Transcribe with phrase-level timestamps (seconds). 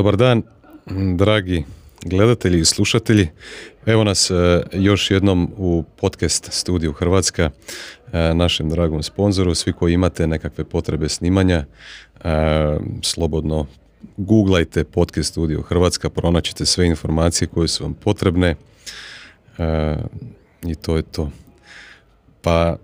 [0.00, 0.42] Dobar dan,
[1.16, 1.64] dragi
[2.04, 3.28] gledatelji i slušatelji.
[3.86, 7.50] Evo nas e, još jednom u podcast studiju Hrvatska,
[8.12, 9.54] e, našem dragom sponzoru.
[9.54, 11.64] Svi koji imate nekakve potrebe snimanja,
[12.24, 13.66] e, slobodno
[14.16, 18.54] googlajte podcast studio Hrvatska, pronaćete sve informacije koje su vam potrebne
[20.62, 21.30] i to je to.
[22.42, 22.76] Pa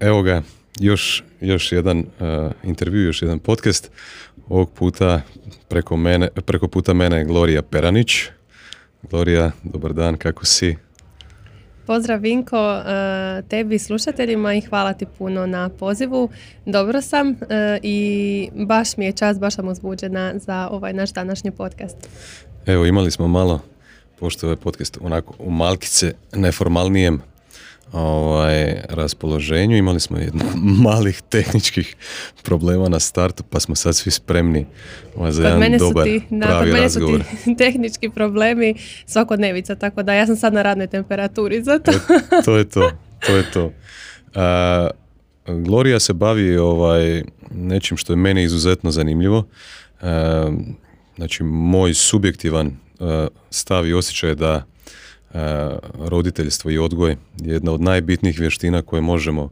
[0.00, 0.42] evo ga,
[0.80, 2.04] još, još jedan
[2.64, 3.90] intervju, još jedan podcast.
[4.52, 5.20] Ovog puta
[5.68, 8.12] preko, mene, preko puta mene je Gloria Peranić.
[9.10, 10.76] Gloria, dobar dan, kako si?
[11.86, 16.28] Pozdrav Vinko, uh, tebi slušateljima i hvala ti puno na pozivu.
[16.66, 17.36] Dobro sam uh,
[17.82, 21.96] i baš mi je čast, baš sam uzbuđena za ovaj naš današnji podcast.
[22.66, 23.60] Evo imali smo malo,
[24.18, 27.22] pošto je podcast onako u malkice neformalnijem
[27.92, 29.76] ovaj, raspoloženju.
[29.76, 30.44] Imali smo jedno
[30.88, 31.96] malih tehničkih
[32.42, 34.66] problema na startu, pa smo sad svi spremni
[35.16, 38.74] ovaj, za jedan mene dobar, ti, na, pravi mene su ti tehnički problemi
[39.06, 41.90] svakodnevica, tako da ja sam sad na radnoj temperaturi za to.
[41.90, 42.90] E, to je to,
[43.26, 43.72] to je to.
[44.34, 44.88] A,
[45.46, 49.44] Gloria se bavi ovaj, nečim što je meni izuzetno zanimljivo.
[51.16, 52.76] znači, moj subjektivan
[53.50, 54.71] stav i osjećaj je da E,
[55.98, 57.16] roditeljstvo i odgoj je
[57.52, 59.50] jedna od najbitnijih vještina koje možemo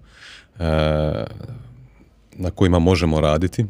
[0.59, 0.65] e,
[2.33, 3.67] na kojima možemo raditi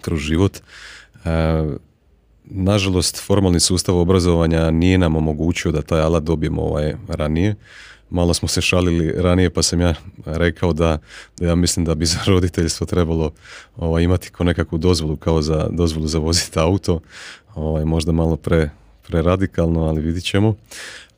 [0.00, 0.58] kroz život.
[1.24, 1.30] E,
[2.44, 7.54] nažalost, formalni sustav obrazovanja nije nam omogućio da taj alat dobijemo ovaj ranije.
[8.10, 9.94] Malo smo se šalili ranije pa sam ja
[10.26, 10.98] rekao da,
[11.38, 13.32] da ja mislim da bi za roditeljstvo trebalo
[13.76, 17.00] ovaj, imati nekakvu dozvolu kao za dozvolu za voziti auto.
[17.54, 18.70] Ovaj, možda malo pre,
[19.08, 20.54] preradikalno, ali vidit ćemo.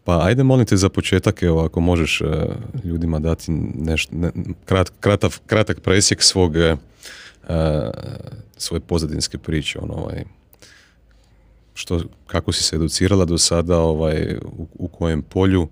[0.05, 2.25] Pa ajde molim te za početak, evo ako možeš e,
[2.85, 4.31] ljudima dati nešto, ne,
[4.65, 4.91] krat,
[5.47, 6.77] kratak presjek svog, e,
[8.57, 10.25] svoje pozadinske priče, ono, ovaj,
[11.75, 15.69] što, kako si se educirala do sada, ovaj, u, u kojem polju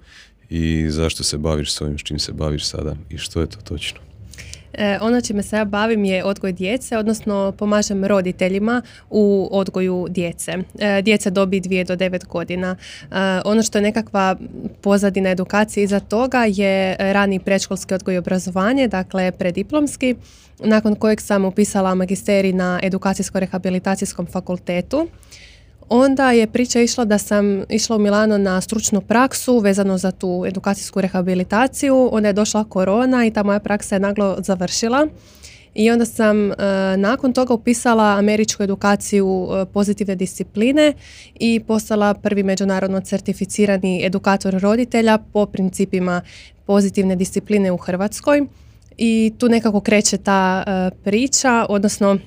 [0.50, 3.58] i zašto se baviš s ovim, s čim se baviš sada i što je to
[3.64, 4.11] točno?
[4.74, 10.54] E, ono čime se ja bavim je odgoj djece, odnosno pomažem roditeljima u odgoju djece.
[10.78, 12.76] E, djece dobi 2 do 9 godina.
[12.76, 13.04] E,
[13.44, 14.36] ono što je nekakva
[14.80, 20.14] pozadina edukacije iza toga je rani predškolski odgoj i obrazovanje, dakle prediplomski,
[20.58, 25.08] nakon kojeg sam upisala magisterij na edukacijsko-rehabilitacijskom fakultetu
[25.88, 30.44] onda je priča išla da sam išla u Milano na stručnu praksu vezano za tu
[30.46, 32.08] edukacijsku rehabilitaciju.
[32.12, 35.08] Onda je došla korona i ta moja praksa je naglo završila.
[35.74, 36.54] I onda sam e,
[36.96, 40.92] nakon toga upisala američku edukaciju e, pozitivne discipline
[41.34, 46.22] i postala prvi međunarodno certificirani edukator roditelja po principima
[46.66, 48.46] pozitivne discipline u Hrvatskoj.
[48.98, 52.18] I tu nekako kreće ta e, priča, odnosno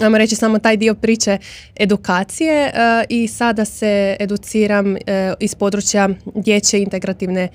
[0.00, 1.38] ajmo reći samo taj dio priče
[1.76, 2.70] edukacije e,
[3.08, 5.00] i sada se educiram e,
[5.40, 7.48] iz područja dječje integrativne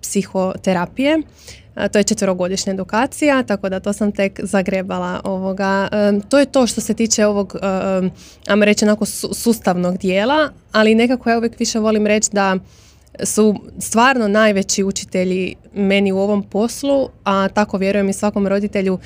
[0.00, 1.22] psihoterapije.
[1.92, 5.88] To je četverogodišnja edukacija, tako da to sam tek zagrebala ovoga.
[5.92, 7.56] E, to je to što se tiče ovog,
[8.46, 9.04] ajmo reći, onako
[9.34, 12.58] sustavnog dijela, ali nekako ja uvijek više volim reći da
[13.22, 18.98] su stvarno najveći učitelji meni u ovom poslu, a tako vjerujem i svakom roditelju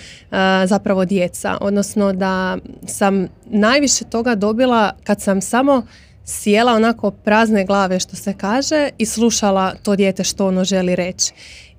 [0.67, 1.59] zapravo djeca.
[1.61, 5.87] Odnosno da sam najviše toga dobila kad sam samo
[6.25, 11.33] sjela onako prazne glave što se kaže i slušala to dijete što ono želi reći.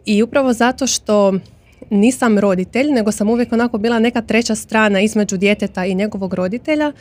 [0.05, 1.33] I upravo zato što
[1.89, 6.91] nisam roditelj, nego sam uvijek onako bila neka treća strana između djeteta i njegovog roditelja,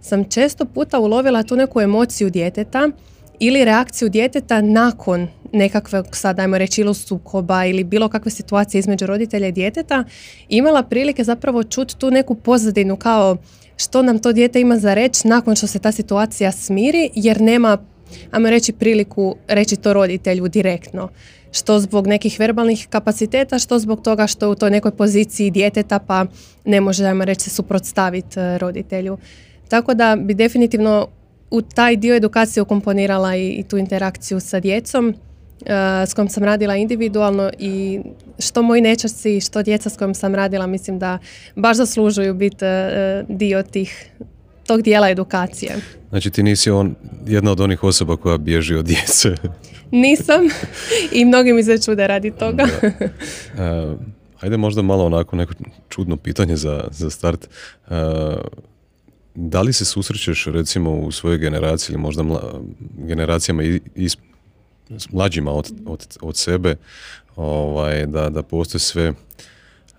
[0.00, 2.88] sam često puta ulovila tu neku emociju djeteta
[3.40, 9.06] ili reakciju djeteta nakon nekakvog, sad ajmo reći, ili sukoba ili bilo kakve situacije između
[9.06, 10.04] roditelja i djeteta,
[10.48, 13.36] imala prilike zapravo čuti tu neku pozadinu kao
[13.76, 17.78] što nam to dijete ima za reći nakon što se ta situacija smiri, jer nema,
[18.30, 21.08] ajmo reći, priliku reći to roditelju direktno.
[21.52, 25.98] Što zbog nekih verbalnih kapaciteta, što zbog toga što je u toj nekoj poziciji djeteta
[25.98, 26.26] pa
[26.64, 29.18] ne može, ajmo reći, se suprotstaviti eh, roditelju.
[29.68, 31.08] Tako da bi definitivno
[31.50, 35.68] u taj dio edukacije ukomponirala i, i tu interakciju sa djecom uh,
[36.06, 38.00] s kojom sam radila individualno i
[38.38, 41.18] što moji nečaci, što djeca s kojom sam radila mislim da
[41.56, 44.10] baš zaslužuju biti uh, dio tih
[44.66, 45.76] tog dijela edukacije.
[46.10, 46.94] Znači ti nisi on,
[47.26, 49.34] jedna od onih osoba koja bježi od djece.
[49.90, 50.40] Nisam
[51.12, 52.66] i mnogi mi se čude radi toga.
[52.82, 53.98] Uh,
[54.40, 55.54] ajde možda malo onako neko
[55.88, 57.48] čudno pitanje za, za start.
[57.90, 57.96] Uh,
[59.40, 62.60] da li se susrećeš recimo u svojoj generaciji ili možda mla,
[62.96, 64.08] generacijama i,
[64.88, 66.76] s mlađima od, od, od sebe
[67.36, 69.12] ovaj, da, da postoje sve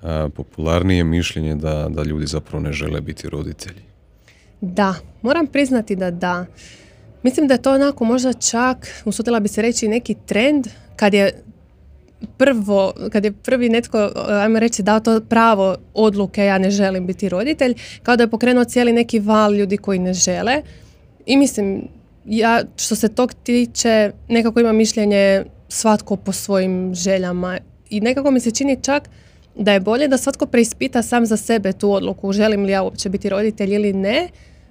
[0.02, 3.82] a, popularnije mišljenje da, da ljudi zapravo ne žele biti roditelji?
[4.62, 6.46] Da, moram priznati da da.
[7.24, 11.44] Mislim da je to onako možda čak, usudila bi se reći, neki trend kad je
[12.38, 17.30] prvo, kad je prvi netko, ajmo reći, dao to pravo odluke, ja ne želim biti
[17.30, 17.74] roditelj,
[18.04, 20.62] kao da je pokrenuo cijeli neki val ljudi koji ne žele.
[21.25, 21.88] I mislim,
[22.25, 27.57] ja što se tog tiče, nekako ima mišljenje svatko po svojim željama.
[27.89, 29.10] I nekako mi se čini čak
[29.56, 33.10] da je bolje da svatko preispita sam za sebe tu odluku, želim li ja uopće
[33.10, 34.30] biti roditelj ili ne,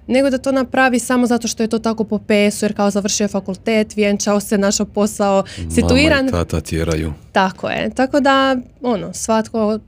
[0.09, 3.23] nego da to napravi samo zato što je to tako po PS-u, jer kao završio
[3.23, 5.43] je fakultet, vjenčao se, našao posao,
[5.75, 6.25] situiran.
[6.25, 7.13] Mama i tata tjeraju.
[7.31, 7.89] Tako je.
[7.95, 9.79] Tako da, ono, svatko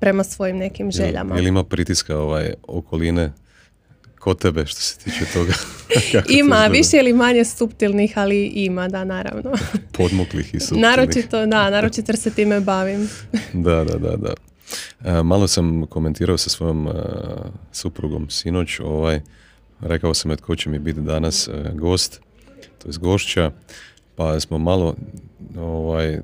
[0.00, 1.38] prema svojim nekim željama.
[1.38, 3.32] Ili ima pritiska ovaj, okoline
[4.18, 5.52] kod tebe što se tiče toga?
[6.40, 9.52] ima, više ili manje subtilnih, ali ima, da, naravno.
[9.98, 10.82] Podmuklih i subtilnih.
[10.82, 13.08] Naročito, da, naročito jer se time bavim.
[13.52, 14.34] da, da, da, da.
[15.04, 16.92] E, malo sam komentirao sa svojom e,
[17.72, 19.20] suprugom sinoć, ovaj,
[19.80, 22.20] rekao sam tko će mi biti danas e, gost,
[22.78, 23.50] to je gošća,
[24.16, 24.94] pa smo malo
[25.58, 26.20] ovaj,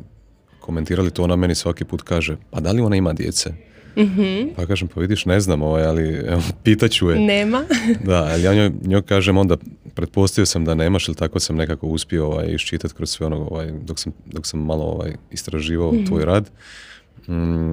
[0.60, 3.52] komentirali to, ona meni svaki put kaže, pa da li ona ima djece?
[3.96, 7.18] mm Pa kažem, pa vidiš, ne znam, ovaj, ali evo, pitaću je.
[7.18, 7.64] Nema.
[8.08, 9.56] da, ali ja njoj, njoj kažem onda,
[9.94, 13.72] pretpostavio sam da nemaš, ili tako sam nekako uspio ovaj, iščitati kroz sve ono, ovaj,
[13.82, 16.50] dok, sam, dok sam malo ovaj, istraživao mm tvoj rad.
[17.28, 17.72] Mm,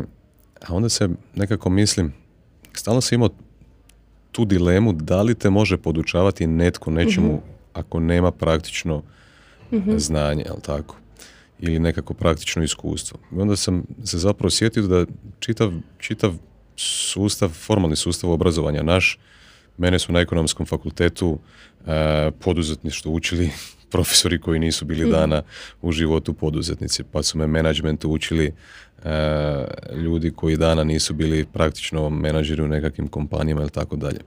[0.68, 2.14] a onda se nekako mislim,
[2.74, 3.30] stalno sam imao
[4.34, 7.44] tu dilemu da li te može podučavati netko nečemu mhm.
[7.74, 8.98] ako nema praktično
[9.72, 10.96] mm znanje, jel tako?
[11.60, 13.20] Ili nekako praktično iskustvo.
[13.32, 15.06] I onda sam se zapravo sjetio da
[15.40, 16.34] čitav, čitav
[16.76, 19.20] sustav, formalni sustav obrazovanja naš,
[19.78, 21.40] mene su na ekonomskom fakultetu
[21.88, 23.50] e, poduzetništvo učili
[23.92, 25.12] profesori koji nisu bili mhm.
[25.12, 25.42] dana
[25.82, 28.54] u životu poduzetnici, pa su me menadžmentu učili
[29.96, 34.20] ljudi koji dana nisu bili praktično menadžeri u nekakvim kompanijama ili tako dalje.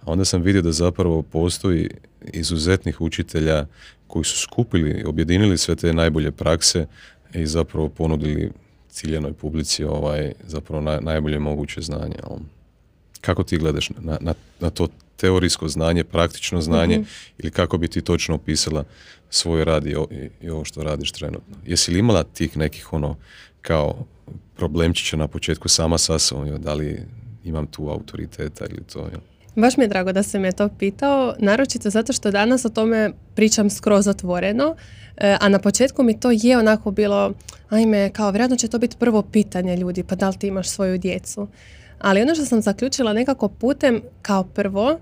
[0.00, 1.90] A onda sam vidio da zapravo postoji
[2.32, 3.66] izuzetnih učitelja
[4.06, 6.86] koji su skupili, objedinili sve te najbolje prakse
[7.34, 8.52] i zapravo ponudili
[8.88, 12.16] ciljenoj publici ovaj, zapravo najbolje moguće znanje.
[13.20, 17.08] Kako ti gledaš na, na, na to teorijsko znanje, praktično znanje mhm.
[17.38, 18.84] ili kako bi ti točno opisala
[19.30, 19.96] svoj rad i,
[20.40, 21.56] i, ovo što radiš trenutno?
[21.66, 23.16] Jesi li imala tih nekih ono
[23.66, 23.94] kao
[24.56, 27.02] problemčića na početku sama sa sobom, da li
[27.44, 29.00] imam tu autoriteta ili to.
[29.00, 29.18] Ja.
[29.56, 33.10] Baš mi je drago da se me to pitao, naročito zato što danas o tome
[33.34, 34.74] pričam skroz otvoreno,
[35.16, 37.32] e, a na početku mi to je onako bilo,
[37.68, 40.98] ajme, kao vjerojatno će to biti prvo pitanje ljudi, pa da li ti imaš svoju
[40.98, 41.48] djecu.
[41.98, 44.98] Ali ono što sam zaključila nekako putem, kao prvo,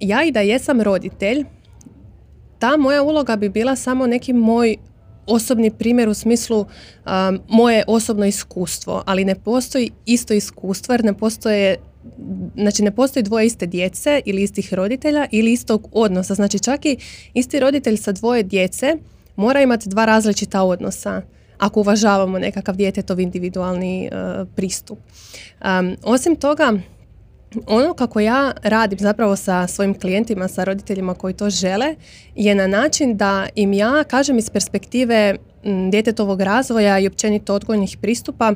[0.00, 1.44] ja i da jesam roditelj,
[2.58, 4.76] ta moja uloga bi bila samo neki moj
[5.26, 11.14] osobni primjer u smislu um, moje osobno iskustvo, ali ne postoji isto iskustvo jer ne
[11.14, 11.76] postoje
[12.54, 16.34] znači ne postoji dvoje iste djece ili istih roditelja ili istog odnosa.
[16.34, 16.96] Znači čak i
[17.34, 18.96] isti roditelj sa dvoje djece
[19.36, 21.22] mora imati dva različita odnosa
[21.58, 24.98] ako uvažavamo nekakav djetetov individualni uh, pristup.
[25.64, 26.72] Um, osim toga,
[27.66, 31.94] ono kako ja radim zapravo sa svojim klijentima, sa roditeljima koji to žele,
[32.34, 35.36] je na način da im ja kažem iz perspektive
[35.90, 38.52] djetetovog razvoja i općenito odgojnih pristupa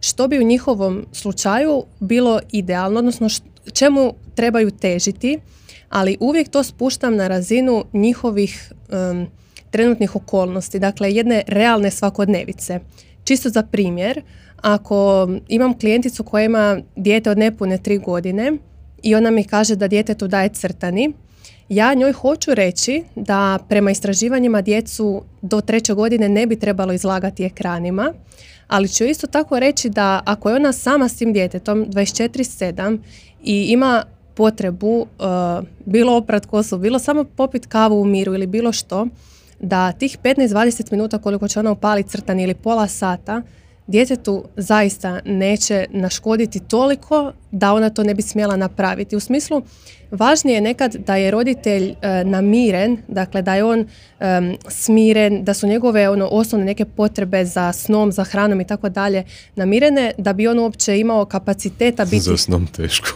[0.00, 3.28] što bi u njihovom slučaju bilo idealno, odnosno
[3.72, 5.38] čemu trebaju težiti,
[5.88, 8.72] ali uvijek to spuštam na razinu njihovih
[9.70, 12.80] trenutnih okolnosti, dakle jedne realne svakodnevice.
[13.30, 14.22] Čisto za primjer,
[14.56, 18.52] ako imam klijenticu koja ima dijete od nepune tri godine
[19.02, 21.12] i ona mi kaže da djetetu daje crtani,
[21.68, 27.44] ja njoj hoću reći da prema istraživanjima djecu do treće godine ne bi trebalo izlagati
[27.44, 28.12] ekranima,
[28.68, 32.98] ali ću isto tako reći da ako je ona sama s tim djetetom 24-7
[33.42, 35.06] i ima potrebu uh,
[35.86, 39.06] bilo oprat kosu, bilo samo popit kavu u miru ili bilo što,
[39.60, 43.42] da tih 15-20 minuta koliko će ona upaliti crtani ili pola sata,
[43.86, 49.16] djetetu zaista neće naškoditi toliko da ona to ne bi smjela napraviti.
[49.16, 49.62] U smislu,
[50.10, 53.86] važnije je nekad da je roditelj e, namiren, dakle da je on
[54.68, 59.24] smiren, da su njegove ono osnovne neke potrebe za snom, za hranom i tako dalje
[59.56, 62.20] namirene, da bi on uopće imao kapaciteta biti...
[62.20, 63.08] Za snom teško.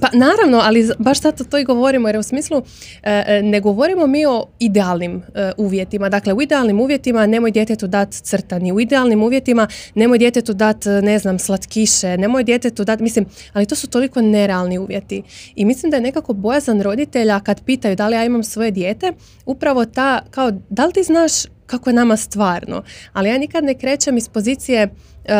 [0.00, 2.62] pa naravno, ali baš zato to i govorimo, jer u smislu
[3.02, 5.22] e, e, ne govorimo mi o idealnim
[5.56, 6.08] uvjetima.
[6.08, 11.18] Dakle, u idealnim uvjetima nemoj djetetu dati crtani, u idealnim uvjetima nemoj djetetu dati, ne
[11.18, 15.22] znam, slatkiše, nemoj djetetu dati, mislim, ali to su toliko nerealni uvjeti.
[15.56, 19.12] I mislim da je nekako bojazan roditelja kad pitaju da li ja imam svoje dijete,
[19.46, 21.32] upravo ta, kao, da li ti znaš
[21.66, 22.82] kako je nama stvarno?
[23.12, 24.88] Ali ja nikad ne krećem iz pozicije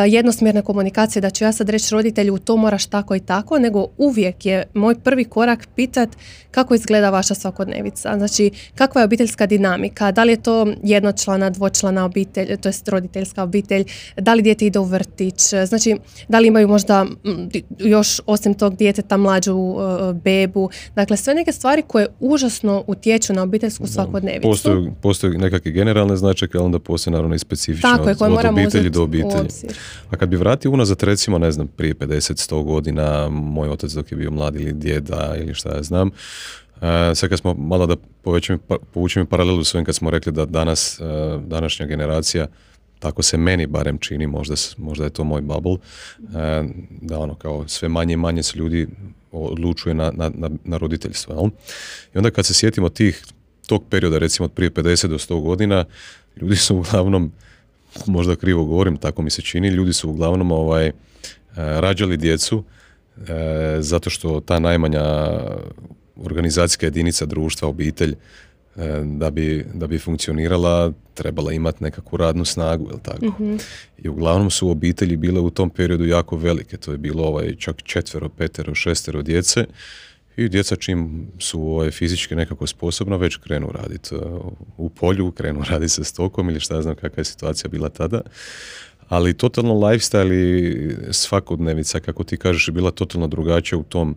[0.08, 4.46] jednosmjerne komunikacije da ću ja sad reći roditelju to moraš tako i tako, nego uvijek
[4.46, 6.08] je moj prvi korak pitat
[6.50, 8.18] kako izgleda vaša svakodnevica.
[8.18, 13.42] Znači, kakva je obiteljska dinamika, da li je to jednočlana, dvočlana obitelj, to jest roditeljska
[13.42, 13.84] obitelj,
[14.16, 15.96] da li dijete ide u vrtić, znači,
[16.28, 17.06] da li imaju možda
[17.78, 19.80] još osim tog djeteta mlađu uh,
[20.24, 24.48] bebu, dakle, sve neke stvari koje užasno utječu na obiteljsku svakodnevicu.
[24.48, 28.90] Postoje, postoje nekakve generalne značajke, ali onda postoje naravno i specifične Tako od, od obitelji
[28.90, 29.48] do obitelji.
[30.10, 34.16] A kad bi vratio unazad recimo, ne znam, prije 50-100 godina, moj otac dok je
[34.16, 36.10] bio mlad ili djeda ili šta ja znam,
[36.80, 37.96] Uh, sad kad smo malo da
[38.68, 42.46] pa, povučemo paralelu s ovim kad smo rekli da danas, uh, današnja generacija
[42.98, 45.78] tako se meni barem čini, možda, možda je to moj bubble, uh,
[47.00, 48.88] da ono kao sve manje i manje se ljudi
[49.32, 51.34] odlučuje na, na, na roditeljstvo.
[51.34, 51.50] Jel?
[52.14, 53.24] I onda kad se sjetimo tih,
[53.66, 55.84] tog perioda, recimo od prije 50 do 100 godina,
[56.36, 57.32] ljudi su uglavnom
[58.06, 60.92] možda krivo govorim, tako mi se čini, ljudi su uglavnom ovaj, e,
[61.54, 62.64] rađali djecu
[63.16, 63.22] e,
[63.80, 65.04] zato što ta najmanja
[66.16, 68.14] organizacijska jedinica društva, obitelj,
[68.76, 73.26] e, da bi, da bi funkcionirala trebala imati nekakvu radnu snagu, jel tako?
[73.26, 73.56] Mhm.
[73.98, 77.82] I uglavnom su obitelji bile u tom periodu jako velike, to je bilo ovaj, čak
[77.82, 79.64] četvero, petero, šestero djece
[80.38, 84.22] i djeca čim su ovaj, fizički nekako sposobna već krenu raditi uh,
[84.76, 88.20] u polju, krenu raditi sa stokom ili šta znam kakva je situacija bila tada.
[89.08, 94.16] Ali totalno lifestyle i svakodnevica, kako ti kažeš, je bila totalno drugačija u tom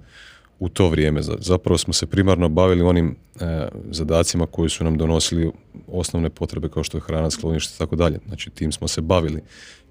[0.62, 1.22] u to vrijeme.
[1.22, 5.52] Zapravo smo se primarno bavili onim e, zadacima koji su nam donosili
[5.88, 8.20] osnovne potrebe kao što je hrana, sklonište i tako dalje.
[8.28, 9.42] Znači tim smo se bavili.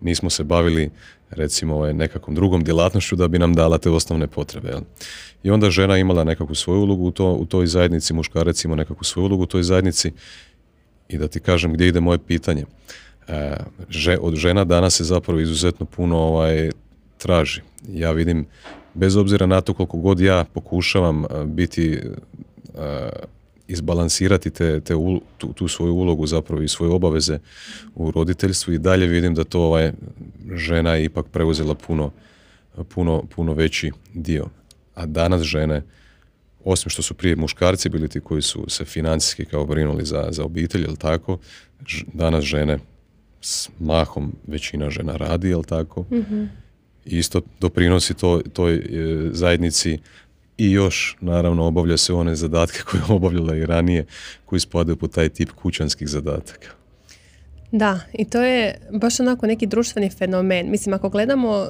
[0.00, 0.90] Nismo se bavili
[1.30, 4.68] recimo ovaj, nekakvom drugom djelatnošću da bi nam dala te osnovne potrebe.
[4.68, 4.80] Jel?
[5.42, 9.04] I onda žena imala nekakvu svoju ulogu u, to, u toj zajednici, muškarac ima nekakvu
[9.04, 10.12] svoju ulogu u toj zajednici
[11.08, 12.64] i da ti kažem gdje ide moje pitanje.
[13.28, 13.56] E,
[14.20, 16.70] od žena danas se zapravo izuzetno puno ovaj,
[17.18, 17.60] traži.
[17.88, 18.46] Ja vidim,
[18.94, 23.08] bez obzira na to koliko god ja pokušavam e, biti e,
[23.68, 24.94] izbalansirati te, te
[25.38, 27.38] tu, tu, svoju ulogu zapravo i svoje obaveze
[27.94, 29.92] u roditeljstvu i dalje vidim da to ovaj
[30.54, 32.10] žena je ipak preuzela puno,
[32.94, 34.46] puno, puno veći dio.
[34.94, 35.82] A danas žene,
[36.64, 40.44] osim što su prije muškarci bili ti koji su se financijski kao brinuli za, za
[40.44, 41.38] obitelj, jel tako,
[42.12, 42.78] danas žene
[43.40, 46.04] s mahom većina žena radi, jel tako,
[47.18, 48.80] isto doprinosi to, toj e,
[49.32, 49.98] zajednici
[50.58, 54.06] i još naravno obavlja se one zadatke koje je obavljala i ranije
[54.44, 56.68] koji spadaju po taj tip kućanskih zadataka.
[57.72, 60.70] Da, i to je baš onako neki društveni fenomen.
[60.70, 61.66] Mislim, ako gledamo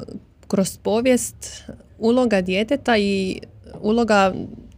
[0.48, 1.62] kroz povijest,
[1.98, 3.40] uloga djeteta i
[3.80, 4.34] uloga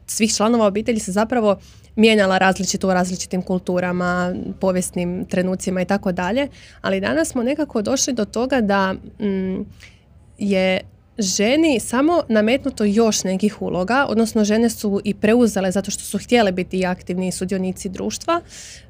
[0.06, 1.58] svih članova obitelji se zapravo
[1.96, 6.48] mijenjala različito u različitim kulturama, povijesnim trenucima i tako dalje,
[6.80, 9.64] ali danas smo nekako došli do toga da mm,
[10.38, 10.80] je
[11.18, 16.52] ženi samo nametnuto još nekih uloga, odnosno žene su i preuzele zato što su htjele
[16.52, 18.40] biti aktivni sudionici društva,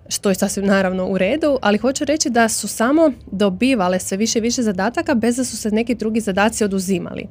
[0.09, 4.39] što je sasvim naravno u redu, ali hoću reći da su samo dobivale sve više
[4.39, 7.27] i više zadataka bez da su se neki drugi zadaci oduzimali.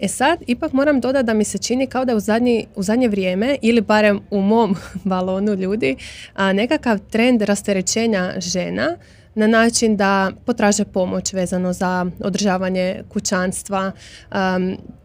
[0.00, 3.08] E sad, ipak moram dodati da mi se čini kao da u, zadnji, u zadnje
[3.08, 5.96] vrijeme, ili barem u mom balonu ljudi,
[6.34, 8.96] a, nekakav trend rasterećenja žena
[9.38, 13.92] na način da potraže pomoć vezano za održavanje kućanstva.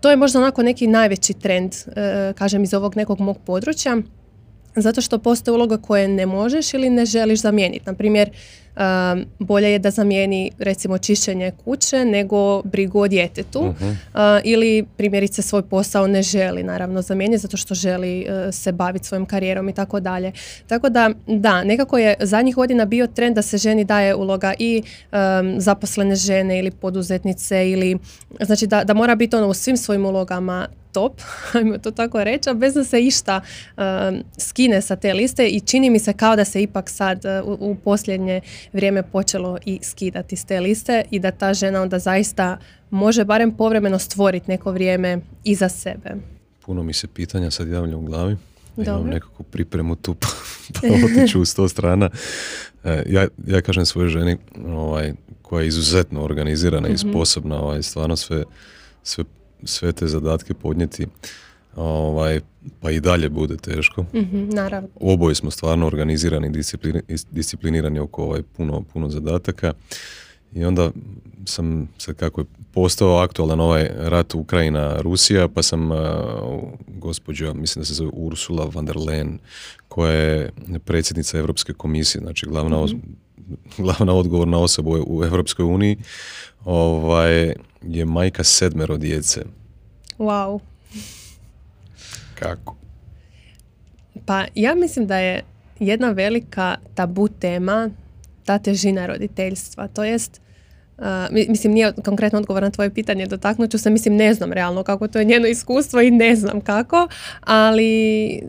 [0.02, 1.94] to je možda onako neki najveći trend, uh,
[2.36, 3.98] kažem, iz ovog nekog mog područja,
[4.76, 7.86] zato što postoje uloga koje ne možeš ili ne želiš zamijeniti.
[7.86, 8.30] Na primjer,
[9.40, 13.74] bolje je da zamijeni recimo čišćenje kuće nego brigu o djetetu uh
[14.44, 19.26] ili primjerice svoj posao ne želi naravno zamijeniti zato što želi e, se baviti svojom
[19.26, 20.32] karijerom i tako dalje.
[20.68, 24.84] Tako da da, nekako je zadnjih godina bio trend da se ženi daje uloga i
[25.58, 27.98] zaposlene žene ili poduzetnice ili
[28.42, 31.22] znači da, da mora biti ono u svim svojim ulogama top,
[31.54, 33.42] ajmo to tako reći, a bez da se išta
[34.38, 37.76] skine sa te liste i čini mi se kao da se ipak sad uh, u,
[37.76, 38.42] posljednje
[38.74, 42.58] vrijeme počelo i skidati s te liste i da ta žena onda zaista
[42.90, 46.16] može barem povremeno stvoriti neko vrijeme iza sebe.
[46.66, 48.38] Puno mi se pitanja sad javlja u glavi.
[48.76, 48.94] Dobro.
[48.94, 50.28] Imam nekakvu pripremu tu pa,
[50.82, 52.10] pa otiću u sto strana.
[52.84, 57.10] E, ja, ja kažem svojoj ženi ovaj, koja je izuzetno organizirana i mhm.
[57.10, 58.44] sposobna ovaj, stvarno sve,
[59.04, 59.24] sve,
[59.66, 61.08] sve te zadatke podnijeti
[61.76, 62.40] ovaj,
[62.80, 64.02] pa i dalje bude teško.
[64.14, 64.90] mm naravno.
[64.96, 66.48] Oboje smo stvarno organizirani
[67.08, 69.74] i disciplinirani oko ovaj puno, puno zadataka.
[70.54, 70.92] I onda
[71.46, 75.98] sam sad kako je postao aktualan ovaj rat Ukrajina-Rusija, pa sam uh,
[76.88, 79.38] gospođa, mislim da se zove Ursula von der Leyen,
[79.88, 80.52] koja je
[80.86, 83.23] predsjednica Europske komisije, znači glavna mm
[83.78, 85.98] glavna odgovorna osoba u Europskoj uniji,
[86.66, 89.42] ovaj, je majka sedmero djece.
[90.18, 90.60] Wow.
[92.40, 92.76] Kako?
[94.26, 95.44] Pa ja mislim da je
[95.80, 97.90] jedna velika tabu tema
[98.46, 99.88] ta težina roditeljstva.
[99.88, 100.42] To jest,
[100.98, 104.84] uh, mislim nije konkretno odgovor na tvoje pitanje, dotaknut ću se, mislim ne znam realno
[104.84, 107.08] kako to je njeno iskustvo i ne znam kako,
[107.42, 108.42] ali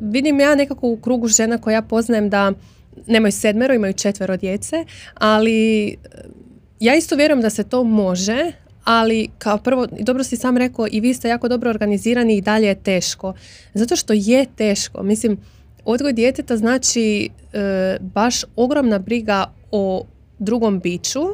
[0.00, 2.52] vidim ja nekako u krugu žena koja ja poznajem da
[3.06, 4.84] nemaju sedmero, imaju četvero djece,
[5.14, 5.96] ali
[6.80, 8.52] ja isto vjerujem da se to može,
[8.84, 12.66] ali kao prvo, dobro si sam rekao i vi ste jako dobro organizirani i dalje
[12.66, 13.34] je teško.
[13.74, 15.02] Zato što je teško.
[15.02, 15.38] Mislim,
[15.84, 20.06] odgoj djeteta znači e, baš ogromna briga o
[20.38, 21.24] drugom biću,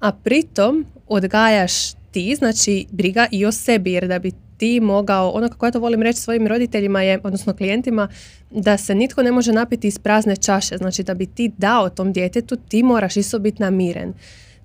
[0.00, 5.48] a pritom odgajaš ti, znači briga i o sebi, jer da bi ti mogao, ono
[5.48, 8.08] kako ja to volim reći svojim roditeljima je, odnosno klijentima,
[8.50, 12.12] da se nitko ne može napiti iz prazne čaše, znači da bi ti dao tom
[12.12, 14.12] djetetu, ti moraš isto biti namiren.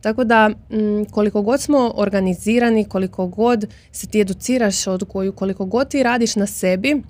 [0.02, 5.66] Tako da mm, koliko god smo organizirani, koliko god se ti educiraš od koju, koliko
[5.66, 7.02] god ti radiš na sebi,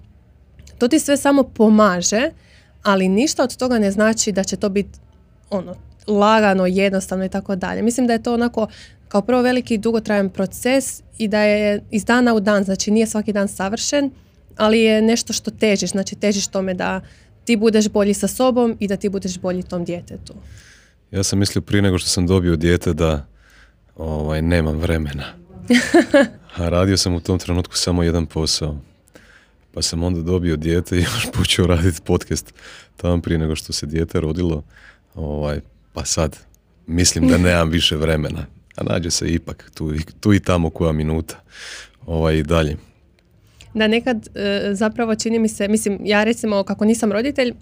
[0.77, 2.32] to ti sve samo pomaže,
[2.84, 5.00] ali ništa od toga ne znači da će to biti
[5.50, 5.75] ono
[6.08, 7.82] lagano, jednostavno i tako dalje.
[7.82, 8.68] Mislim da je to onako
[9.16, 13.34] kao prvo veliki dugotrajan proces i da je iz dana u dan, znači nije svaki
[13.34, 14.12] dan savršen,
[14.58, 17.02] ali je nešto što težiš, znači težiš tome da
[17.46, 20.34] ti budeš bolji sa sobom i da ti budeš bolji tom djetetu.
[21.12, 23.26] Ja sam mislio prije nego što sam dobio dijete da
[23.96, 25.24] ovaj, nemam vremena.
[26.58, 28.78] A radio sam u tom trenutku samo jedan posao.
[29.74, 32.54] Pa sam onda dobio dijete i još počeo raditi podcast
[32.98, 34.64] tamo prije nego što se dijete rodilo.
[35.14, 35.62] Ovaj,
[35.94, 36.38] pa sad
[36.88, 38.56] mislim da nemam više vremena.
[38.75, 41.36] A nađe se ipak tu, tu i tamo koja minuta
[42.05, 42.77] ovaj, dalje.
[43.74, 47.53] Da nekad e, zapravo čini mi se, mislim ja recimo kako nisam roditelj,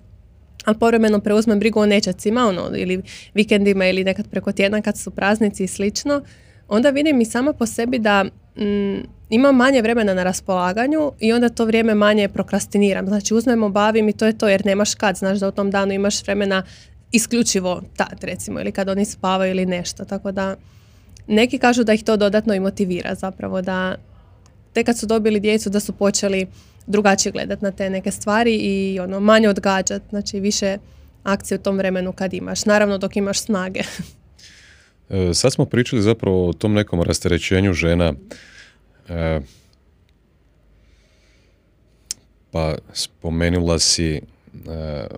[0.65, 3.01] ali povremeno preuzmem brigu o nečacima, ono, ili
[3.33, 6.21] vikendima ili nekad preko tjedna kad su praznici i slično,
[6.67, 8.97] onda vidim i sama po sebi da mm,
[9.29, 13.07] imam manje vremena na raspolaganju i onda to vrijeme manje prokrastiniram.
[13.07, 15.93] Znači uzmemo, bavim i to je to jer nemaš kad, znaš da u tom danu
[15.93, 16.63] imaš vremena
[17.11, 20.05] isključivo tad recimo ili kad oni spavaju ili nešto.
[20.05, 20.55] Tako da
[21.27, 23.95] neki kažu da ih to dodatno i motivira zapravo da
[24.73, 26.47] te kad su dobili djecu da su počeli
[26.87, 30.77] drugačije gledati na te neke stvari i ono manje odgađati, znači više
[31.23, 32.65] akcije u tom vremenu kad imaš.
[32.65, 33.81] Naravno dok imaš snage.
[35.09, 38.13] E, sad smo pričali zapravo o tom nekom rasterećenju žena.
[39.09, 39.39] E,
[42.51, 44.21] pa spomenula si e,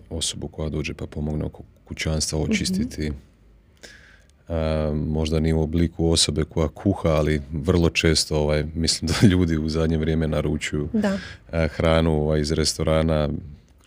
[0.09, 3.09] osobu koja dođe pa pomogne oko kućanstva očistiti.
[3.09, 3.34] mm
[4.93, 9.69] možda nije u obliku osobe koja kuha, ali vrlo često ovaj, mislim da ljudi u
[9.69, 11.17] zadnje vrijeme naručuju da.
[11.67, 13.29] hranu ovaj, iz restorana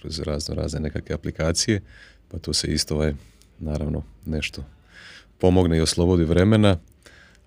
[0.00, 1.80] kroz razno razne nekakve aplikacije,
[2.28, 3.14] pa to se isto ovaj,
[3.58, 4.64] naravno nešto
[5.38, 6.76] pomogne i oslobodi vremena.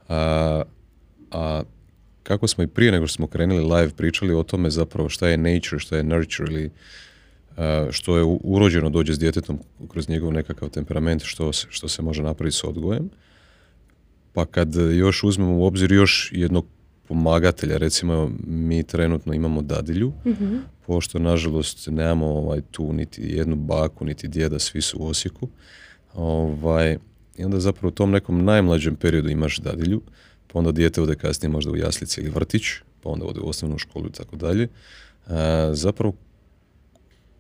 [0.10, 0.64] A,
[1.32, 1.64] a
[2.24, 5.38] kako smo i prije nego što smo krenuli live pričali o tome zapravo šta je
[5.38, 6.72] nature, šta je nurture ili
[7.92, 12.58] što je urođeno dođe s djetetom kroz njegov nekakav temperament što, što se može napraviti
[12.58, 13.10] s odgojem.
[14.34, 16.66] Pa kad još uzmemo u obzir još jednog
[17.08, 20.58] pomagatelja, recimo mi trenutno imamo dadilju, mm
[20.92, 25.48] pošto nažalost nemamo ovaj, tu niti jednu baku, niti djeda, svi su u Osijeku.
[26.14, 26.98] Ovaj,
[27.38, 30.02] I onda zapravo u tom nekom najmlađem periodu imaš dadilju,
[30.48, 32.64] pa onda dijete ode kasnije možda u jaslici ili vrtić,
[33.02, 34.68] pa onda ode u osnovnu školu i tako dalje.
[35.74, 36.14] Zapravo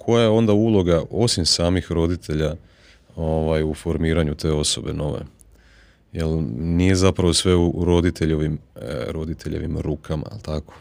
[0.05, 2.55] koja je onda uloga osim samih roditelja
[3.15, 5.19] ovaj, u formiranju te osobe nove?
[6.13, 10.73] Jel nije zapravo sve u roditeljevim, e, roditeljevim rukama, ali tako?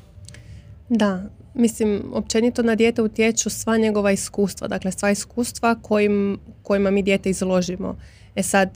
[0.89, 1.23] Da,
[1.55, 7.31] mislim, općenito na dijete utječu sva njegova iskustva, dakle sva iskustva kojim, kojima mi dijete
[7.31, 7.97] izložimo.
[8.35, 8.71] E sad,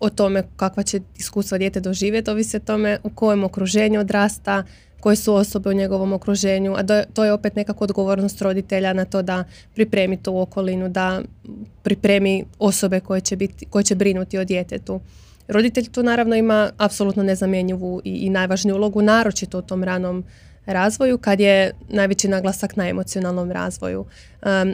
[0.00, 4.64] o tome kakva će iskustva dijete doživjeti, ovisi o tome u kojem okruženju odrasta,
[5.00, 9.22] koje su osobe u njegovom okruženju, a to je opet nekako odgovornost roditelja na to
[9.22, 11.22] da pripremi tu okolinu, da
[11.82, 15.00] pripremi osobe koje će, biti, koje će brinuti o djetetu.
[15.48, 20.24] Roditelj tu naravno ima apsolutno nezamjenjivu i, i najvažniju ulogu, naročito u tom ranom
[20.66, 24.04] razvoju kad je najveći naglasak na emocionalnom razvoju.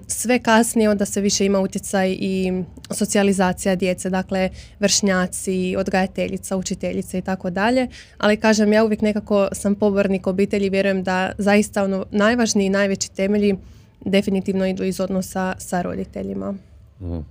[0.06, 7.22] sve kasnije onda se više ima utjecaj i socijalizacija djece, dakle vršnjaci, odgajateljica, učiteljica i
[7.22, 12.66] tako dalje, ali kažem ja uvijek nekako sam pobornik obitelji, vjerujem da zaista ono najvažniji
[12.66, 13.56] i najveći temelji
[14.04, 16.54] definitivno idu iz odnosa sa roditeljima.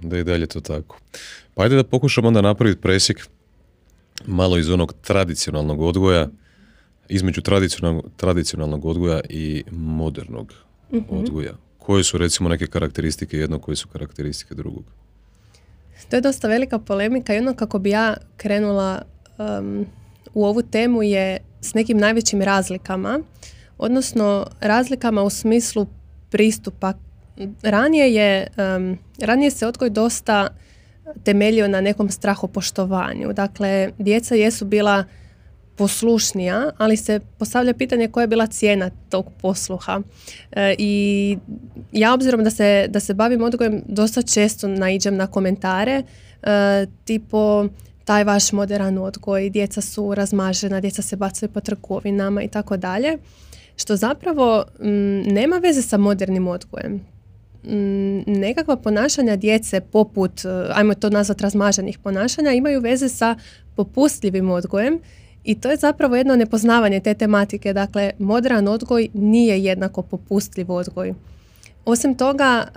[0.01, 0.99] Da i dalje to tako.
[1.53, 3.27] Pa ajde da pokušamo onda napraviti presjek
[4.25, 6.27] malo iz onog tradicionalnog odgoja
[7.09, 10.53] između tradicionalnog, tradicionalnog odgoja i modernog
[10.93, 11.05] mhm.
[11.09, 11.53] odgoja?
[11.77, 14.83] Koje su recimo neke karakteristike jednog, koje su karakteristike drugog?
[16.09, 19.01] To je dosta velika polemika i ono kako bi ja krenula
[20.33, 23.19] u ovu temu je s nekim najvećim razlikama,
[23.77, 25.87] odnosno razlikama u smislu
[26.29, 26.93] pristupa.
[27.61, 28.47] Ranije, je,
[29.19, 30.47] ranije se odgoj dosta
[31.23, 33.33] temeljio na nekom strahopoštovanju.
[33.33, 35.03] Dakle, djeca jesu bila
[35.75, 40.01] poslušnija, ali se postavlja pitanje koja je bila cijena tog posluha.
[40.51, 41.37] E, I
[41.91, 46.03] ja obzirom da se, da se bavim odgojem, dosta često naiđem na komentare
[46.43, 47.67] e, tipo
[48.05, 53.17] taj vaš modern odgoj, djeca su razmažena, djeca se bacaju po trgovinama i tako dalje,
[53.75, 54.65] što zapravo
[55.25, 57.01] nema veze sa modernim odgojem.
[58.25, 63.35] nekakva ponašanja djece poput, e, ajmo to nazvati razmaženih ponašanja, imaju veze sa
[63.75, 64.99] popustljivim odgojem
[65.45, 67.73] i to je zapravo jedno nepoznavanje te tematike.
[67.73, 71.13] Dakle, modern odgoj nije jednako popustljiv odgoj.
[71.85, 72.67] Osim toga,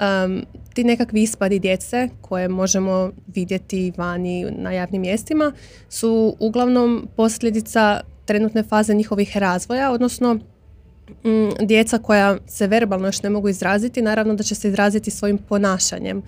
[0.74, 5.52] ti nekakvi ispadi djece koje možemo vidjeti vani na javnim mjestima
[5.88, 13.30] su uglavnom posljedica trenutne faze njihovih razvoja, odnosno mm, djeca koja se verbalno još ne
[13.30, 16.22] mogu izraziti, naravno da će se izraziti svojim ponašanjem.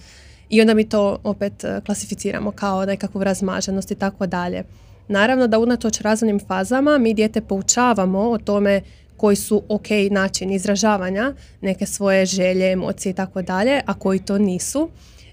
[0.48, 4.64] I onda mi to opet e, klasificiramo kao nekakvu razmaženost i tako dalje.
[5.11, 8.83] Naravno da unatoč razvojnim fazama mi dijete poučavamo o tome
[9.16, 14.38] koji su ok način izražavanja neke svoje želje, emocije i tako dalje, a koji to
[14.38, 14.88] nisu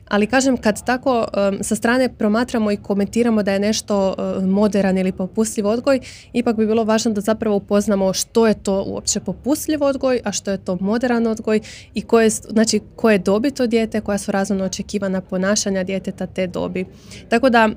[0.08, 1.26] ali kažem kad tako
[1.62, 6.00] sa strane promatramo i komentiramo da je nešto moderan ili popustljiv odgoj,
[6.34, 10.52] ipak bi bilo važno da zapravo upoznamo što je to uopće popustljiv odgoj, a što
[10.52, 11.60] je to moderan odgoj
[11.94, 16.86] i koje, znači, koje dobi to dijete, koja su razvojno očekivana ponašanja djeteta te dobi.
[17.30, 17.70] Tako da,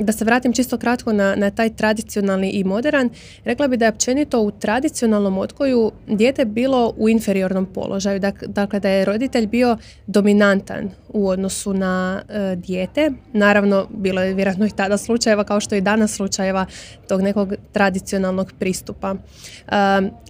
[0.00, 3.10] da se vratim čisto kratko na, na taj tradicionalni i moderan,
[3.44, 8.88] rekla bi da je općenito u tradicionalnom odgoju dijete bilo u inferiornom položaju, dakle da
[8.88, 13.10] je roditelj bio dominantan u odnosu na e, dijete.
[13.32, 16.66] Naravno, bilo je vjerojatno i tada slučajeva kao što i danas slučajeva
[17.08, 19.14] tog nekog tradicionalnog pristupa.
[19.14, 19.74] E,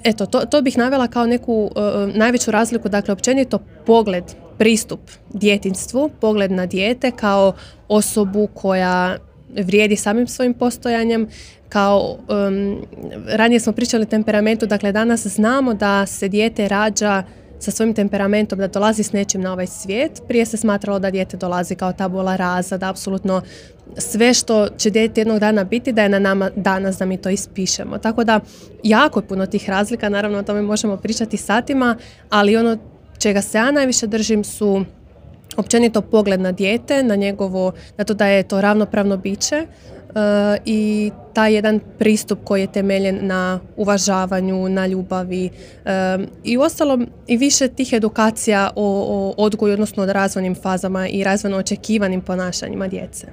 [0.05, 4.24] eto, to, to bih navela kao neku e, najveću razliku, dakle, općenito pogled,
[4.59, 5.00] pristup
[5.33, 7.52] djetinstvu, pogled na dijete kao
[7.88, 9.16] osobu koja
[9.57, 11.28] vrijedi samim svojim postojanjem,
[11.68, 12.18] kao
[13.26, 17.22] ranije smo pričali temperamentu, dakle danas znamo da se dijete rađa
[17.62, 20.22] sa svojim temperamentom da dolazi s nečim na ovaj svijet.
[20.29, 23.42] Prije se smatralo da dijete dolazi kao tabula raza, da apsolutno
[23.98, 27.29] sve što će dijete jednog dana biti da je na nama danas da mi to
[27.29, 27.98] ispišemo.
[27.98, 28.40] Tako da
[28.83, 31.96] jako je puno tih razlika, naravno o tome možemo pričati satima,
[32.31, 32.77] ali ono
[33.18, 34.85] čega se ja najviše držim su
[35.57, 39.66] općenito pogled na dijete, na njegovo, na to da je to ravnopravno biće,
[40.64, 45.51] i taj jedan pristup koji je temeljen na uvažavanju, na ljubavi
[45.85, 51.25] e, i ostalom i više tih edukacija o, o odgoju, odnosno o razvojnim fazama i
[51.25, 53.27] razvojno očekivanim ponašanjima djece.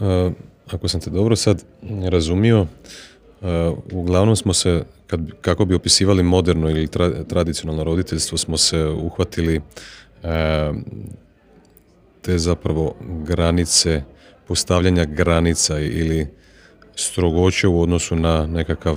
[0.00, 0.30] E,
[0.70, 1.64] ako sam te dobro sad
[2.08, 2.66] razumio,
[3.92, 6.88] uglavnom smo se, kad, kako bi opisivali moderno ili
[7.28, 9.60] tradicionalno roditeljstvo, smo se uhvatili
[12.22, 12.94] te zapravo
[13.26, 14.02] granice
[14.50, 16.26] postavljanja granica ili
[16.94, 18.96] strogoće u odnosu na nekakav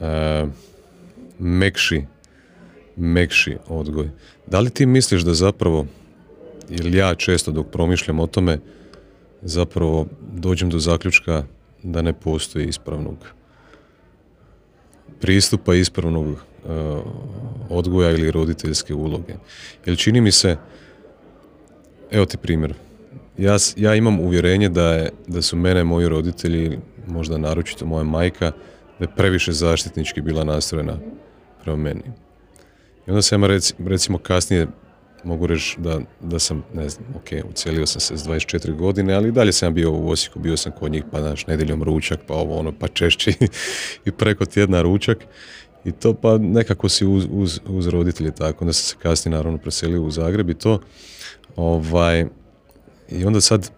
[0.00, 0.46] e,
[1.38, 2.02] mekši,
[2.96, 4.10] mekši odgoj.
[4.46, 5.86] Da li ti misliš da zapravo,
[6.68, 8.58] ili ja često dok promišljam o tome,
[9.42, 11.44] zapravo dođem do zaključka
[11.82, 13.16] da ne postoji ispravnog
[15.20, 16.38] pristupa ispravnog e,
[17.70, 19.34] odgoja ili roditeljske uloge.
[19.86, 20.56] Jer čini mi se,
[22.10, 22.74] evo ti primjer,
[23.42, 28.52] ja, ja imam uvjerenje da, je, da su mene moji roditelji, možda naročito moja majka,
[28.98, 30.98] da je previše zaštitnički bila nastrojena
[31.62, 32.02] prema meni.
[33.06, 33.42] I onda sam
[33.78, 34.66] recimo kasnije
[35.24, 39.32] mogu reći da, da sam, ne znam, ok, ucijelio sam se s 24 godine, ali
[39.32, 42.58] dalje sam bio u Osijeku, bio sam kod njih, pa naš nedjeljom ručak, pa ovo
[42.58, 43.32] ono, pa češće
[44.06, 45.18] i preko tjedna ručak.
[45.84, 49.58] I to pa nekako si uz, uz, uz roditelje tako, onda sam se kasnije naravno
[49.58, 50.80] preselio u Zagreb i to,
[51.56, 52.26] ovaj,
[53.18, 53.70] i onda sad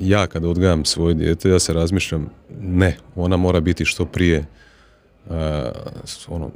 [0.00, 4.46] ja kada odgajam svoje dijete, ja se razmišljam, ne, ona mora biti što prije
[5.26, 5.34] uh,
[6.28, 6.50] ono,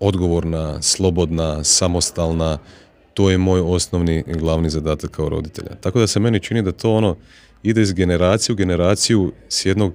[0.00, 2.58] odgovorna, slobodna, samostalna,
[3.14, 5.74] to je moj osnovni i glavni zadatak kao roditelja.
[5.80, 7.16] Tako da se meni čini da to ono
[7.62, 9.92] ide iz generacije u generaciju s jednog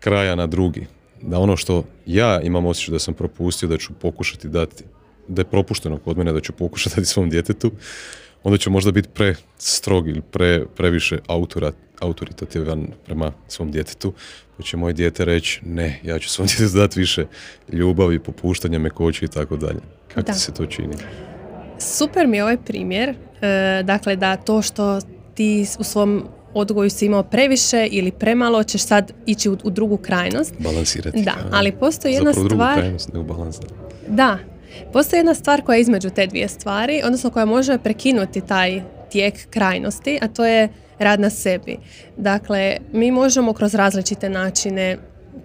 [0.00, 0.86] kraja na drugi.
[1.22, 4.84] Da ono što ja imam osjećaj da sam propustio, da ću pokušati dati,
[5.28, 7.70] da je propušteno kod mene da ću pokušati dati svom djetetu,
[8.44, 14.12] onda će možda biti pre strog ili pre, previše autorat, autoritativan prema svom djetetu,
[14.56, 17.26] pa će moje dijete reći ne, ja ću svom djetetu dati više
[17.72, 19.80] ljubavi, popuštanja, mekoći i tako dalje.
[20.14, 20.96] Kako ti se to čini?
[21.78, 25.00] Super mi je ovaj primjer, e, dakle da to što
[25.34, 26.24] ti u svom
[26.54, 30.54] odgoju si imao previše ili premalo, ćeš sad ići u, u drugu krajnost.
[30.58, 31.22] Balansirati.
[31.22, 32.68] Da, ali postoji jedna Zapravo stvar...
[32.68, 33.56] drugu krajnost, ne u balans.
[34.08, 34.38] Da,
[34.92, 39.50] postoji jedna stvar koja je između te dvije stvari, odnosno koja može prekinuti taj tijek
[39.50, 41.76] krajnosti, a to je rad na sebi.
[42.16, 44.98] Dakle, mi možemo kroz različite načine,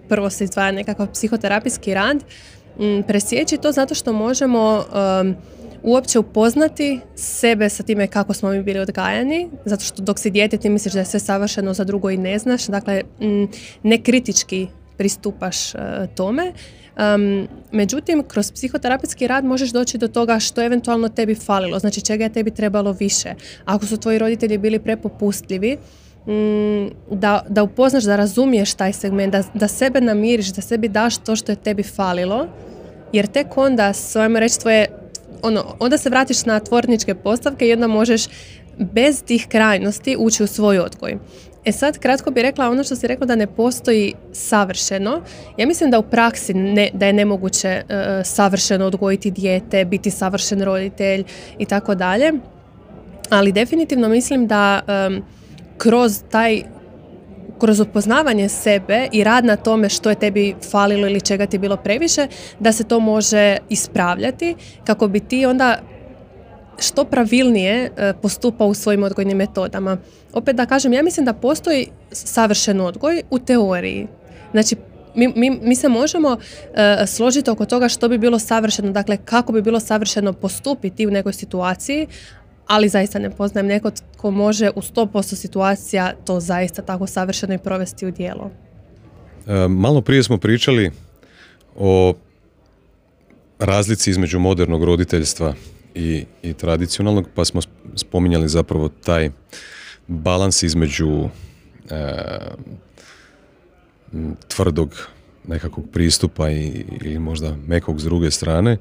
[0.08, 2.24] prvo se izdvaja nekakav psihoterapijski rad,
[3.06, 4.84] presjeći to zato što možemo
[5.20, 5.36] um,
[5.82, 10.56] uopće upoznati sebe sa time kako smo mi bili odgajani, zato što dok si dijete
[10.56, 13.48] ti misliš da je sve savršeno za drugo i ne znaš, dakle m,
[13.82, 15.80] ne kritički pristupaš uh,
[16.14, 16.52] tome.
[16.98, 22.24] Um, međutim, kroz psihoterapijski rad možeš doći do toga što eventualno tebi falilo, znači čega
[22.24, 23.34] je tebi trebalo više.
[23.64, 25.76] Ako su tvoji roditelji bili prepopustljivi,
[26.26, 31.18] mm, da, da upoznaš, da razumiješ taj segment, da, da sebe namiriš, da sebi daš
[31.18, 32.46] to što je tebi falilo,
[33.12, 34.86] jer tek onda, svojmo reći, tvoje,
[35.42, 38.26] ono, onda se vratiš na tvorničke postavke i onda možeš
[38.78, 41.18] bez tih krajnosti ući u svoj odgoj.
[41.64, 45.22] E sad, kratko bih rekla ono što si rekla da ne postoji savršeno.
[45.56, 47.84] Ja mislim da u praksi ne, da je nemoguće e,
[48.24, 51.24] savršeno odgojiti dijete, biti savršen roditelj
[51.58, 52.32] i tako dalje.
[53.30, 55.22] Ali definitivno mislim da em,
[55.78, 56.62] kroz taj
[57.58, 61.60] kroz upoznavanje sebe i rad na tome što je tebi falilo ili čega ti je
[61.60, 62.26] bilo previše,
[62.58, 65.78] da se to može ispravljati kako bi ti onda
[66.78, 69.96] što pravilnije e, postupa u svojim odgojnim metodama.
[70.32, 74.06] Opet da kažem, ja mislim da postoji savršen odgoj u teoriji.
[74.52, 74.76] Znači,
[75.14, 76.36] mi, mi, mi se možemo
[76.74, 81.10] e, složiti oko toga što bi bilo savršeno, dakle kako bi bilo savršeno postupiti u
[81.10, 82.06] nekoj situaciji,
[82.66, 87.58] ali zaista ne poznajem neko tko može u 100% situacija to zaista tako savršeno i
[87.58, 88.50] provesti u djelo.
[89.46, 90.90] E, malo prije smo pričali
[91.76, 92.14] o
[93.58, 95.54] razlici između modernog roditeljstva
[95.94, 97.60] i, i tradicionalnog, pa smo
[97.94, 99.30] spominjali zapravo taj
[100.06, 101.28] balans između
[101.90, 102.28] e,
[104.48, 105.08] tvrdog
[105.46, 108.72] nekakvog pristupa i, ili možda mekog s druge strane.
[108.72, 108.78] E,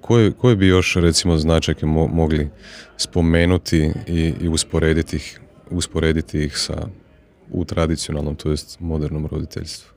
[0.00, 2.48] koje, koje bi još recimo značajke mogli
[2.96, 6.88] spomenuti i, i usporediti, ih, usporediti ih sa
[7.50, 9.93] u tradicionalnom, to jest modernom roditeljstvu?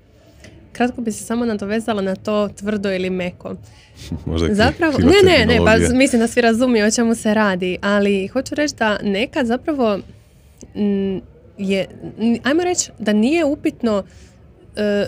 [0.78, 3.56] Kratko bi se samo nadovezala na to tvrdo ili meko.
[4.26, 8.28] Možda zapravo, ne, ne, ne, pa mislim da svi razumiju o čemu se radi, ali
[8.28, 10.00] hoću reći da nekad zapravo
[10.76, 11.22] m,
[11.58, 11.88] je,
[12.44, 14.04] ajmo reći da nije upitno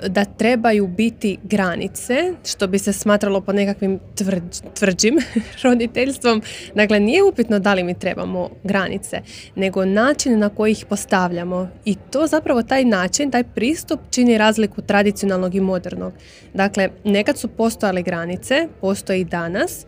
[0.07, 4.41] da trebaju biti granice, što bi se smatralo po nekakvim tvrđ,
[4.73, 5.17] tvrđim
[5.63, 6.41] roditeljstvom.
[6.75, 9.21] Dakle, nije upitno da li mi trebamo granice,
[9.55, 11.69] nego način na koji ih postavljamo.
[11.85, 16.13] I to zapravo taj način, taj pristup čini razliku tradicionalnog i modernog.
[16.53, 19.85] Dakle, nekad su postojale granice, postoji i danas,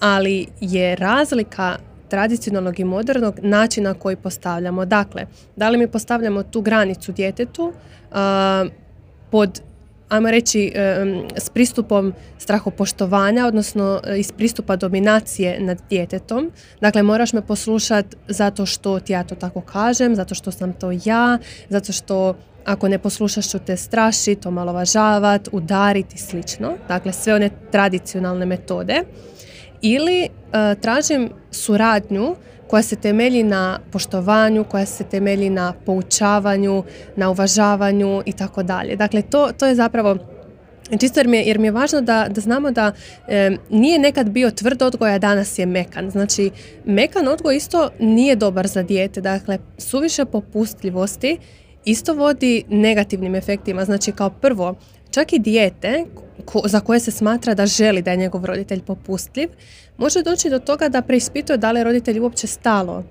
[0.00, 1.76] ali je razlika
[2.08, 4.84] tradicionalnog i modernog načina koji postavljamo.
[4.84, 7.72] Dakle, da li mi postavljamo tu granicu djetetu,
[9.30, 9.60] pod
[10.08, 10.72] ajmo reći
[11.36, 16.50] s pristupom strahopoštovanja, odnosno e, iz pristupa dominacije nad djetetom.
[16.80, 20.90] Dakle, moraš me poslušati zato što ti ja to tako kažem, zato što sam to
[21.04, 22.34] ja, zato što
[22.64, 26.72] ako ne poslušaš ću te strašiti, omalovažavat, udariti i slično.
[26.88, 29.02] Dakle, sve one tradicionalne metode.
[29.82, 30.28] Ili e,
[30.80, 32.36] tražim suradnju
[32.68, 36.82] koja se temelji na poštovanju, koja se temelji na poučavanju,
[37.16, 38.96] na uvažavanju i tako dalje.
[38.96, 40.16] Dakle, to, to je zapravo
[41.00, 42.92] Čisto jer mi je, jer mi je važno da, da znamo da
[43.70, 46.10] nije nekad bio tvrd odgoj, a danas je mekan.
[46.10, 46.50] Znači,
[46.84, 49.20] mekan odgoj isto nije dobar za dijete.
[49.20, 51.38] Dakle, suviše popustljivosti
[51.84, 53.84] isto vodi negativnim efektima.
[53.84, 54.74] Znači, kao prvo,
[55.16, 56.04] čak i dijete
[56.64, 59.48] za koje se smatra da želi da je njegov roditelj popustljiv,
[59.98, 63.04] može doći do toga da preispituje da li je roditelj uopće stalo.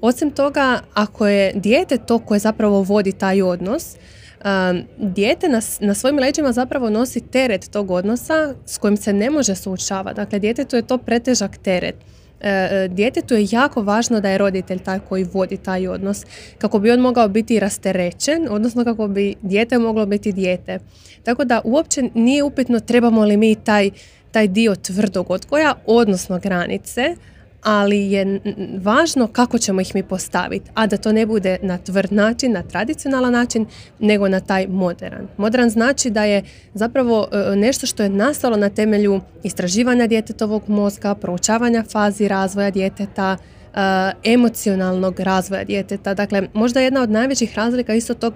[0.00, 5.94] Osim toga, ako je dijete to koje zapravo vodi taj odnos, um, dijete na, na
[5.94, 10.16] svojim leđima zapravo nosi teret tog odnosa s kojim se ne može suočavati.
[10.16, 11.94] Dakle, djetetu je to pretežak teret.
[12.40, 16.24] E, e, djetetu je jako važno da je roditelj taj koji vodi taj odnos
[16.58, 20.78] kako bi on mogao biti rasterećen, odnosno kako bi dijete moglo biti dijete.
[21.22, 23.90] Tako da uopće nije upitno trebamo li mi taj,
[24.30, 27.16] taj dio tvrdog odgoja, odnosno granice,
[27.62, 28.40] ali je
[28.82, 32.62] važno kako ćemo ih mi postaviti, a da to ne bude na tvrd način, na
[32.62, 33.66] tradicionalan način,
[33.98, 35.26] nego na taj modern.
[35.36, 36.42] Modern znači da je
[36.74, 43.36] zapravo e, nešto što je nastalo na temelju istraživanja djetetovog mozga, proučavanja fazi razvoja djeteta,
[43.36, 43.78] e,
[44.24, 46.14] emocionalnog razvoja djeteta.
[46.14, 48.34] Dakle, možda jedna od najvećih razlika isto tog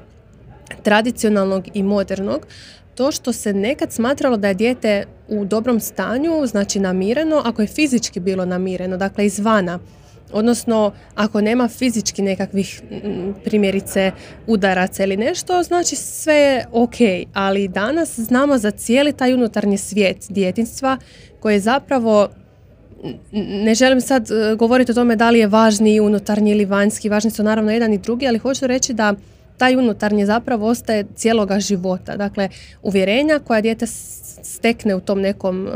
[0.82, 2.46] tradicionalnog i modernog
[2.94, 7.68] to što se nekad smatralo da je dijete u dobrom stanju, znači namireno, ako je
[7.68, 9.78] fizički bilo namireno, dakle izvana,
[10.32, 12.82] Odnosno, ako nema fizički nekakvih
[13.44, 14.12] primjerice
[14.46, 16.94] udaraca ili nešto, znači sve je ok.
[17.32, 20.98] Ali danas znamo za cijeli taj unutarnji svijet djetinstva
[21.40, 22.28] koji je zapravo
[23.32, 27.30] ne želim sad e, govoriti o tome da li je važniji unutarnji ili vanjski, važni
[27.30, 29.14] su naravno jedan i drugi, ali hoću reći da
[29.56, 32.16] taj unutarnji zapravo ostaje cijeloga života.
[32.16, 32.48] Dakle,
[32.82, 33.86] uvjerenja koja dijete
[34.62, 35.72] stekne u tom nekom uh,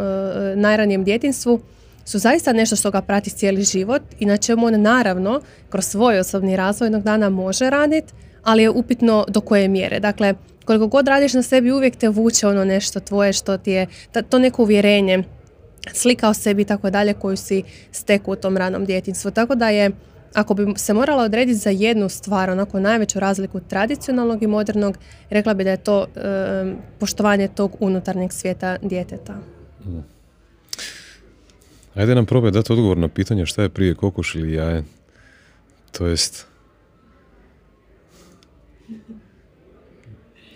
[0.56, 1.60] najranijem djetinstvu
[2.04, 6.18] su zaista nešto što ga prati cijeli život i na čemu on naravno kroz svoj
[6.18, 10.00] osobni razvoj jednog dana može raditi, ali je upitno do koje mjere.
[10.00, 13.86] Dakle, koliko god radiš na sebi uvijek te vuče ono nešto tvoje što ti je,
[14.28, 15.24] to neko uvjerenje,
[15.92, 19.30] slika o sebi i tako dalje koju si steku u tom ranom djetinstvu.
[19.30, 19.90] Tako da je
[20.36, 24.98] ako bi se morala odrediti za jednu stvar, onako najveću razliku tradicionalnog i modernog,
[25.30, 26.06] rekla bi da je to
[26.98, 29.34] poštovanje tog unutarnjeg svijeta djeteta.
[29.84, 29.98] Mm.
[31.94, 34.84] Ajde nam probaj dati odgovor na pitanje šta je prije kokoš ili jaje.
[35.92, 36.46] To jest...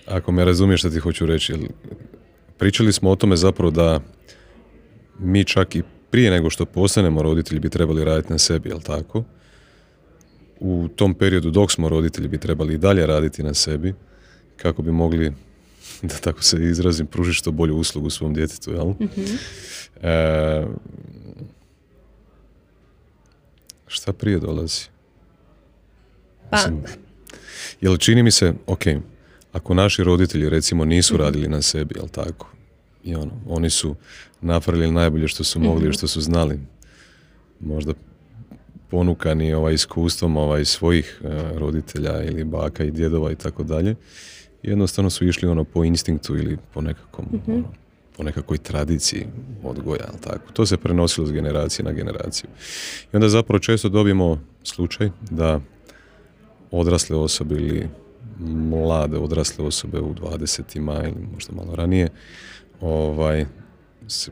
[0.07, 1.55] Ako me razumiješ šta ti hoću reći.
[2.59, 4.01] Pričali smo o tome zapravo da
[5.19, 9.25] mi čak i prije nego što postanemo roditelji bi trebali raditi na sebi, jel tako?
[10.61, 13.94] U tom periodu dok smo roditelji bi trebali i dalje raditi na sebi
[14.57, 15.33] kako bi mogli
[16.03, 18.88] da tako se izrazim, pružiti što bolju uslugu svom djetetu, jel?
[18.88, 19.01] mm
[23.90, 24.85] šta prije dolazi?
[26.51, 26.59] Pa.
[27.81, 28.83] jel čini mi se, ok,
[29.53, 31.23] ako naši roditelji recimo nisu mhm.
[31.23, 32.51] radili na sebi, jel tako?
[33.05, 33.96] I ono, oni su
[34.40, 35.92] napravili najbolje što su mogli i mhm.
[35.92, 36.61] što su znali.
[37.61, 37.92] Možda
[38.90, 43.96] ponukani ovaj iskustvom ovaj svojih e, roditelja ili baka i djedova i tako dalje
[44.62, 47.53] jednostavno su išli ono po instinktu ili po nekakvom mhm.
[47.53, 47.68] ono,
[48.16, 49.26] po nekakvoj tradiciji
[49.62, 50.53] odgoja, ali tako.
[50.53, 52.50] To se prenosilo s generacije na generaciju.
[53.12, 55.61] I onda zapravo često dobijemo slučaj da
[56.70, 57.88] odrasle osobe ili
[58.70, 62.09] mlade odrasle osobe u 20 ili možda malo ranije
[62.81, 63.46] ovaj,
[64.09, 64.31] se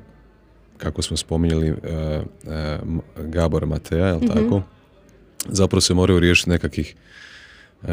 [0.79, 4.63] kako smo spominjali uh, uh, Gabor Mateja, jel mm tako?
[5.49, 6.95] Zapravo se moraju riješiti nekakvih
[7.83, 7.89] uh,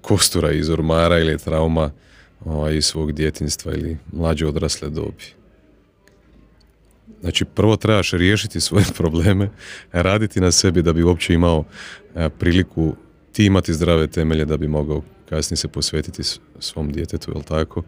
[0.00, 1.90] kostura iz ormara ili trauma
[2.44, 5.24] ovaj, iz svog djetinstva ili mlađe odrasle dobi.
[7.20, 9.50] Znači, prvo trebaš riješiti svoje probleme,
[9.92, 11.64] raditi na sebi da bi uopće imao
[12.38, 12.94] priliku
[13.32, 16.22] ti imati zdrave temelje da bi mogao kasnije se posvetiti
[16.58, 17.82] svom djetetu, jel tako?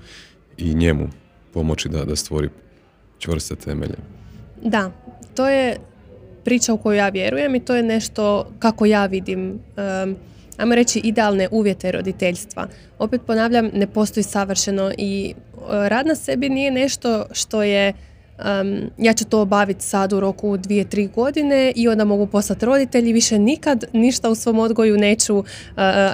[0.57, 1.09] I njemu
[1.53, 2.49] pomoći da, da stvori
[3.19, 4.20] čvrste temelje.
[4.63, 4.91] Da,
[5.35, 5.77] to je
[6.45, 10.17] priča u koju ja vjerujem i to je nešto kako ja vidim um,
[10.57, 12.67] ajmo reći idealne uvjete roditeljstva.
[12.99, 17.93] Opet ponavljam, ne postoji savršeno i uh, rad na sebi nije nešto što je
[18.39, 22.67] um, ja ću to obaviti sad u roku dvije, tri godine i onda mogu postati
[22.67, 25.45] roditelji, više nikad ništa u svom odgoju neću uh,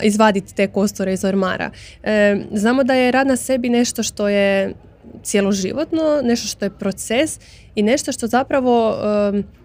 [0.03, 1.71] izvaditi te kostore iz ormara.
[1.71, 4.75] Um, znamo da je rad na sebi nešto što je
[5.23, 7.41] cjeloživotno, nešto što je proces
[7.77, 8.97] i nešto što zapravo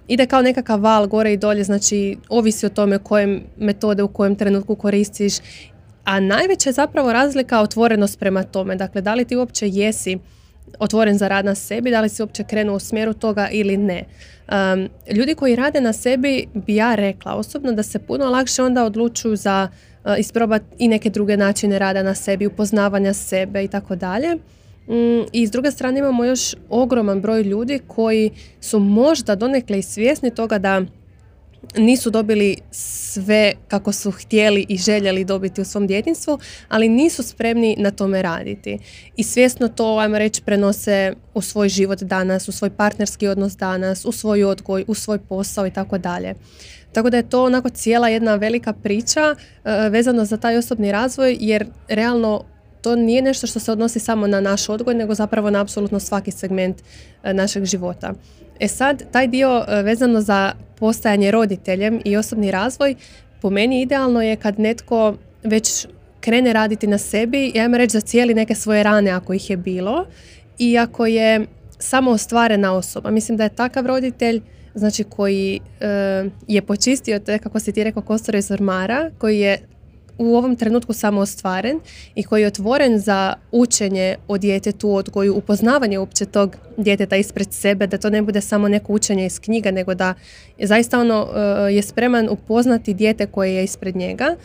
[0.07, 4.35] ide kao nekakav val gore i dolje, znači ovisi o tome koje metode u kojem
[4.35, 5.33] trenutku koristiš,
[6.03, 8.75] a najveća je zapravo razlika otvorenost prema tome.
[8.75, 10.17] Dakle, da li ti uopće jesi
[10.79, 14.03] otvoren za rad na sebi, da li si uopće krenuo u smjeru toga ili ne.
[15.11, 19.35] ljudi koji rade na sebi bi ja rekla osobno da se puno lakše onda odlučuju
[19.35, 19.67] za
[20.05, 24.37] uh, isprobati i neke druge načine rada na sebi, upoznavanja sebe i tako dalje.
[24.87, 29.81] Mm, I s druge strane imamo još ogroman broj ljudi koji su možda donekle i
[29.81, 30.81] svjesni toga da
[31.77, 37.75] nisu dobili sve kako su htjeli i željeli dobiti u svom djetinstvu, ali nisu spremni
[37.79, 38.79] na tome raditi.
[39.15, 44.05] I svjesno to, ajmo reći, prenose u svoj život danas, u svoj partnerski odnos danas,
[44.05, 46.35] u svoj odgoj, u svoj posao i tako dalje.
[46.93, 51.37] Tako da je to onako cijela jedna velika priča uh, vezano za taj osobni razvoj
[51.39, 52.43] jer realno
[52.81, 56.31] to nije nešto što se odnosi samo na naš odgoj, nego zapravo na apsolutno svaki
[56.31, 56.77] segment
[57.23, 58.13] e, našeg života.
[58.59, 62.95] E sad, taj dio e, vezano za postajanje roditeljem i osobni razvoj,
[63.41, 65.87] po meni idealno je kad netko već
[66.19, 70.05] krene raditi na sebi, ja reći za cijeli neke svoje rane ako ih je bilo
[70.57, 71.45] i ako je
[71.79, 73.11] samo ostvarena osoba.
[73.11, 74.41] Mislim da je takav roditelj
[74.75, 75.87] znači koji e,
[76.47, 79.57] je počistio te, kako si ti rekao, kostore iz ormara, koji je
[80.21, 81.79] u ovom trenutku samo ostvaren
[82.15, 87.87] i koji je otvoren za učenje o djetetu, odgoju, upoznavanje uopće tog djeteta ispred sebe,
[87.87, 90.13] da to ne bude samo neko učenje iz knjiga, nego da
[90.59, 94.35] zaista ono eh, je spreman upoznati dijete koje je ispred njega.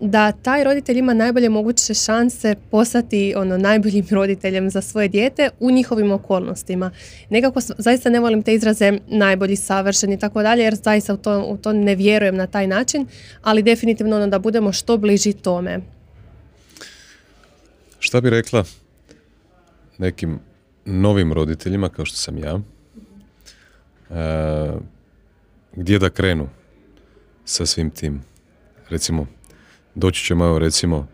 [0.00, 5.70] Da taj roditelj ima najbolje moguće šanse postati ono najboljim roditeljem za svoje dijete u
[5.70, 6.90] njihovim okolnostima.
[7.30, 11.44] Nekako zaista ne volim te izraze najbolji, savršeni i tako dalje jer zaista u to,
[11.48, 13.06] u to ne vjerujem na taj način,
[13.42, 15.80] ali definitivno ono da budemo što bliži tome.
[17.98, 18.64] Šta bi rekla
[19.98, 20.38] nekim
[20.84, 22.60] novim roditeljima kao što sam ja,
[24.10, 24.72] e,
[25.72, 26.48] gdje da krenu
[27.44, 28.22] sa svim tim?
[28.88, 29.26] Recimo,
[29.96, 31.06] doći ćemo evo recimo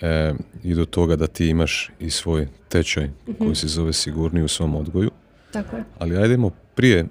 [0.00, 0.34] e,
[0.64, 3.44] i do toga da ti imaš i svoj tečaj mhm.
[3.44, 5.10] koji se zove sigurni u svom odgoju.
[5.52, 5.84] Tako je.
[5.98, 7.06] Ali ajdemo prije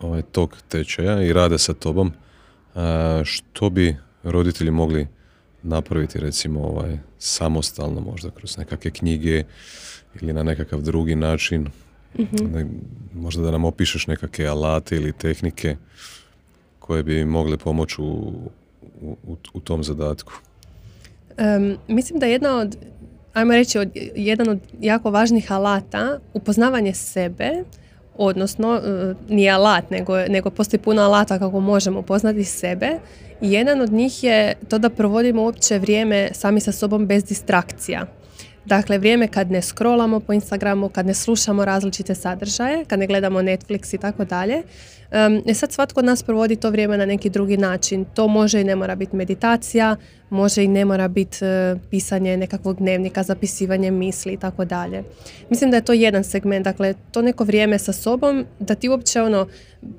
[0.00, 2.12] ovaj, tog tečaja i rada sa tobom,
[3.24, 5.06] što bi roditelji mogli
[5.62, 9.44] napraviti recimo ovaj, samostalno možda kroz nekakve knjige
[10.20, 11.68] ili na nekakav drugi način.
[12.18, 12.24] mm
[13.14, 15.76] možda da nam opišeš nekakve alate ili tehnike
[16.78, 18.32] koje bi mogle pomoći u,
[19.02, 20.32] u, u tom zadatku?
[21.88, 22.76] mislim da jedna od,
[23.32, 27.64] ajmo reći, od, jedan od jako važnih alata, upoznavanje sebe,
[28.16, 32.90] odnosno uh, nije alat, nego, nego postoji puno alata kako možemo upoznati sebe.
[33.40, 38.06] I jedan od njih je to da provodimo uopće vrijeme sami sa sobom bez distrakcija.
[38.64, 43.40] Dakle, vrijeme kad ne scrollamo po Instagramu, kad ne slušamo različite sadržaje, kad ne gledamo
[43.40, 44.62] Netflix i tako dalje.
[45.46, 48.04] E sad svatko od nas provodi to vrijeme na neki drugi način.
[48.14, 49.96] To može i ne mora biti meditacija,
[50.30, 55.02] može i ne mora biti e, pisanje nekakvog dnevnika, zapisivanje misli i tako dalje.
[55.50, 59.22] Mislim da je to jedan segment, dakle to neko vrijeme sa sobom, da ti uopće
[59.22, 59.48] ono,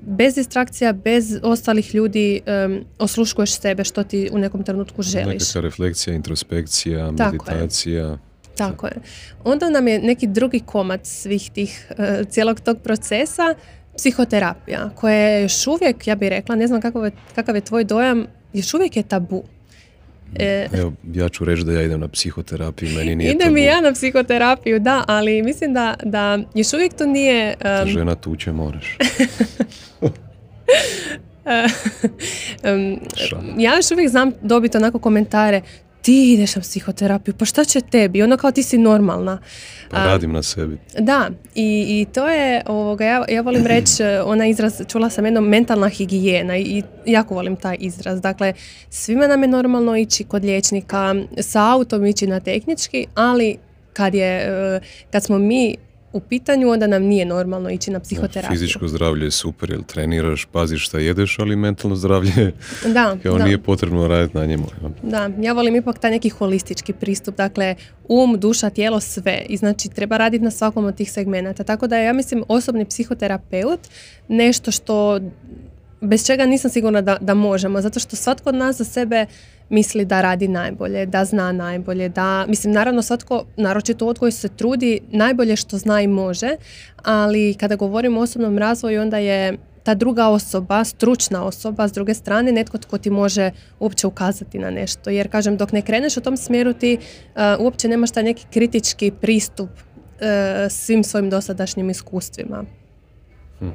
[0.02, 2.40] bez distrakcija, bez ostalih ljudi
[2.98, 5.42] osluškuješ sebe što ti u nekom trenutku želiš.
[5.42, 8.18] Nekakva refleksija, introspekcija, meditacija.
[8.56, 8.96] Tako je.
[9.44, 13.54] Onda nam je neki drugi komad svih tih, uh, cijelog tog procesa,
[13.96, 17.84] psihoterapija, koja je još uvijek, ja bih rekla, ne znam kakav je, kakav je tvoj
[17.84, 19.42] dojam, još uvijek je tabu.
[20.34, 23.80] E, Evo, ja ću reći da ja idem na psihoterapiju, meni nije Idem i ja
[23.80, 27.54] na psihoterapiju, da, ali mislim da, da još uvijek to nije...
[27.82, 27.88] Um...
[27.88, 28.96] Žena tuče moraš.
[32.64, 33.00] um,
[33.58, 35.60] ja još uvijek znam dobiti onako komentare
[36.02, 38.22] ti ideš na psihoterapiju, pa šta će tebi?
[38.22, 39.38] Ono kao ti si normalna.
[39.90, 40.78] Pa radim na sebi.
[40.98, 45.48] Da, i, i to je, ovoga, ja, ja volim reći, ona izraz, čula sam jednom,
[45.48, 48.20] mentalna higijena i jako volim taj izraz.
[48.20, 48.52] Dakle,
[48.90, 53.56] svima nam je normalno ići kod liječnika, sa autom ići na tehnički, ali
[53.92, 54.80] kad, je, e,
[55.10, 55.76] kad smo mi
[56.12, 58.58] u pitanju, onda nam nije normalno ići na psihoterapiju.
[58.58, 62.32] fizičko zdravlje je super, jer treniraš, paziš šta jedeš, ali mentalno zdravlje
[62.94, 64.66] da, kao nije potrebno raditi na njemu.
[65.02, 67.74] Da, ja volim ipak taj neki holistički pristup, dakle
[68.08, 69.42] um, duša, tijelo, sve.
[69.48, 71.64] I znači treba raditi na svakom od tih segmenata.
[71.64, 73.80] Tako da ja mislim osobni psihoterapeut
[74.28, 75.20] nešto što
[76.00, 79.26] bez čega nisam sigurna da, da možemo, zato što svatko od nas za sebe
[79.72, 84.48] misli da radi najbolje, da zna najbolje, da, mislim, naravno svatko, naročito od koji se
[84.48, 86.56] trudi, najbolje što zna i može,
[86.96, 92.14] ali kada govorimo o osobnom razvoju, onda je ta druga osoba, stručna osoba, s druge
[92.14, 93.50] strane, netko tko ti može
[93.80, 95.10] uopće ukazati na nešto.
[95.10, 99.10] Jer, kažem, dok ne kreneš u tom smjeru, ti uh, uopće nemaš taj neki kritički
[99.20, 100.26] pristup uh,
[100.70, 102.64] svim svojim dosadašnjim iskustvima.
[103.58, 103.68] Hm.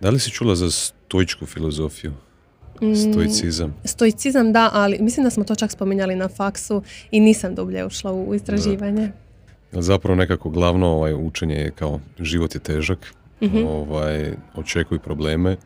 [0.00, 2.12] Da li si čula za stoičku filozofiju?
[3.12, 3.74] Stoicizam.
[3.84, 8.12] Stoicizam da, ali mislim da smo to čak spominjali na faksu i nisam dublje ušla
[8.12, 9.12] u istraživanje.
[9.72, 15.56] Zapravo nekako glavno ovaj, učenje je kao život je težak, mm ovaj, očekuj probleme,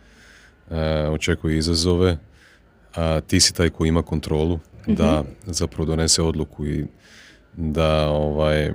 [0.71, 0.77] uh,
[1.11, 2.19] očekuj izazove,
[2.95, 5.53] a ti si taj koji ima kontrolu da mhm.
[5.53, 6.87] zapravo donese odluku i
[7.57, 8.73] da ovaj,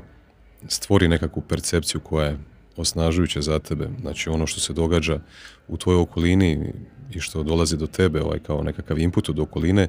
[0.68, 2.38] stvori nekakvu percepciju koja je
[2.78, 3.89] osnažujuća za tebe.
[4.01, 5.19] Znači ono što se događa
[5.67, 6.74] u tvojoj okolini
[7.13, 9.88] i što dolazi do tebe ovaj, kao nekakav input od okoline,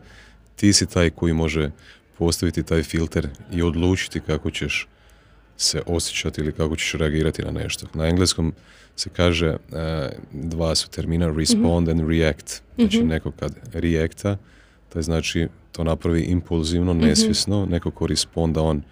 [0.57, 1.71] ti si taj koji može
[2.19, 4.89] postaviti taj filter i odlučiti kako ćeš
[5.57, 7.87] se osjećati ili kako ćeš reagirati na nešto.
[7.95, 8.53] Na engleskom
[8.97, 9.79] se kaže, uh,
[10.33, 12.63] dva su termina, respond and react.
[12.77, 14.37] Znači mm neko kad reacta,
[14.93, 17.05] to znači to napravi impulzivno, mhm.
[17.05, 18.83] nesvjesno, neko ko responda, on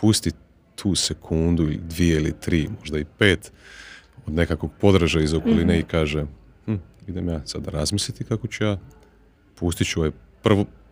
[0.00, 0.30] pusti
[0.76, 3.52] tu sekundu ili dvije ili tri, možda i pet
[4.26, 5.80] od nekakvog podražaja iz okoline mhm.
[5.80, 6.24] i kaže
[7.06, 8.78] idem ja sada razmisliti kako ću ja,
[9.54, 10.10] pustit ću ovaj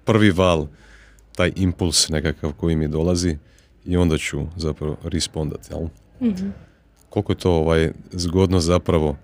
[0.05, 0.67] prvi val,
[1.37, 3.37] taj impuls nekakav koji mi dolazi
[3.85, 5.89] i onda ću zapravo respondati, jel?
[6.21, 6.53] mm
[7.11, 9.17] Koliko je to ovaj, zgodno zapravo,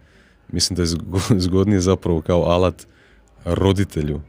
[0.53, 0.87] mislim da je
[1.47, 2.87] zgodnije zapravo kao alat
[3.45, 4.21] roditelju.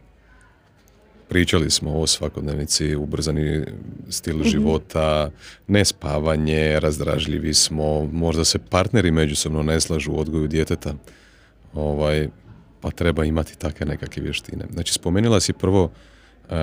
[1.31, 3.63] Pričali smo o svakodnevnici, ubrzani
[4.09, 5.29] stil mm života,
[5.67, 10.93] nespavanje, razdražljivi smo, možda se partneri međusobno ne slažu u odgoju djeteta.
[11.73, 12.27] Ovaj,
[12.81, 14.65] pa treba imati takve nekakve vještine.
[14.73, 16.55] Znači, spomenula si prvo uh,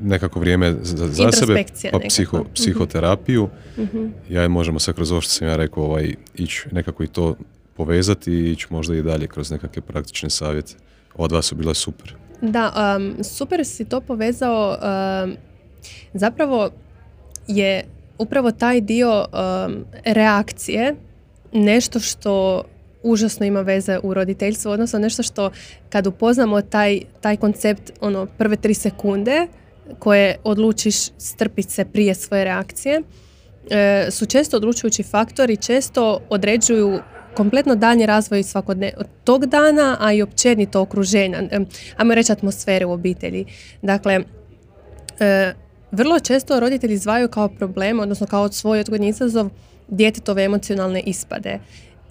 [0.00, 2.48] nekako vrijeme za, za sebe, pa psiho, mhm.
[2.54, 3.48] psihoterapiju.
[3.76, 3.88] uh
[4.30, 7.36] Ja je možemo sad kroz ovo što sam ja rekao ovaj, ići nekako i to
[7.76, 10.74] povezati i ići možda i dalje kroz nekakve praktične savjete.
[11.14, 12.23] Ova dva su bile super.
[12.50, 14.76] Da, um, super si to povezao.
[15.24, 15.36] Um,
[16.14, 16.70] zapravo
[17.46, 17.84] je
[18.18, 20.94] upravo taj dio um, reakcije
[21.52, 22.64] nešto što
[23.02, 25.50] užasno ima veze u roditeljstvu, odnosno nešto što
[25.88, 29.46] kad upoznamo taj, taj koncept ono prve tri sekunde
[29.98, 33.02] koje odlučiš strpiti se prije svoje reakcije,
[33.70, 37.00] e, su često odlučujući faktori često određuju
[37.34, 38.92] kompletno daljnji razvoj svakodne
[39.24, 41.42] tog dana, a i općenito okruženja,
[41.96, 43.44] ajmo reći atmosfere u obitelji.
[43.82, 44.20] Dakle,
[45.20, 45.52] e,
[45.90, 49.48] vrlo često roditelji zvaju kao problem, odnosno kao svoj odgodni izazov,
[49.88, 51.58] djetetove emocionalne ispade.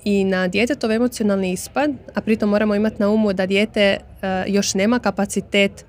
[0.03, 3.97] I na djetetov emocionalni ispad, a pritom moramo imati na umu da dijete e,
[4.47, 5.86] još nema kapacitet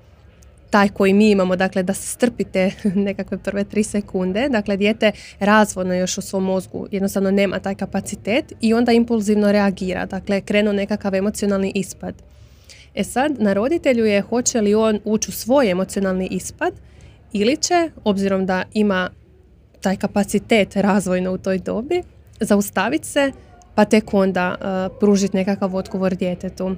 [0.75, 2.71] taj koji mi imamo, dakle da se strpite
[3.07, 8.53] nekakve prve tri sekunde, dakle dijete razvodno još u svom mozgu jednostavno nema taj kapacitet
[8.61, 12.15] i onda impulzivno reagira, dakle krenu nekakav emocionalni ispad.
[12.95, 16.73] E sad, na roditelju je hoće li on ući u svoj emocionalni ispad
[17.33, 19.09] ili će, obzirom da ima
[19.81, 22.03] taj kapacitet razvojno u toj dobi,
[22.39, 23.31] zaustaviti se
[23.75, 26.65] pa tek onda uh, pružiti nekakav odgovor djetetu.
[26.65, 26.75] Um,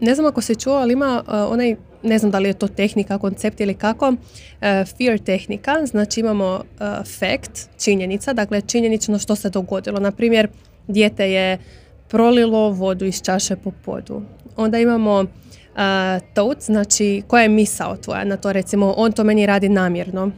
[0.00, 2.68] ne znam ako se čuo, ali ima uh, onaj, ne znam da li je to
[2.68, 4.16] tehnika, koncept ili kako, uh,
[4.98, 6.86] fear tehnika, znači imamo uh,
[7.18, 10.00] fact, činjenica, dakle činjenično što se dogodilo.
[10.00, 10.48] Na primjer,
[10.88, 11.58] dijete je
[12.08, 14.22] prolilo vodu iz čaše po podu.
[14.56, 15.26] Onda imamo uh,
[16.34, 20.30] thought, znači koja je misao tvoja na to, recimo on to meni radi namjerno.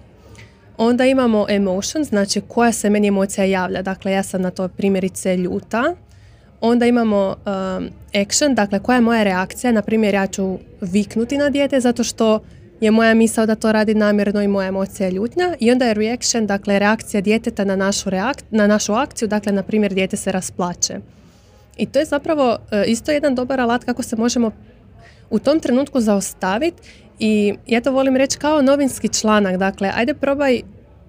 [0.76, 5.36] Onda imamo emotion, znači koja se meni emocija javlja, dakle ja sam na to primjerice
[5.36, 5.94] ljuta.
[6.64, 7.88] Onda imamo um,
[8.22, 12.40] action, dakle koja je moja reakcija, na primjer ja ću viknuti na dijete zato što
[12.80, 15.54] je moja misao da to radi namjerno i moja emocija je ljutnja.
[15.60, 19.62] I onda je reaction, dakle reakcija djeteta na našu, reak- na našu akciju, dakle na
[19.62, 20.94] primjer dijete se rasplače.
[21.76, 24.50] I to je zapravo uh, isto jedan dobar alat kako se možemo
[25.30, 26.82] u tom trenutku zaustaviti
[27.18, 29.56] i ja to volim reći kao novinski članak.
[29.56, 30.62] Dakle, ajde probaj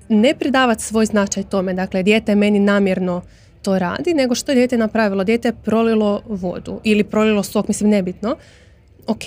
[0.09, 1.73] ne pridavati svoj značaj tome.
[1.73, 3.21] Dakle, dijete meni namjerno
[3.63, 5.23] to radi, nego što je dijete napravilo.
[5.23, 8.35] Dijete je prolilo vodu ili prolilo sok, mislim nebitno.
[9.07, 9.23] Ok,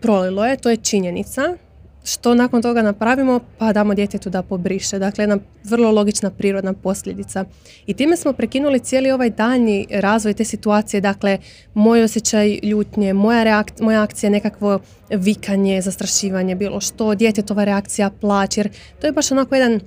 [0.00, 1.56] prolilo je, to je činjenica
[2.04, 3.40] što nakon toga napravimo?
[3.58, 4.98] Pa damo djetetu da pobriše.
[4.98, 7.44] Dakle, jedna vrlo logična prirodna posljedica.
[7.86, 11.00] I time smo prekinuli cijeli ovaj daljnji razvoj te situacije.
[11.00, 11.38] Dakle,
[11.74, 14.78] moj osjećaj ljutnje, moja, reak- moja akcija nekakvo
[15.10, 18.56] vikanje, zastrašivanje, bilo što, djetetova reakcija, plać.
[18.56, 18.68] Jer
[19.00, 19.80] to je baš onako jedan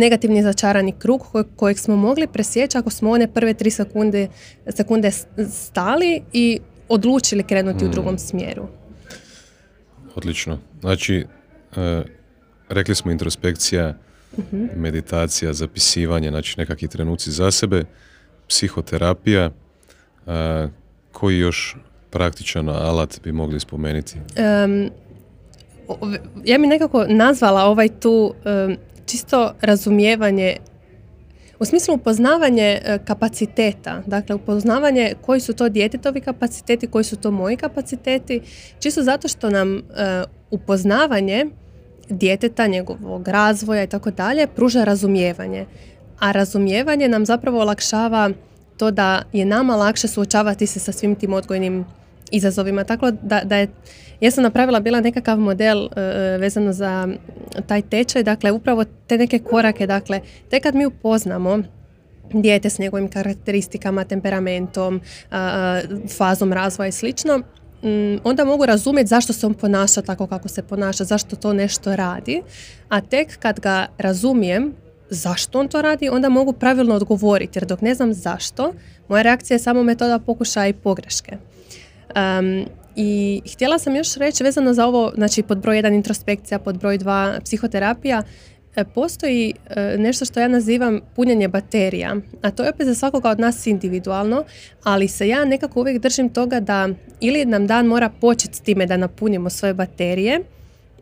[0.00, 1.22] negativni začarani krug
[1.56, 4.28] kojeg smo mogli presjeći ako smo one prve tri sekunde,
[4.68, 5.10] sekunde
[5.50, 7.90] stali i odlučili krenuti u mm.
[7.90, 8.68] drugom smjeru.
[10.14, 10.58] Odlično.
[10.80, 11.26] Znači,
[11.76, 12.02] E,
[12.68, 13.94] rekli smo introspekcija,
[14.76, 17.84] meditacija, zapisivanje, znači nekakvi trenuci za sebe,
[18.48, 19.50] psihoterapija,
[20.26, 20.68] e,
[21.12, 21.76] koji još
[22.10, 24.16] praktičan alat bi mogli spomenuti?
[26.44, 28.34] ja bi nekako nazvala ovaj tu
[29.10, 30.56] čisto razumijevanje
[31.58, 37.30] u smislu upoznavanje e, kapaciteta, dakle upoznavanje koji su to djetetovi kapaciteti, koji su to
[37.30, 38.40] moji kapaciteti,
[38.78, 39.82] čisto zato što nam
[40.50, 41.46] upoznavanje
[42.08, 45.66] djeteta, njegovog razvoja i tako dalje, pruža razumijevanje.
[46.18, 48.30] A razumijevanje nam zapravo olakšava
[48.76, 51.84] to da je nama lakše suočavati se sa svim tim odgojnim
[52.30, 52.84] izazovima.
[52.84, 53.68] Tako da, da je,
[54.20, 56.00] ja sam napravila bila nekakav model e,
[56.38, 57.08] vezano za
[57.66, 60.20] taj tečaj, dakle upravo te neke korake, dakle
[60.50, 61.58] tek kad mi upoznamo
[62.32, 65.00] dijete s njegovim karakteristikama, temperamentom,
[66.08, 67.42] fazom razvoja i slično,
[67.82, 71.96] Mm, onda mogu razumjeti zašto se on ponaša tako kako se ponaša, zašto to nešto
[71.96, 72.42] radi,
[72.88, 74.74] a tek kad ga razumijem
[75.10, 78.72] zašto on to radi, onda mogu pravilno odgovoriti, jer dok ne znam zašto,
[79.08, 81.36] moja reakcija je samo metoda pokušaja i pogreške.
[82.16, 82.64] Um,
[82.96, 86.98] I htjela sam još reći vezano za ovo, znači pod broj 1 introspekcija, pod broj
[86.98, 88.22] 2 psihoterapija,
[88.76, 93.30] E, postoji e, nešto što ja nazivam punjenje baterija, a to je opet za svakoga
[93.30, 94.44] od nas individualno,
[94.82, 96.88] ali se ja nekako uvijek držim toga da
[97.20, 100.40] ili nam dan mora početi s time da napunimo svoje baterije,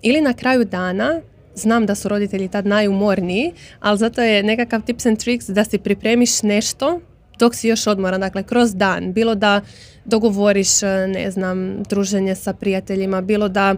[0.03, 1.21] ili na kraju dana
[1.55, 5.79] znam da su roditelji tad najumorniji, ali zato je nekakav tips and tricks da si
[5.79, 7.01] pripremiš nešto
[7.39, 9.61] dok si još odmoran, dakle kroz dan, bilo da
[10.05, 13.75] dogovoriš, e, ne znam, druženje sa prijateljima, bilo da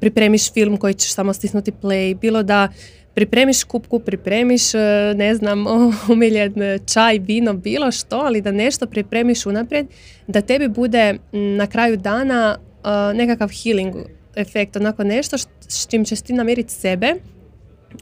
[0.00, 2.68] pripremiš film koji ćeš samo stisnuti play, bilo da
[3.14, 4.78] pripremiš kupku, pripremiš, e,
[5.16, 5.64] ne znam,
[6.12, 6.54] umiljen
[6.92, 9.86] čaj, vino, bilo što, ali da nešto pripremiš unaprijed,
[10.26, 13.94] da tebi bude na kraju dana e, nekakav healing
[14.36, 17.14] efekt, onako nešto s čim ćeš ti namiriti sebe,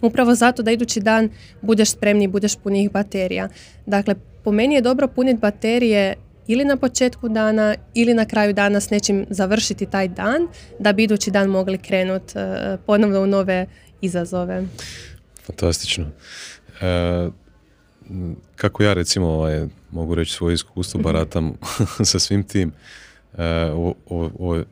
[0.03, 1.31] upravo zato da idući dan
[1.63, 3.49] budeš spremni, budeš punih baterija.
[3.87, 4.15] Dakle,
[4.45, 6.15] po meni je dobro puniti baterije
[6.47, 11.05] ili na početku dana ili na kraju dana s nečim završiti taj dan da bi
[11.05, 13.67] idući dan mogli krenuti uh, ponovno u nove
[14.01, 14.65] izazove.
[15.47, 16.07] Fantastično.
[16.81, 17.29] E,
[18.57, 21.05] kako ja recimo ovaj, mogu reći svoje iskustvo, mhm.
[21.05, 21.53] baratam
[22.11, 22.73] sa svim tim.
[23.39, 23.45] E,
[24.09, 24.65] ovo, je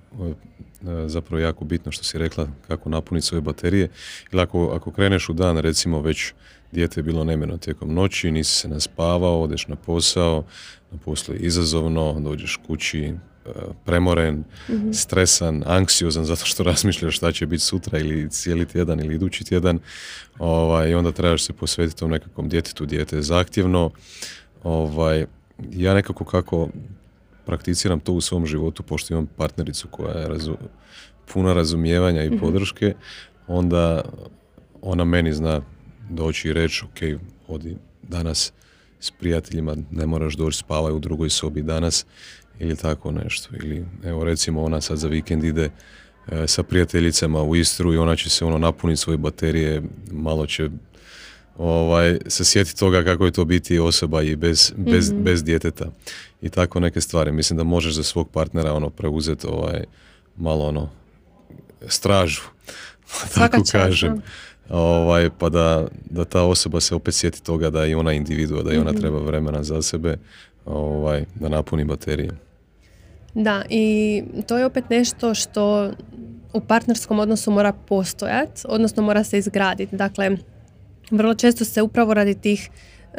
[1.06, 3.88] zapravo jako bitno što si rekla kako napuniti svoje baterije.
[4.32, 6.32] Ili ako, ako kreneš u dan, recimo već
[6.72, 10.44] dijete je bilo nemjerno tijekom noći, nisi se naspavao, odeš na posao,
[10.90, 13.14] na poslu je izazovno, dođeš kući e,
[13.84, 14.92] premoren, mhm.
[14.92, 19.78] stresan, anksiozan zato što razmišljaš šta će biti sutra ili cijeli tjedan ili idući tjedan
[20.38, 23.90] ovaj, i onda trebaš se posvetiti tom nekakvom djetetu, dijete je zahtjevno.
[24.62, 25.26] Ovaj,
[25.72, 26.68] ja nekako kako
[27.46, 30.56] prakticiram to u svom životu, pošto imam partnericu koja je razu,
[31.32, 32.38] puna razumijevanja i mhm.
[32.38, 32.94] podrške,
[33.46, 34.02] onda
[34.82, 35.60] ona meni zna
[36.10, 38.52] doći i reći, ok, odi danas
[39.00, 42.06] s prijateljima, ne moraš doći spavaj u drugoj sobi danas
[42.58, 43.48] ili tako nešto.
[43.62, 45.70] Ili evo recimo ona sad za vikend ide
[46.28, 49.82] e, sa prijateljicama u Istru i ona će se ono napuniti svoje baterije,
[50.12, 50.70] malo će
[51.60, 55.22] ovaj, se sjeti toga kako je to biti osoba i bez, bez, mhm.
[55.22, 55.86] bez djeteta
[56.42, 57.32] i tako neke stvari.
[57.32, 59.84] Mislim da možeš za svog partnera ono preuzeti ovaj,
[60.36, 60.88] malo ono
[61.88, 62.42] stražu,
[63.34, 64.22] tako kažem.
[64.68, 68.72] Ovaj, pa da, da ta osoba se opet sjeti toga da je ona individua, da
[68.72, 69.00] je ona mhm.
[69.00, 70.16] treba vremena za sebe,
[70.64, 72.30] ovaj, da napuni baterije.
[73.34, 75.92] Da, i to je opet nešto što
[76.52, 79.96] u partnerskom odnosu mora postojati, odnosno mora se izgraditi.
[79.96, 80.36] Dakle,
[81.10, 82.70] vrlo često se upravo radi tih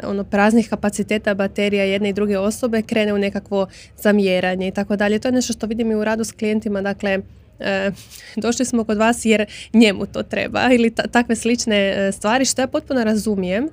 [0.02, 3.66] ono praznih kapaciteta baterija jedne i druge osobe krene u nekakvo
[3.96, 5.18] zamjeranje i tako dalje.
[5.18, 7.18] To je nešto što vidim i u radu s klijentima, dakle
[7.60, 7.90] e,
[8.36, 12.66] došli smo kod vas jer njemu to treba ili takve slične e, stvari što ja
[12.66, 13.68] potpuno razumijem,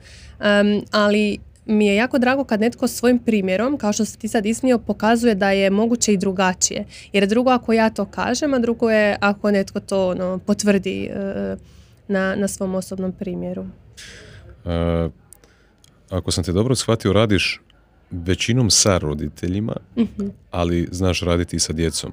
[0.92, 4.80] ali mi je jako drago kad netko svojim primjerom, kao što si ti sad ismio,
[4.80, 6.86] pokazuje da je moguće i drugačije.
[7.14, 11.56] Jer drugo ako ja to kažem, a drugo je ako netko to ono, potvrdi e,
[12.08, 13.66] na, na svom osobnom primjeru.
[14.66, 15.12] Uh,
[16.10, 17.62] ako sam te dobro shvatio, radiš
[18.12, 20.28] većinom sa roditeljima, mhm.
[20.52, 22.12] ali znaš raditi i sa djecom.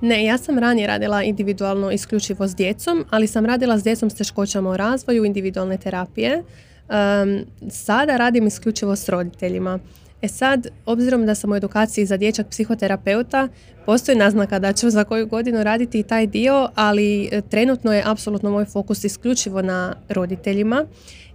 [0.00, 4.14] Ne, ja sam ranije radila individualno isključivo s djecom, ali sam radila s djecom s
[4.14, 6.42] teškoćama u razvoju, individualne terapije.
[6.42, 9.78] Um, sada radim isključivo s roditeljima.
[10.22, 13.48] E sad, obzirom da sam u edukaciji za dječak psihoterapeuta,
[13.86, 18.02] postoji naznaka da ću za koju godinu raditi i taj dio, ali e, trenutno je
[18.06, 20.86] apsolutno moj fokus isključivo na roditeljima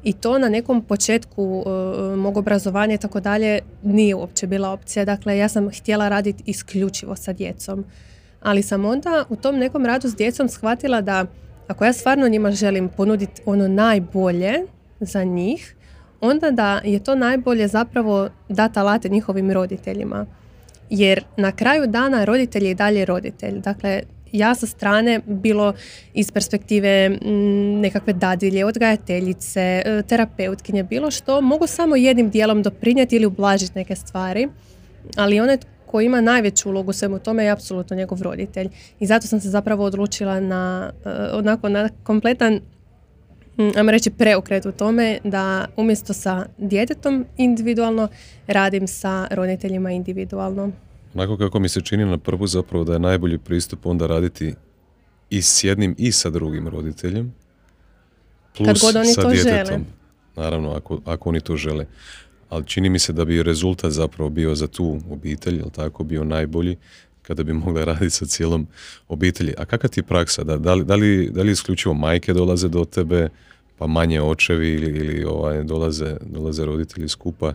[0.03, 5.05] i to na nekom početku uh, mog obrazovanja i tako dalje nije uopće bila opcija.
[5.05, 7.85] Dakle, ja sam htjela raditi isključivo sa djecom.
[8.41, 11.25] Ali sam onda u tom nekom radu s djecom shvatila da
[11.67, 14.53] ako ja stvarno njima želim ponuditi ono najbolje
[14.99, 15.75] za njih,
[16.21, 20.25] onda da je to najbolje zapravo dati alate njihovim roditeljima.
[20.91, 23.59] Jer na kraju dana roditelj je i dalje roditelj.
[23.59, 25.73] Dakle, ja sa strane bilo
[26.13, 27.17] iz perspektive
[27.81, 33.95] nekakve dadilje, odgajateljice, e, terapeutkinje, bilo što, mogu samo jednim dijelom doprinijeti ili ublažiti neke
[33.95, 34.47] stvari,
[35.15, 38.69] ali onaj koji ima najveću ulogu svemu tome je apsolutno njegov roditelj.
[38.99, 42.59] I zato sam se zapravo odlučila na, e, onako, na kompletan
[43.75, 48.07] ajmo reći preokret u tome da umjesto sa djetetom individualno
[48.47, 50.71] radim sa roditeljima individualno.
[51.13, 54.53] Onako kako mi se čini na prvu zapravo da je najbolji pristup onda raditi
[55.29, 57.33] i s jednim i sa drugim roditeljem.
[58.57, 59.65] Plus Kad god oni sa to djetetom.
[59.65, 59.79] Žele.
[60.35, 61.85] Naravno, ako, ako oni to žele.
[62.49, 66.23] Ali čini mi se da bi rezultat zapravo bio za tu obitelj, jel tako, bio
[66.23, 66.77] najbolji
[67.21, 68.67] kada bi mogla raditi sa cijelom
[69.07, 69.53] obitelji.
[69.57, 70.43] A kakva ti je praksa?
[70.43, 73.29] Da, da, li, da, li, da li isključivo majke dolaze do tebe,
[73.77, 77.53] pa manje očevi ili, ili ovaj, dolaze, dolaze roditelji skupa?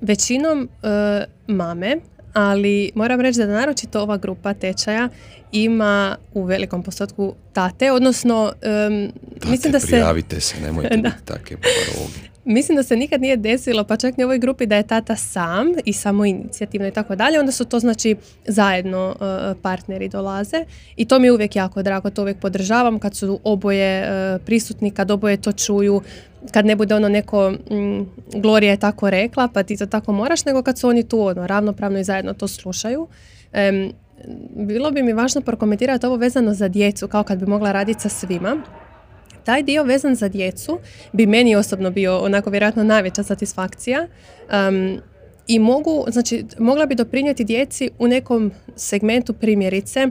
[0.00, 1.96] Većinom e, mame,
[2.32, 5.08] ali moram reći da naročito ova grupa tečaja
[5.52, 8.52] ima u velikom postotku tate, odnosno
[9.44, 9.86] mislim da se...
[9.86, 11.10] prijavite se, nemojte da.
[11.24, 11.56] take
[12.48, 15.16] Mislim da se nikad nije desilo, pa čak ni u ovoj grupi da je tata
[15.16, 18.16] sam i samo inicijativno i tako dalje, onda su to znači
[18.46, 20.64] zajedno e, partneri dolaze
[20.96, 24.90] i to mi je uvijek jako drago, to uvijek podržavam kad su oboje e, prisutni,
[24.90, 26.00] kad oboje to čuju,
[26.52, 30.44] kad ne bude ono neko mm, Glorija je tako rekla pa ti to tako moraš,
[30.44, 33.06] nego kad su oni tu ono, ravnopravno i zajedno to slušaju.
[34.56, 38.08] bilo bi mi važno prokomentirati ovo vezano za djecu, kao kad bi mogla raditi sa
[38.08, 38.62] svima.
[39.46, 40.78] Taj dio vezan za djecu
[41.12, 44.06] bi meni osobno bio onako vjerojatno najveća satisfakcija.
[45.46, 50.06] i mogu, znači, mogla bi doprinijeti djeci u nekom segmentu primjerice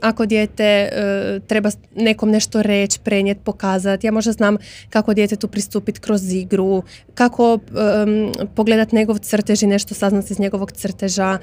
[0.00, 4.06] ako dijete e, treba nekom nešto reći, prenijeti, pokazati.
[4.06, 4.56] Ja možda znam
[4.90, 6.82] kako tu pristupiti kroz igru,
[7.14, 11.38] kako um, pogledati njegov crtež i nešto saznati iz njegovog crteža,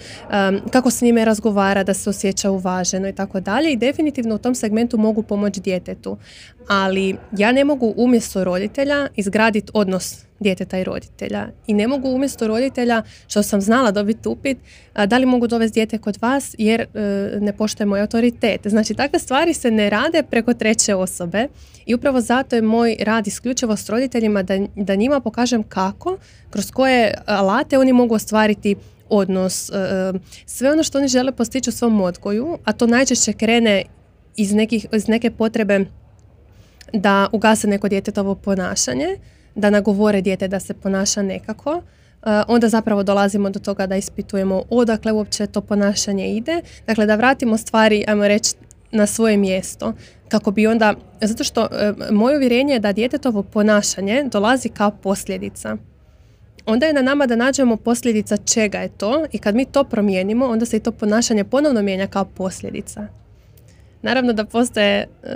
[0.71, 3.71] kako s njime razgovara da se osjeća uvaženo i tako dalje.
[3.71, 6.17] I definitivno u tom segmentu mogu pomoći djetetu.
[6.67, 11.47] Ali ja ne mogu umjesto roditelja izgraditi odnos djeteta i roditelja.
[11.67, 14.57] I ne mogu umjesto roditelja, što sam znala dobiti upit,
[15.07, 16.87] da li mogu dovesti dijete kod vas jer e,
[17.39, 18.67] ne poštuje moj autoritet.
[18.67, 21.47] Znači, takve stvari se ne rade preko treće osobe
[21.85, 26.17] i upravo zato je moj rad isključivo s roditeljima da, da njima pokažem kako,
[26.49, 28.75] kroz koje alate oni mogu ostvariti
[29.09, 30.13] odnos, e, e,
[30.45, 33.83] sve ono što oni žele postići u svom odgoju, a to najčešće krene
[34.35, 35.85] iz, nekih, iz neke potrebe
[36.93, 39.07] da ugase neko djetetovo ponašanje,
[39.57, 41.81] da nagovore dijete da se ponaša nekako, uh,
[42.47, 46.61] onda zapravo dolazimo do toga da ispitujemo odakle uopće to ponašanje ide.
[46.87, 48.55] Dakle, da vratimo stvari, ajmo reći,
[48.91, 49.93] na svoje mjesto.
[50.29, 55.77] Kako bi onda, zato što uh, moje uvjerenje je da djetetovo ponašanje dolazi kao posljedica.
[56.65, 60.45] Onda je na nama da nađemo posljedica čega je to i kad mi to promijenimo,
[60.45, 63.07] onda se i to ponašanje ponovno mijenja kao posljedica.
[64.01, 65.29] Naravno da postoje uh,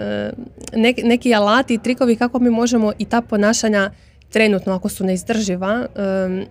[1.03, 3.91] neki alati i trikovi kako mi možemo i ta ponašanja
[4.31, 5.87] trenutno ako su neizdrživa,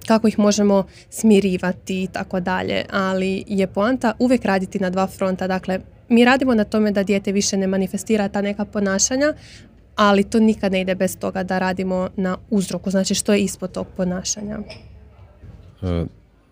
[0.06, 2.84] kako ih možemo smirivati i tako dalje.
[2.90, 5.46] Ali je poanta uvijek raditi na dva fronta.
[5.46, 9.34] Dakle, mi radimo na tome da dijete više ne manifestira ta neka ponašanja,
[9.96, 13.72] ali to nikad ne ide bez toga da radimo na uzroku, znači što je ispod
[13.72, 14.58] tog ponašanja.
[15.82, 15.88] Uh,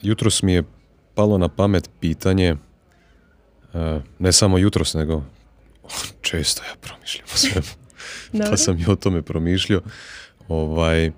[0.02, 0.62] jutros mi je
[1.14, 5.22] palo na pamet pitanje, uh, ne samo jutros, nego
[6.28, 7.66] često ja promišljam o svemu,
[8.50, 9.80] pa sam i o tome promišljao.
[10.48, 11.12] Ovaj, e,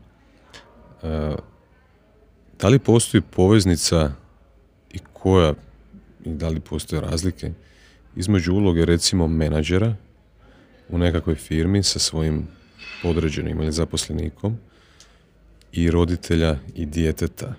[2.61, 4.12] da li postoji poveznica
[4.93, 5.55] i koja,
[6.24, 7.53] i da li postoje razlike
[8.16, 9.95] između uloge recimo menadžera
[10.89, 12.47] u nekakvoj firmi sa svojim
[13.03, 14.59] podređenim ili zaposlenikom
[15.72, 17.55] i roditelja i djeteta.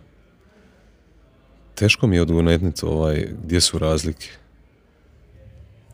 [1.76, 4.30] Teško mi je odgonetniti ovaj, gdje su razlike.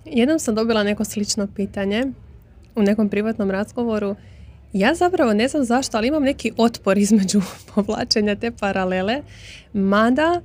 [0.06, 2.06] Jednom sam dobila neko slično pitanje
[2.76, 4.16] u nekom privatnom razgovoru
[4.80, 7.42] ja zapravo ne znam zašto, ali imam neki otpor između
[7.76, 9.22] povlačenja te paralele,
[9.74, 10.42] mada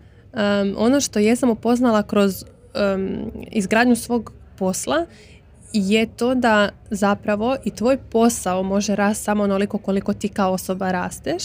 [0.77, 2.45] ono što jesam upoznala kroz
[3.51, 5.07] izgradnju svog posla
[5.73, 10.93] je to da zapravo i tvoj posao može rasti samo onoliko koliko ti kao osoba
[10.93, 11.43] rasteš,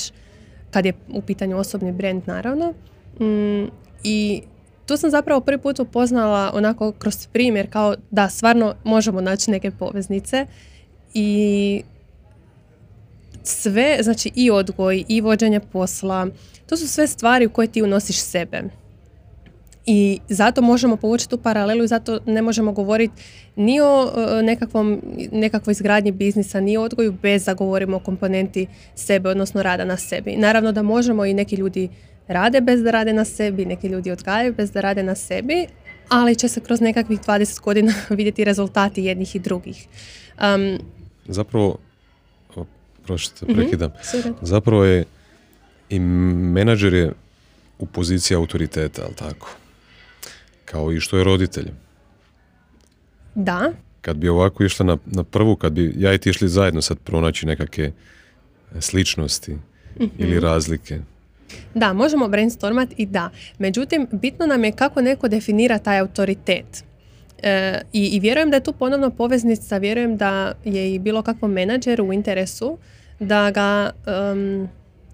[0.71, 2.73] kad je u pitanju osobni brand naravno.
[3.19, 3.69] Mm,
[4.03, 4.41] I
[4.85, 9.71] tu sam zapravo prvi put upoznala onako kroz primjer kao da stvarno možemo naći neke
[9.71, 10.45] poveznice
[11.13, 11.81] i
[13.47, 16.27] sve, znači i odgoj, i vođenje posla,
[16.69, 18.63] to su sve stvari u koje ti unosiš sebe.
[19.89, 23.13] I zato možemo povući tu paralelu i zato ne možemo govoriti
[23.55, 28.67] ni o e, nekakvom, nekakvoj izgradnji biznisa, ni o odgoju bez da govorimo o komponenti
[28.95, 30.35] sebe, odnosno rada na sebi.
[30.35, 31.89] Naravno da možemo i neki ljudi
[32.27, 35.67] rade bez da rade na sebi, neki ljudi odgajaju bez da rade na sebi,
[36.09, 39.87] ali će se kroz nekakvih 20 godina vidjeti rezultati jednih i drugih.
[40.55, 40.79] Um,
[41.25, 41.77] Zapravo
[43.07, 43.91] prošite, mhm, prekidam.
[44.41, 45.05] Zapravo je
[45.89, 47.13] i menadžer je
[47.79, 49.55] u poziciji autoriteta, ali tako?
[50.65, 51.71] Kao i što je roditelj.
[53.35, 53.71] Da.
[54.01, 56.97] Kad bi ovako išla na, na prvu, kad bi ja i ti išli zajedno sad
[56.99, 57.91] pronaći nekakve
[58.79, 59.57] sličnosti
[59.99, 60.09] mhm.
[60.17, 60.99] ili razlike.
[61.73, 63.29] Da, možemo brainstormat i da.
[63.59, 66.83] Međutim, bitno nam je kako neko definira taj autoritet.
[67.43, 71.51] E, i, I vjerujem da je tu ponovno poveznica, vjerujem da je i bilo kakvom
[71.51, 72.77] menadžeru u interesu
[73.19, 73.91] da ga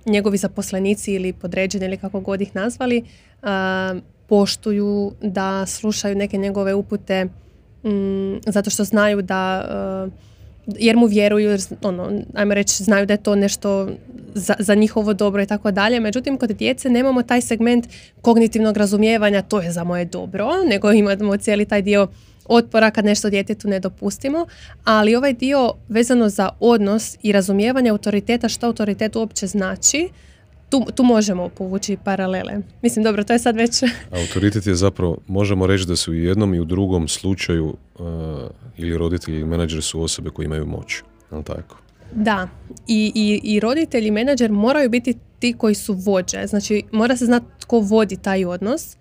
[0.05, 3.03] njegovi zaposlenici ili podređeni ili kako god ih nazvali
[4.27, 7.25] poštuju, da slušaju neke njegove upute
[7.83, 9.63] mm, zato što znaju da
[10.67, 13.89] jer mu vjeruju, jer, ono, ajmo reći, znaju da je to nešto
[14.33, 15.99] za, za njihovo dobro i tako dalje.
[15.99, 17.87] Međutim, kod djece nemamo taj segment
[18.21, 22.07] kognitivnog razumijevanja, to je za moje dobro, nego imamo cijeli taj dio
[22.45, 24.45] otpora kad nešto djetetu ne dopustimo,
[24.83, 30.09] ali ovaj dio vezano za odnos i razumijevanje autoriteta, što autoritet uopće znači,
[30.73, 32.53] tu, tu možemo povući paralele.
[32.81, 33.83] Mislim, dobro, to je sad već...
[34.21, 37.65] Autoritet je zapravo, možemo reći da su u jednom i u drugom slučaju
[37.99, 38.05] uh,
[38.77, 40.95] ili roditelji ili menadžer su osobe koje imaju moć.
[41.31, 41.77] Je tako?
[42.15, 42.47] Da,
[42.87, 46.47] I, i, i roditelji i menadžer moraju biti ti koji su vođe.
[46.47, 48.97] Znači, mora se znati tko vodi taj odnos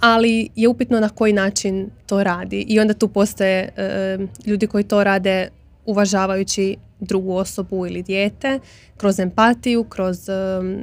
[0.00, 4.84] ali je upitno na koji način to radi i onda tu postoje e, ljudi koji
[4.84, 5.48] to rade
[5.90, 8.58] uvažavajući drugu osobu ili dijete
[8.96, 10.32] kroz empatiju, kroz e,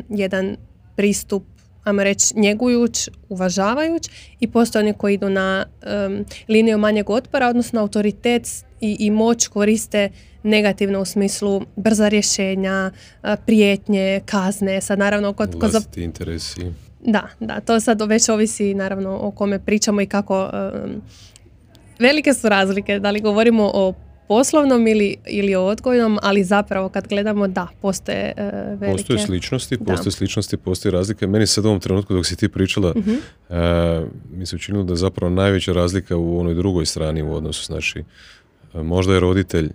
[0.10, 0.58] jedan
[0.96, 1.44] pristup
[1.84, 7.82] ajmo reći, njegujuć, uvažavajuć i postoje oni koji idu na um, liniju manjeg otpora, odnosno
[7.82, 8.48] autoritet
[8.82, 10.10] i, i moć koriste
[10.44, 12.92] negativno u smislu brza rješenja,
[13.46, 14.82] prijetnje, kazne.
[14.82, 16.62] Sad naravno kod, kod interesi.
[17.00, 20.50] Da, da, to sad već ovisi naravno o kome pričamo i kako
[22.00, 23.94] velike su razlike, da li govorimo o
[24.28, 28.98] poslovnom ili, ili odgojnom, ali zapravo kad gledamo da, postoje uh, velike...
[28.98, 31.28] Postoje sličnosti, postoje sličnosti, postoje razlike.
[31.28, 33.04] Meni sad u ovom trenutku dok si ti pričala, uh
[34.34, 37.66] mi se učinilo da je zapravo najveća razlika u onoj drugoj strani u odnosu.
[37.66, 38.04] Znači,
[38.74, 39.70] možda je roditelj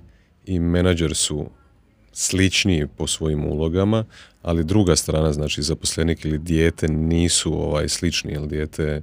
[0.46, 1.46] i menadžer su
[2.12, 4.04] sličniji po svojim ulogama,
[4.42, 9.02] ali druga strana, znači zaposlenik ili dijete nisu ovaj slični, jer dijete je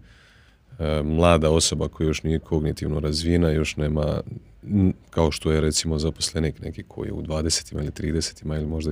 [1.03, 4.21] mlada osoba koja još nije kognitivno razvijena, još nema
[5.09, 8.91] kao što je recimo zaposlenik neki koji je u 20 ili 30 ili možda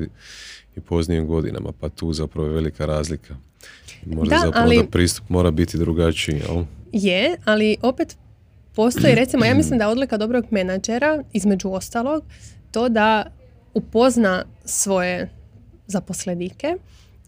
[0.75, 3.35] i poznijim godinama, pa tu zapravo je velika razlika.
[4.05, 6.35] Možda da, zapravo ali, da pristup mora biti drugačiji.
[6.35, 6.63] Jel?
[6.91, 8.17] Je, ali opet
[8.75, 12.23] postoji, recimo, ja mislim da je odlika dobrog menadžera, između ostalog,
[12.71, 13.31] to da
[13.73, 15.29] upozna svoje
[15.87, 16.67] zaposlenike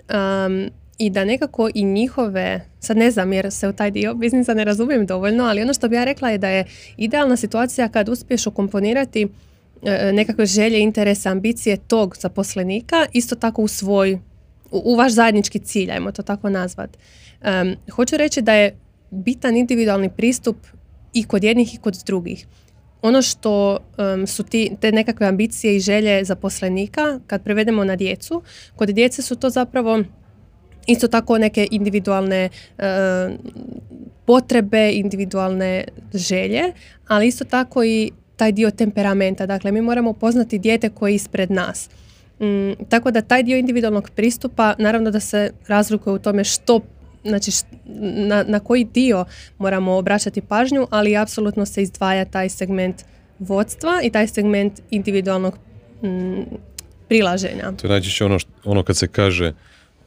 [0.09, 0.69] um,
[0.99, 4.63] i da nekako i njihove, sad ne znam jer se u taj dio biznisa ne
[4.63, 6.65] razumijem dovoljno, ali ono što bi ja rekla je da je
[6.97, 9.27] idealna situacija kad uspiješ ukomponirati
[9.83, 14.19] e, nekakve želje, interese, ambicije tog zaposlenika, isto tako u svoj,
[14.71, 16.97] u, vaš zajednički cilj, ajmo to tako nazvat.
[17.41, 18.75] Um, hoću reći da je
[19.11, 20.57] bitan individualni pristup
[21.13, 22.47] i kod jednih i kod drugih.
[23.01, 23.77] Ono što
[24.27, 28.41] su ti, te nekakve ambicije i želje zaposlenika, kad prevedemo na djecu,
[28.75, 30.03] kod djece su to zapravo
[30.89, 32.49] isto tako neke individualne
[34.25, 35.83] potrebe, individualne
[36.13, 36.61] želje,
[37.07, 39.45] ali isto tako i taj dio temperamenta.
[39.45, 41.89] Dakle, mi moramo poznati dijete koje je ispred nas.
[42.39, 46.79] Mm, tako da taj dio individualnog pristupa, naravno da se razlikuje u tome što
[47.23, 47.51] znači
[48.29, 49.25] na, na koji dio
[49.57, 53.03] moramo obraćati pažnju, ali apsolutno se izdvaja taj segment
[53.39, 55.57] vodstva i taj segment individualnog
[56.03, 56.41] mm,
[57.07, 57.71] prilaženja.
[57.81, 59.53] To je najčešće ono, ono kad se kaže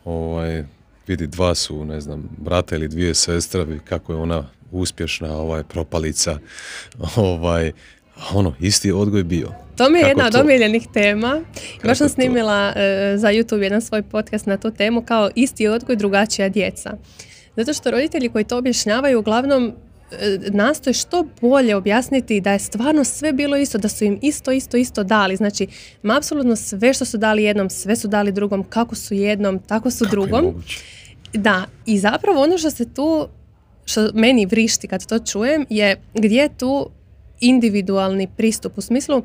[0.05, 0.65] ovaj,
[1.07, 6.39] vidi dva su, ne znam, brata ili dvije sestre, kako je ona uspješna, ovaj, propalica,
[7.17, 7.73] ovaj,
[8.35, 9.49] ono, isti odgoj bio.
[9.77, 11.41] To mi je jedna od omiljenih tema.
[11.85, 15.97] Baš sam snimila e, za YouTube jedan svoj podcast na tu temu kao isti odgoj,
[15.97, 16.97] drugačija djeca.
[17.57, 19.73] Zato što roditelji koji to objašnjavaju uglavnom
[20.21, 24.53] e, nastoje što bolje objasniti da je stvarno sve bilo isto, da su im isto,
[24.53, 25.37] isto, isto dali.
[25.37, 25.67] Znači,
[26.17, 30.07] apsolutno sve što su dali jednom, sve su dali drugom, kako su jednom, tako su
[30.07, 30.63] drugom.
[31.33, 33.29] Da, i zapravo ono što se tu,
[33.85, 36.91] što meni vrišti kad to čujem, je gdje je tu
[37.41, 39.23] individualni pristup u smislu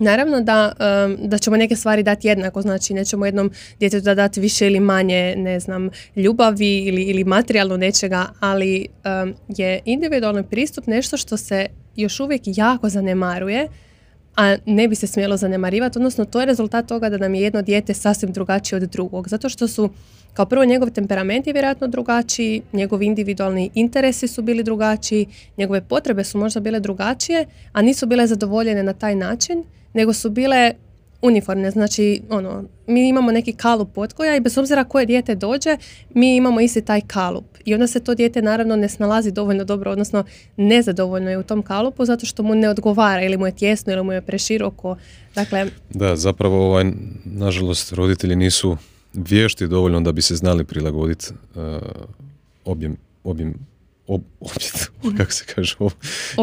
[0.00, 0.72] Naravno da,
[1.18, 5.34] da ćemo neke stvari dati jednako, znači nećemo jednom djetetu da dati više ili manje,
[5.36, 8.86] ne znam, ljubavi ili, ili materijalno nečega, ali
[9.48, 13.68] je individualni pristup nešto što se još uvijek jako zanemaruje,
[14.36, 17.62] a ne bi se smjelo zanemarivati, odnosno to je rezultat toga da nam je jedno
[17.62, 19.90] dijete sasvim drugačije od drugog, zato što su
[20.34, 25.26] kao prvo njegov temperament je vjerojatno drugačiji, njegovi individualni interesi su bili drugačiji,
[25.56, 30.30] njegove potrebe su možda bile drugačije, a nisu bile zadovoljene na taj način, nego su
[30.30, 30.72] bile
[31.22, 35.76] uniformne, znači ono, mi imamo neki kalup odgoja i bez obzira koje dijete dođe,
[36.14, 37.44] mi imamo isti taj kalup.
[37.64, 40.24] I onda se to dijete naravno ne snalazi dovoljno dobro, odnosno
[40.56, 44.04] nezadovoljno je u tom kalupu zato što mu ne odgovara ili mu je tjesno ili
[44.04, 44.96] mu je preširoko.
[45.34, 46.84] Dakle, da, zapravo ovaj,
[47.24, 48.76] nažalost roditelji nisu
[49.14, 51.62] vješti dovoljno da bi se znali prilagoditi uh,
[52.64, 53.54] objem, objem
[54.10, 54.22] ob,
[55.18, 55.92] kako se kaže, ob,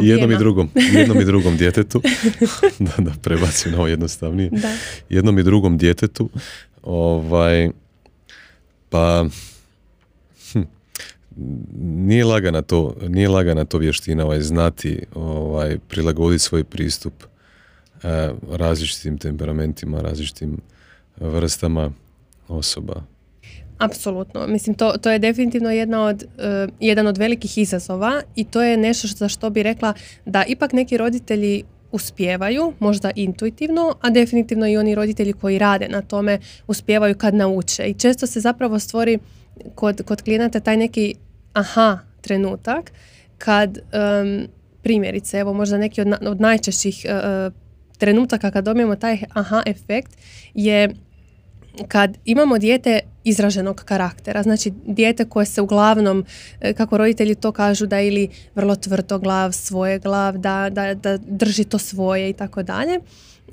[0.01, 2.01] jednom i drugom, jednom i drugom djetetu,
[2.80, 4.72] da, da prebacim na ovo jednostavnije, da.
[5.09, 6.30] jednom i drugom djetetu,
[6.84, 7.70] ovaj,
[8.89, 9.26] pa
[10.53, 10.61] hm,
[11.80, 17.13] nije lagana to, nije lagana to vještina ovaj, znati, ovaj, prilagoditi svoj pristup
[18.03, 20.57] eh, različitim temperamentima, različitim
[21.20, 21.91] vrstama
[22.47, 23.16] osoba.
[23.78, 24.47] Apsolutno.
[24.47, 28.78] Mislim, to, to je definitivno jedna od, uh, jedan od velikih izazova i to je
[28.78, 29.93] nešto za što bi rekla
[30.25, 36.01] da ipak neki roditelji uspijevaju, možda intuitivno, a definitivno i oni roditelji koji rade na
[36.01, 37.84] tome uspijevaju kad nauče.
[37.84, 39.19] I često se zapravo stvori
[39.75, 41.15] kod, kod klijenata taj neki
[41.53, 42.91] aha trenutak
[43.38, 44.47] kad um,
[44.82, 47.53] primjerice, evo možda neki od, od najčešćih uh,
[47.97, 50.11] trenutaka kad dobijemo taj aha efekt
[50.53, 50.95] je
[51.88, 56.25] kad imamo dijete izraženog karaktera, znači dijete koje se uglavnom,
[56.61, 61.17] e, kako roditelji to kažu, da ili vrlo tvrdo glav, svoje glav, da, da, da
[61.17, 62.99] drži to svoje i tako dalje.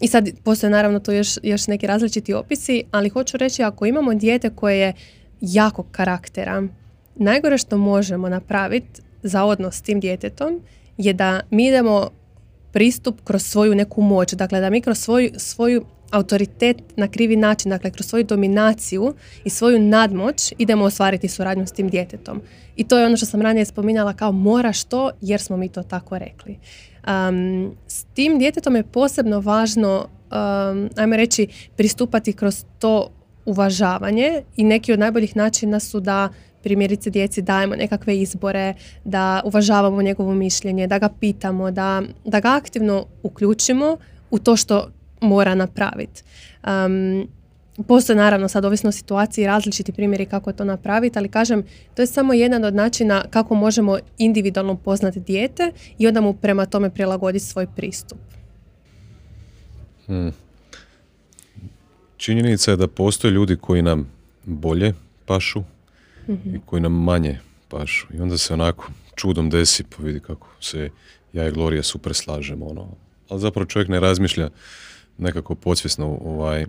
[0.01, 4.15] I sad postoje naravno to još, još neki različiti opisi, ali hoću reći ako imamo
[4.15, 4.93] dijete koje je
[5.41, 6.63] jakog karaktera,
[7.15, 10.61] najgore što možemo napraviti za odnos s tim djetetom
[10.97, 12.11] je da mi idemo
[12.73, 14.33] pristup kroz svoju neku moć.
[14.33, 15.85] Dakle, da mi kroz svoju, svoju
[16.15, 21.73] autoritet na krivi način, dakle kroz svoju dominaciju i svoju nadmoć idemo ostvariti suradnju s
[21.73, 22.43] tim djetetom.
[22.77, 25.83] I to je ono što sam ranije spominjala kao moraš to jer smo mi to
[25.83, 26.59] tako rekli.
[27.09, 31.47] Um, s tim djetetom je posebno važno, um, ajmo reći,
[31.77, 33.11] pristupati kroz to
[33.45, 36.29] uvažavanje i neki od najboljih načina su da
[36.63, 42.57] primjerice djeci dajemo nekakve izbore, da uvažavamo njegovo mišljenje, da ga pitamo, da, da ga
[42.57, 43.97] aktivno uključimo
[44.31, 44.89] u to što
[45.25, 46.23] mora napraviti.
[46.67, 47.29] Um,
[47.89, 51.63] Postoje naravno sad ovisno o situaciji različiti primjeri kako to napraviti, ali kažem
[51.95, 56.67] to je samo jedan od načina kako možemo individualno poznati dijete i onda mu prema
[56.67, 58.19] tome prilagoditi svoj pristup.
[60.07, 60.33] Hmm.
[62.17, 64.11] Činjenica je da postoje ljudi koji nam
[64.45, 64.93] bolje
[65.27, 65.63] pašu
[66.29, 68.07] i koji nam manje pašu.
[68.15, 70.91] I onda se onako čudom desi, pa vidi kako se
[71.33, 72.67] ja i Gloria super slažemo.
[72.67, 72.89] Ono.
[73.29, 74.49] Ali zapravo čovjek ne razmišlja
[75.19, 76.67] nekako podsvjesno ovaj,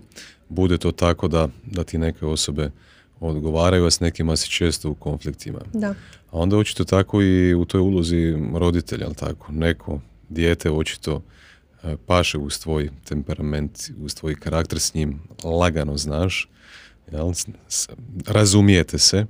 [0.48, 2.70] bude to tako da, da ti neke osobe
[3.20, 5.58] odgovaraju, a s nekima si često u konfliktima.
[5.72, 5.88] Da.
[6.30, 11.22] A onda očito tako i u toj ulozi roditelja, tako, neko dijete očito
[11.82, 16.48] e, paše uz tvoj temperament, uz tvoj karakter s njim, lagano znaš,
[17.12, 17.32] jel,
[18.26, 19.26] razumijete se,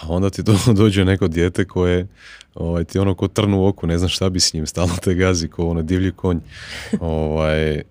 [0.00, 2.06] a onda ti do, dođe neko dijete koje
[2.54, 5.14] ovaj, ti ono ko trnu u oku, ne znaš šta bi s njim, stalno te
[5.14, 6.38] gazi ko ono divlji konj.
[7.00, 7.82] ovaj,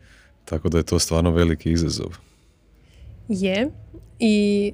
[0.46, 2.18] tako da je to stvarno veliki izazov.
[3.28, 3.70] Je.
[4.20, 4.74] I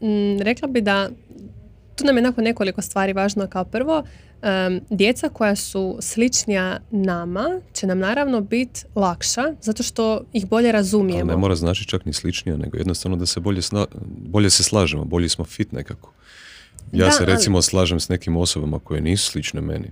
[0.00, 1.10] m, rekla bi da
[1.96, 4.02] tu nam je nakon nekoliko stvari važno kao prvo.
[4.90, 11.20] djeca koja su sličnija nama će nam naravno biti lakša zato što ih bolje razumijemo.
[11.20, 13.60] Ali ne mora znači čak ni sličnija, nego jednostavno da se bolje,
[14.28, 16.12] bolje se slažemo, bolje smo fit nekako.
[16.92, 19.90] Ja se recimo slažem s nekim osobama koje nisu slične meni.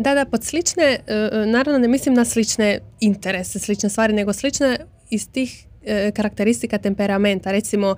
[0.00, 4.32] Da, da, pod slične, e, e, naravno ne mislim na slične interese, slične stvari, nego
[4.32, 4.78] slične
[5.10, 7.52] iz tih e, karakteristika temperamenta.
[7.52, 7.96] Recimo,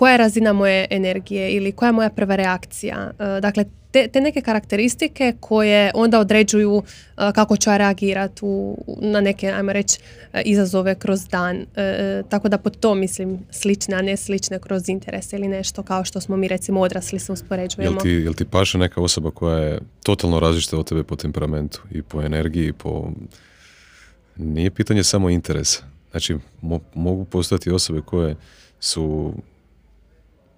[0.00, 3.10] koja je razina moje energije ili koja je moja prva reakcija.
[3.42, 6.84] Dakle, te, te neke karakteristike koje onda određuju uh,
[7.34, 8.46] kako ću ja reagirati
[9.00, 9.98] na neke, ajmo reći,
[10.44, 11.56] izazove kroz dan.
[11.56, 16.04] Uh, tako da pod to mislim slične, a ne slične kroz interese ili nešto kao
[16.04, 17.94] što smo mi recimo odrasli se uspoređujemo.
[17.94, 21.82] Jel ti, jel ti paše neka osoba koja je totalno različita od tebe po temperamentu
[21.90, 23.10] i po energiji i po...
[24.36, 25.82] Nije pitanje samo interesa.
[26.10, 26.36] Znači,
[26.94, 28.36] mogu postati osobe koje
[28.80, 29.34] su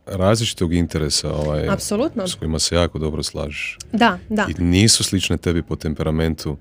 [0.06, 2.28] različitog interesa ovaj, Apsolutno.
[2.28, 3.78] s kojima se jako dobro slažeš.
[3.92, 4.46] Da, da.
[4.48, 6.56] I nisu slične tebi po temperamentu,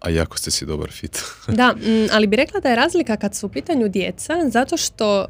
[0.00, 1.22] a jako ste si dobar fit.
[1.48, 5.20] da, mm, ali bi rekla da je razlika kad su u pitanju djeca, zato što
[5.20, 5.26] uh,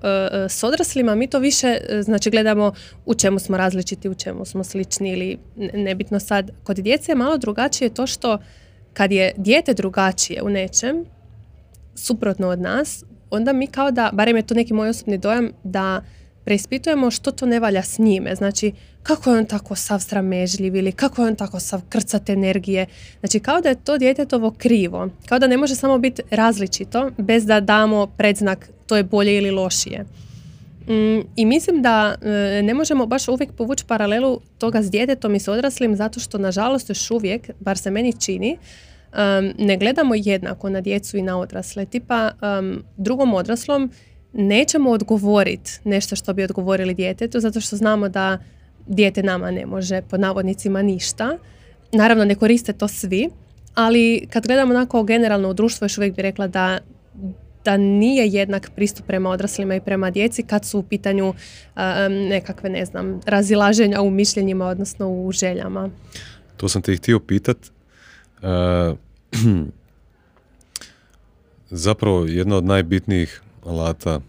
[0.49, 2.73] s odraslima mi to više, e, znači gledamo
[3.07, 5.39] u čemu smo različiti, u čemu smo slični ili
[5.75, 6.51] nebitno sad.
[6.65, 8.39] Kod djece je malo drugačije to što
[8.93, 11.05] kad je dijete drugačije u nečem,
[11.95, 16.03] suprotno od nas, onda mi kao da, barem je to neki moj osobni dojam, da
[16.47, 18.35] preispitujemo što to ne valja s njime.
[18.35, 18.73] Znači,
[19.03, 22.87] kako je on tako sav sramežljiv ili kako je on tako sav krcat energije.
[23.21, 25.09] Znači, kao da je to djetetovo krivo.
[25.29, 29.51] Kao da ne može samo biti različito bez da damo predznak to je bolje ili
[29.51, 30.05] lošije.
[30.89, 35.41] Mm, I mislim da e, ne možemo baš uvijek povući paralelu toga s djetetom i
[35.41, 38.59] s odraslim zato što nažalost još uvijek, bar se meni čini,
[39.59, 41.87] ne gledamo jednako na djecu i na odrasle.
[41.87, 42.31] Tipa
[42.97, 43.91] drugom odraslom
[44.37, 48.39] nećemo odgovoriti nešto što bi odgovorili djetetu zato što znamo da
[48.87, 51.39] dijete nama ne može pod navodnicima ništa.
[51.93, 53.29] Naravno ne koriste to svi,
[53.75, 56.79] ali kad gledamo onako generalno u društvu još uvijek bi rekla da
[57.65, 61.35] da nije jednak pristup prema odraslima i prema djeci kad su u pitanju
[62.29, 65.91] nekakve, ne znam, razilaženja u mišljenjima, odnosno u željama.
[66.57, 67.57] To sam te htio pitat.
[71.71, 74.21] zapravo jedna od najbitnijih alata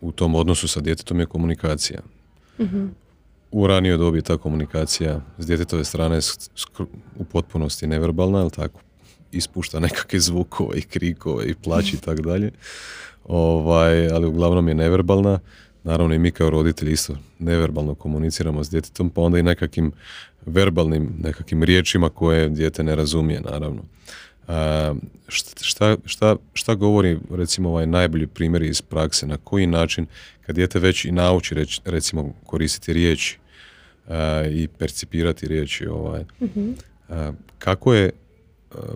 [0.00, 2.00] u tom odnosu sa djetetom je komunikacija.
[2.58, 2.88] mm
[3.52, 6.18] U ranijoj dobi ta komunikacija s djetetove strane
[7.16, 8.80] u potpunosti neverbalna, ali tako,
[9.32, 12.50] ispušta nekakve zvukove i krikove i plaći i tako dalje.
[13.24, 15.38] Ovaj, ali uglavnom je neverbalna.
[15.84, 19.92] Naravno i mi kao roditelji isto neverbalno komuniciramo s djetetom, pa onda i nekakvim
[20.46, 23.82] verbalnim nekakvim riječima koje dijete ne razumije, naravno
[25.60, 30.06] šta, šta, šta govori recimo ovaj najbolji primjer iz prakse, na koji način
[30.46, 33.38] kad dijete već i nauči reć, recimo koristiti riječi
[34.50, 36.70] i percipirati riječi ovaj, mhm.
[37.58, 38.10] kako je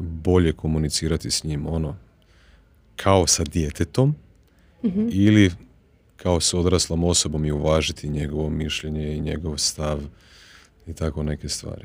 [0.00, 1.96] bolje komunicirati s njim ono
[2.96, 4.14] kao sa djetetom
[4.84, 5.08] mhm.
[5.10, 5.50] ili
[6.16, 10.00] kao s odraslom osobom i uvažiti njegovo mišljenje i njegov stav
[10.86, 11.84] i tako neke stvari.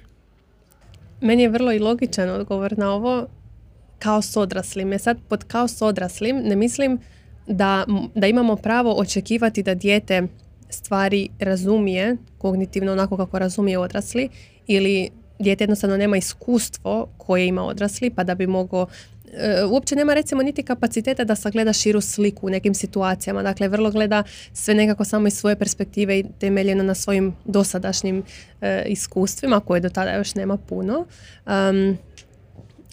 [1.21, 3.27] Meni je vrlo i logičan odgovor na ovo
[3.99, 4.99] kao s odraslim.
[4.99, 6.99] Sad pod kao s odraslim ne mislim
[7.47, 7.85] da,
[8.15, 10.27] da imamo pravo očekivati da dijete
[10.69, 14.29] stvari razumije kognitivno onako kako razumije odrasli
[14.67, 18.87] ili dijete jednostavno nema iskustvo koje ima odrasli pa da bi mogao
[19.33, 23.43] e, uopće nema recimo niti kapaciteta da sagleda širu sliku u nekim situacijama.
[23.43, 24.23] Dakle, vrlo gleda
[24.53, 28.23] sve nekako samo iz svoje perspektive i temeljeno na svojim dosadašnjim
[28.61, 31.05] e, iskustvima koje do tada još nema puno.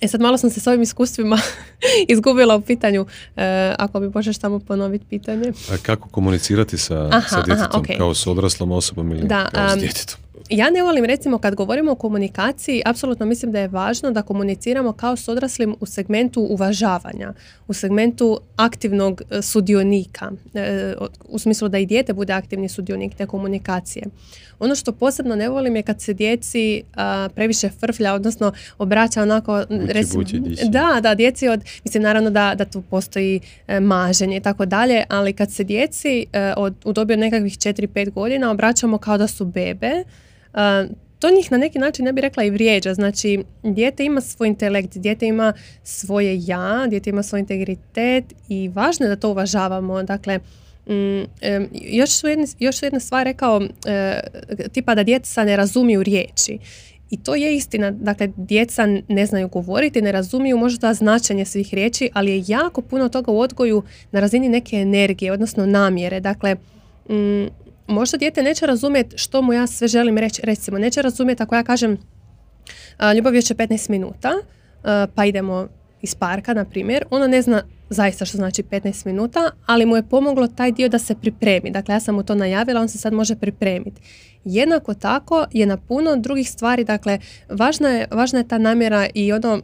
[0.01, 1.39] E sad malo sam se s ovim iskustvima
[2.09, 5.53] izgubila u pitanju, e, ako bi možeš samo ponoviti pitanje.
[5.73, 9.79] A kako komunicirati sa, aha, sa djetetom, kao s odraslom osobom ili da, kao s
[9.79, 10.21] djetetom?
[10.51, 14.93] Ja ne volim recimo kad govorimo o komunikaciji, apsolutno mislim da je važno da komuniciramo
[14.93, 17.33] kao s odraslim u segmentu uvažavanja,
[17.69, 20.95] u segmentu aktivnog e, sudionika, e,
[21.29, 24.07] u smislu da i dijete bude aktivni sudionik te komunikacije.
[24.59, 26.83] Ono što posebno ne volim je kad se djeci
[27.35, 29.65] previše frflja, odnosno obraća onako...
[29.89, 30.25] recimo,
[30.69, 31.61] da, da, djeci od...
[31.85, 36.27] Mislim, naravno da, da tu postoji e, maženje i tako dalje, ali kad se djeci
[36.57, 40.05] od, u dobi od nekakvih 4-5 godina obraćamo kao da su bebe,
[41.19, 42.95] to njih na neki način ne bi rekla i vrijeđa.
[42.95, 45.53] Znači, dijete ima svoj intelekt, dijete ima
[45.83, 50.03] svoje ja, dijete ima svoj integritet i važno je da to uvažavamo.
[50.03, 50.41] Dakle,
[50.89, 51.25] mm,
[51.73, 54.21] još, su jedne, još su jedna stvar rekao e,
[54.73, 56.59] tipa da djeca ne razumiju riječi.
[57.11, 62.11] I to je istina, dakle djeca ne znaju govoriti, ne razumiju možda značenje svih riječi,
[62.13, 66.21] ali je jako puno toga u odgoju na razini neke energije, odnosno namjere.
[66.21, 66.55] Dakle,
[67.11, 67.47] mm,
[67.87, 71.63] možda dijete neće razumjeti što mu ja sve želim reći, recimo, neće razumjeti ako ja
[71.63, 71.99] kažem
[73.17, 74.33] ljubav je će 15 minuta,
[75.15, 75.69] pa idemo
[76.03, 80.09] iz parka, na primjer, ono ne zna zaista što znači 15 minuta, ali mu je
[80.09, 81.71] pomoglo taj dio da se pripremi.
[81.71, 84.01] Dakle, ja sam mu to najavila, on se sad može pripremiti.
[84.45, 87.19] Jednako tako je na puno drugih stvari, dakle,
[87.49, 89.61] važna je, važna je ta namjera i ono,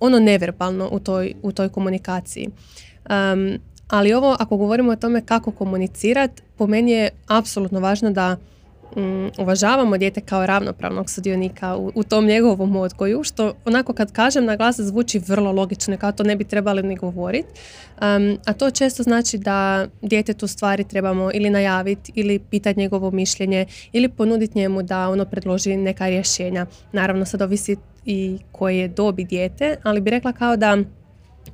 [0.00, 2.48] ono neverbalno u toj, u toj komunikaciji.
[3.10, 8.36] Um, ali ovo, ako govorimo o tome kako komunicirati, po meni je apsolutno važno da
[8.96, 14.44] mm, uvažavamo dijete kao ravnopravnog sudionika u, u tom njegovom odgoju, što onako kad kažem
[14.44, 17.48] na glas zvuči vrlo logično, kao to ne bi trebali ni govoriti.
[18.46, 24.08] a to često znači da djetetu stvari trebamo ili najaviti ili pitati njegovo mišljenje ili
[24.08, 26.66] ponuditi njemu da ono predloži neka rješenja.
[26.92, 30.78] Naravno sad ovisi i koje dobi dijete, ali bi rekla kao da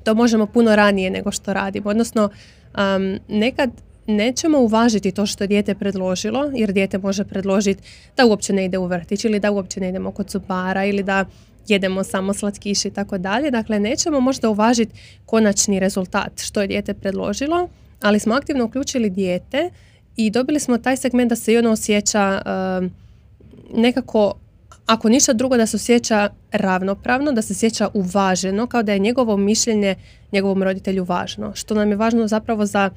[0.05, 1.91] to možemo puno ranije nego što radimo.
[1.91, 3.71] Odnosno, um, nekad
[4.09, 7.83] nećemo uvažiti to što je dijete predložilo, jer dijete može predložiti
[8.17, 11.25] da uopće ne ide u vrtić ili da uopće ne idemo kod zubara ili da
[11.69, 13.51] jedemo samo slatkiš i tako dalje.
[13.51, 14.93] Dakle, nećemo možda uvažiti
[15.27, 17.69] konačni rezultat što je dijete predložilo,
[18.01, 19.71] ali smo aktivno uključili dijete
[20.17, 22.43] i dobili smo taj segment da se i ono osjeća
[22.81, 22.91] um,
[23.75, 24.35] nekako
[24.87, 29.37] ako ništa drugo da se osjeća ravnopravno, da se osjeća uvaženo, kao da je njegovo
[29.37, 29.95] mišljenje
[30.33, 31.55] njegovom roditelju važno.
[31.55, 32.91] Što nam je važno zapravo za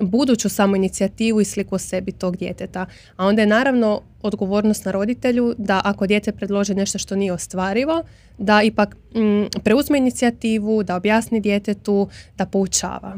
[0.00, 2.86] buduću inicijativu i sliku o sebi tog djeteta.
[3.16, 8.04] A onda je naravno odgovornost na roditelju da ako dijete predloži nešto što nije ostvarivo,
[8.38, 13.16] da ipak mm, preuzme inicijativu, da objasni djetetu, da poučava.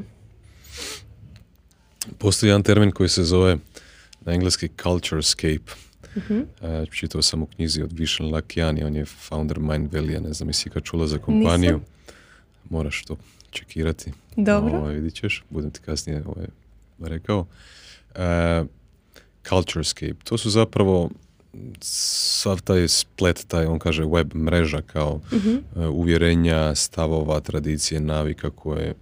[2.19, 3.59] Postoji jedan termin koji se zove
[4.21, 5.73] na engleski culture scape
[6.17, 6.91] Uh-huh.
[6.91, 10.71] čitao sam u knjizi od Višan Lakijani, on je founder Mind Valley, ne znam jesi
[10.71, 11.81] kad čula za kompaniju.
[12.71, 13.17] Moraš to
[13.51, 14.13] čekirati.
[14.37, 14.79] Dobro.
[14.79, 16.47] Ovaj, vidit ćeš, budem ti kasnije ovaj,
[16.99, 17.47] rekao.
[18.15, 18.67] Uh,
[19.49, 21.11] Culturescape, to su zapravo
[21.81, 28.95] sav taj splet, taj on kaže web mreža kao uh uvjerenja, stavova, tradicije, navika koje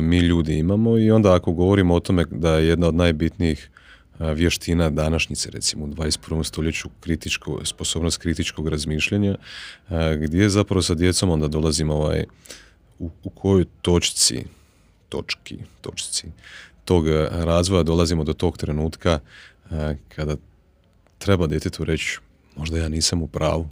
[0.00, 3.70] mi ljudi imamo i onda ako govorimo o tome da je jedna od najbitnijih
[4.18, 6.44] vještina današnjice, recimo u 21.
[6.44, 9.36] stoljeću, kritičko, sposobnost kritičkog razmišljanja,
[10.18, 12.24] gdje zapravo sa djecom onda dolazimo ovaj,
[12.98, 14.44] u, u kojoj točci,
[15.08, 16.26] točki, točci
[16.84, 19.18] tog razvoja dolazimo do tog trenutka
[20.08, 20.36] kada
[21.18, 22.18] treba djetetu reći
[22.56, 23.68] možda ja nisam u pravu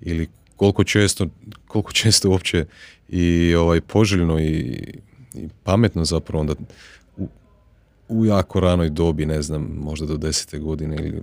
[0.00, 1.26] ili koliko često,
[1.66, 2.66] koliko često uopće
[3.08, 4.82] i ovaj poželjno i,
[5.34, 6.54] i pametno zapravo onda
[8.08, 11.22] u jako ranoj dobi, ne znam, možda do desete godine ili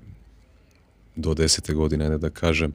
[1.15, 2.73] do desete godine, ne da kažem,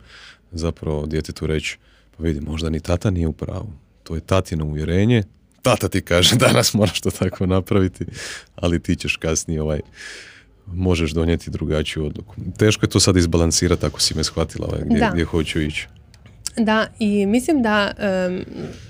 [0.53, 1.79] zapravo djetetu reći,
[2.17, 3.73] pa vidi, možda ni tata nije u pravu.
[4.03, 5.23] To je tatino uvjerenje,
[5.65, 8.05] tata ti kaže danas moraš to tako napraviti,
[8.57, 9.81] ali ti ćeš kasnije ovaj,
[10.67, 12.35] možeš donijeti drugačiju odluku.
[12.59, 15.89] Teško je to sad izbalansirati ako si me shvatila ovaj, gdje, gdje hoću ići.
[16.57, 17.93] Da, i mislim da,
[18.29, 18.45] um,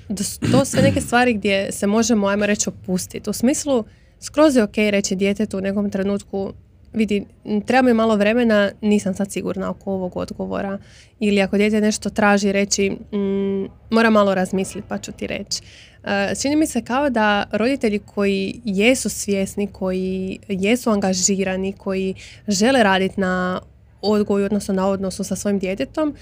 [0.09, 3.31] da to sve neke stvari gdje se možemo, ajmo reći, opustiti.
[3.31, 3.85] U smislu,
[4.21, 6.53] skroz je ok reći djetetu u nekom trenutku
[6.95, 7.27] vidi,
[7.67, 10.79] treba mi malo vremena, nisam sad sigurna oko ovog odgovora.
[11.21, 15.63] Ili ako dijete nešto traži reći, mm, mora malo razmisliti pa ću ti reći.
[16.05, 16.10] Uh,
[16.43, 22.14] čini mi se kao da roditelji koji jesu svjesni, koji jesu angažirani, koji
[22.48, 23.60] žele raditi na
[24.02, 26.14] odgoju, odnosno na odnosu sa svojim djetetom,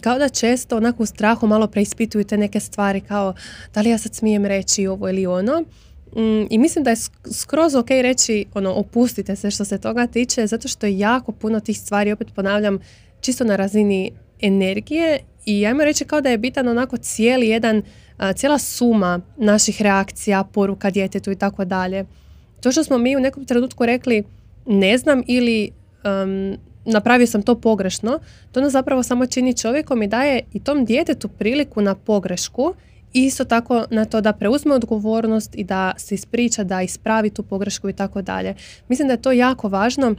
[0.00, 3.34] kao da često onako u strahu malo preispituju te neke stvari kao
[3.74, 5.60] da li ja sad smijem reći ovo ili ono.
[6.16, 6.96] Mm, I mislim da je
[7.32, 11.60] skroz ok reći, ono, opustite se što se toga tiče, zato što je jako puno
[11.60, 12.78] tih stvari, opet ponavljam,
[13.20, 17.82] čisto na razini energije i ajmo reći kao da je bitan onako cijeli jedan,
[18.36, 22.04] cijela suma naših reakcija, poruka djetetu i tako dalje.
[22.60, 24.24] To što smo mi u nekom trenutku rekli
[24.66, 25.70] ne znam ili
[26.84, 28.18] napravio sam to pogrešno,
[28.52, 32.74] to nas zapravo samo čini čovjekom i daje i tom djetetu priliku na pogrešku
[33.12, 37.42] i isto tako na to da preuzme odgovornost i da se ispriča, da ispravi tu
[37.42, 38.54] pogrešku i tako dalje.
[38.88, 40.14] Mislim da je to jako važno,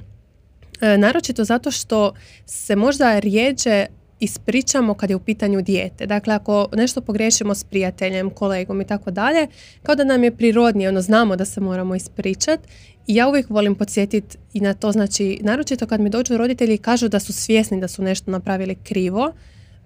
[0.82, 2.14] e, naročito zato što
[2.46, 3.86] se možda rijeđe
[4.22, 6.06] ispričamo kad je u pitanju dijete.
[6.06, 9.48] Dakle, ako nešto pogriješimo s prijateljem, kolegom i tako dalje,
[9.84, 12.68] kao da nam je prirodnije, ono znamo da se moramo ispričati
[13.08, 17.08] ja uvijek volim podsjetiti i na to, znači, naročito kad mi dođu roditelji i kažu
[17.08, 19.34] da su svjesni da su nešto napravili krivo,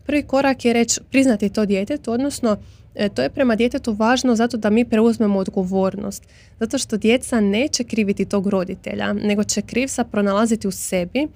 [0.06, 2.58] prvi korak je reći, priznati to djetetu, odnosno
[2.96, 6.24] e, to je prema djetetu važno zato da mi preuzmemo odgovornost.
[6.60, 11.28] Zato što djeca neće kriviti tog roditelja, nego će krivsa pronalaziti u sebi.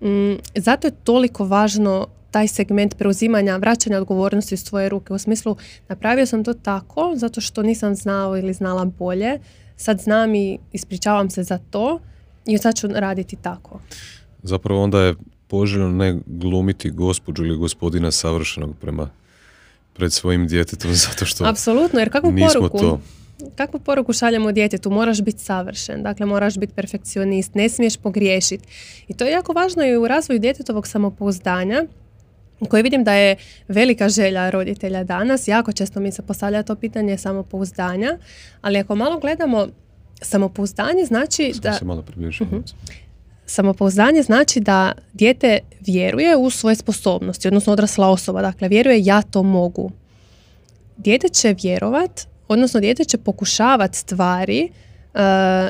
[0.00, 2.06] Mm, zato je toliko važno
[2.36, 5.12] taj segment preuzimanja, vraćanja odgovornosti u svoje ruke.
[5.12, 5.56] U smislu,
[5.88, 9.38] napravio sam to tako zato što nisam znao ili znala bolje.
[9.76, 12.00] Sad znam i ispričavam se za to
[12.46, 13.80] i sad ću raditi tako.
[14.42, 15.14] Zapravo onda je
[15.48, 19.10] poželjno ne glumiti gospođu ili gospodina savršenog prema
[19.92, 23.00] pred svojim djetetom zato što Apsolutno, jer kakvu poruku, to.
[23.54, 24.90] kakvu poruku šaljemo djetetu?
[24.90, 28.68] Moraš biti savršen, dakle moraš biti perfekcionist, ne smiješ pogriješiti.
[29.08, 31.84] I to je jako važno i u razvoju djetetovog samopouzdanja,
[32.68, 33.36] koji vidim da je
[33.68, 35.48] velika želja roditelja danas.
[35.48, 38.18] Jako često mi se postavlja to pitanje samopouzdanja,
[38.62, 39.66] ali ako malo gledamo
[40.22, 41.72] samopouzdanje znači da...
[41.72, 42.04] Se malo
[42.40, 42.62] uh
[43.48, 49.42] Samopouzdanje znači da dijete vjeruje u svoje sposobnosti, odnosno odrasla osoba, dakle vjeruje ja to
[49.42, 49.90] mogu.
[50.96, 54.68] Dijete će vjerovat, odnosno dijete će pokušavati stvari
[55.14, 55.20] uh,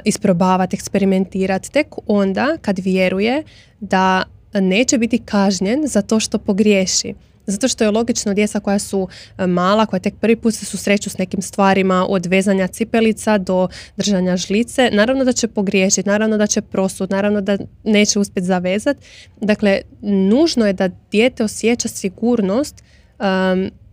[0.05, 3.43] isprobavati, eksperimentirati tek onda kad vjeruje
[3.81, 4.25] da
[4.61, 7.15] neće biti kažnjen za to što pogriješi.
[7.47, 9.09] Zato što je logično djeca koja su
[9.39, 13.69] e, mala, koja tek prvi put se susreću s nekim stvarima od vezanja cipelica do
[13.97, 19.01] držanja žlice, naravno da će pogriješiti, naravno da će prosud, naravno da neće uspjeti zavezati.
[19.41, 22.83] Dakle, nužno je da dijete osjeća sigurnost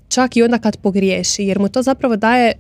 [0.08, 2.54] čak i onda kad pogriješi, jer mu to zapravo daje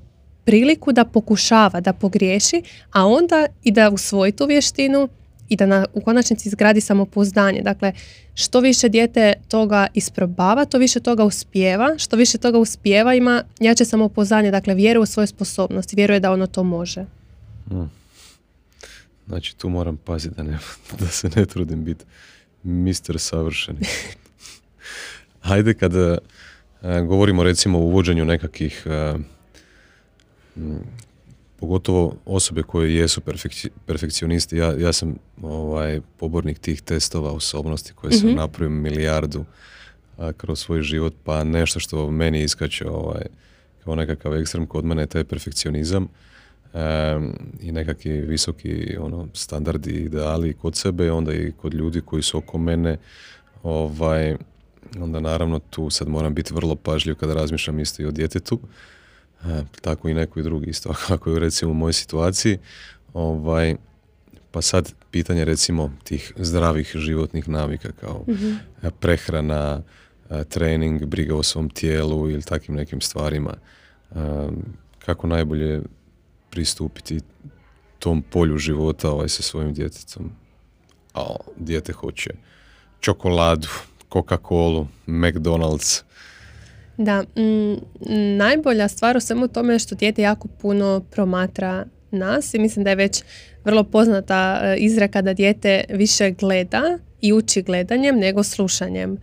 [0.45, 2.61] priliku da pokušava, da pogriješi,
[2.91, 5.09] a onda i da usvoji tu vještinu
[5.53, 7.61] i da na, u konačnici izgradi samopouzdanje.
[7.61, 7.93] Dakle,
[8.33, 11.95] što više dijete toga isprobava, to više toga uspijeva.
[11.97, 14.51] Što više toga uspijeva ima jače samopouzdanje.
[14.51, 17.05] Dakle, vjeruje u svoje sposobnosti, vjeruje da ono to može.
[17.67, 17.91] Hmm.
[19.27, 20.57] Znači, tu moram paziti da, ne,
[20.99, 22.05] da se ne trudim biti
[22.63, 23.79] mister savršeni.
[25.47, 26.17] Hajde kada
[26.81, 29.13] e, govorimo recimo o uvođenju nekakvih e,
[31.63, 33.21] pogotovo osobe koje jesu
[33.85, 34.57] perfekcionisti.
[34.57, 39.45] Ja, ja sam ovaj, pobornik tih testova osobnosti koje sam mm napravio milijardu
[40.37, 43.21] kroz svoj život, pa nešto što meni iskače ovaj,
[43.83, 46.07] kao nekakav ekstrem kod mene je taj perfekcionizam
[47.61, 52.57] i nekakvi visoki ono, standardi ideali kod sebe, onda i kod ljudi koji su oko
[52.57, 52.97] mene.
[53.63, 54.35] Ovaj,
[54.99, 58.59] onda naravno tu sad moram biti vrlo pažljiv kada razmišljam isto i o djetetu
[59.81, 62.57] tako i neko i drugi isto, kako je recimo u mojoj situaciji.
[63.13, 63.75] Ovaj,
[64.51, 68.57] pa sad pitanje recimo tih zdravih životnih navika kao mm
[68.99, 69.81] prehrana,
[70.49, 73.53] trening, briga o svom tijelu ili takvim nekim stvarima.
[75.05, 75.81] Kako najbolje
[76.49, 77.19] pristupiti
[77.99, 80.31] tom polju života ovaj, sa svojim djetetom.
[81.13, 82.31] A dijete hoće
[82.99, 83.67] čokoladu,
[84.09, 86.03] Coca-Colu, McDonald's,
[86.97, 87.75] da, mm,
[88.37, 92.89] najbolja stvar u svemu tome je što dijete jako puno promatra nas i mislim da
[92.89, 93.23] je već
[93.63, 99.17] vrlo poznata e, izreka da dijete više gleda i uči gledanjem nego slušanjem.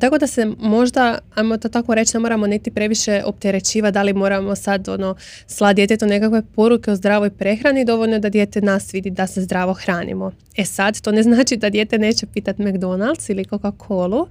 [0.00, 4.12] Tako da se možda, ajmo to tako reći, ne moramo niti previše opterećivati da li
[4.12, 5.14] moramo sad ono,
[5.46, 9.72] sla djetetu nekakve poruke o zdravoj prehrani, dovoljno da dijete nas vidi da se zdravo
[9.72, 10.32] hranimo.
[10.56, 14.26] E sad, to ne znači da dijete neće pitati McDonald's ili Coca-Colu.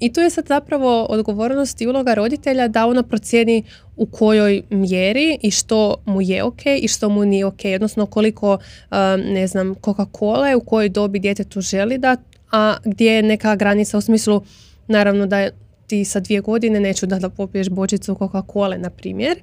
[0.00, 3.64] I tu je sad zapravo odgovornost i uloga roditelja da ono procijeni
[3.96, 7.60] u kojoj mjeri i što mu je ok i što mu nije ok.
[7.74, 8.58] Odnosno koliko,
[9.16, 12.16] ne znam, Coca-Cola u kojoj dobi djetetu želi da
[12.50, 14.42] a gdje je neka granica u smislu,
[14.88, 15.48] naravno da
[15.86, 19.38] ti sa dvije godine neću da popiješ bočicu Coca-Cola, na primjer.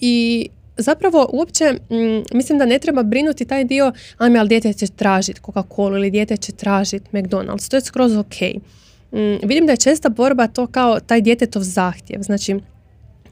[0.00, 4.86] I zapravo uopće mm, mislim da ne treba brinuti taj dio, ajme, ali dijete će
[4.86, 7.70] tražiti Coca-Cola ili dijete će tražiti McDonald's.
[7.70, 8.40] To je skroz ok.
[9.12, 12.22] Mm, vidim da je česta borba to kao taj djetetov zahtjev.
[12.22, 12.56] Znači,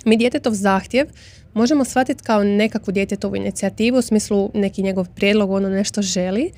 [0.04, 1.06] mi djetetov zahtjev
[1.54, 6.50] možemo shvatiti kao nekakvu djetetovu inicijativu u smislu neki njegov prijedlog, ono nešto želi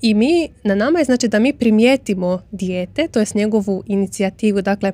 [0.00, 4.92] i mi, na nama je znači da mi primijetimo dijete, to je njegovu inicijativu, dakle,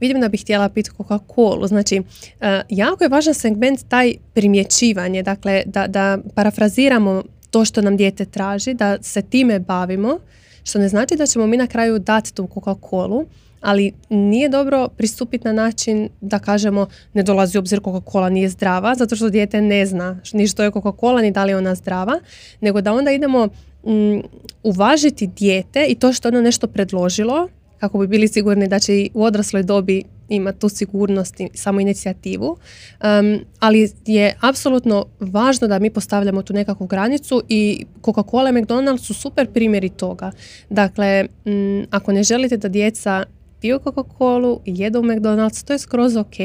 [0.00, 1.68] vidim da bih htjela piti Coca-Cola.
[1.68, 2.02] Znači,
[2.40, 8.24] e, jako je važan segment taj primjećivanje, dakle, da, da parafraziramo to što nam dijete
[8.24, 10.18] traži, da se time bavimo,
[10.64, 13.24] što ne znači da ćemo mi na kraju dati tu Coca-Colu,
[13.60, 18.94] ali nije dobro pristupiti na način da kažemo ne dolazi u obzir Coca-Cola nije zdrava,
[18.94, 22.20] zato što dijete ne zna ni što je Coca-Cola, ni da li je ona zdrava,
[22.60, 23.48] nego da onda idemo
[23.86, 24.20] mm,
[24.62, 27.48] uvažiti dijete i to što ono nešto predložilo,
[27.80, 31.80] kako bi bili sigurni da će i u odrasloj dobi imati tu sigurnost i samo
[31.80, 38.62] inicijativu, um, ali je apsolutno važno da mi postavljamo tu nekakvu granicu i Coca-Cola i
[38.62, 40.30] McDonald's su super primjeri toga.
[40.70, 43.24] Dakle, mm, ako ne želite da djeca
[43.60, 46.36] piju Coca-Colu i jedu McDonald's, to je skroz ok.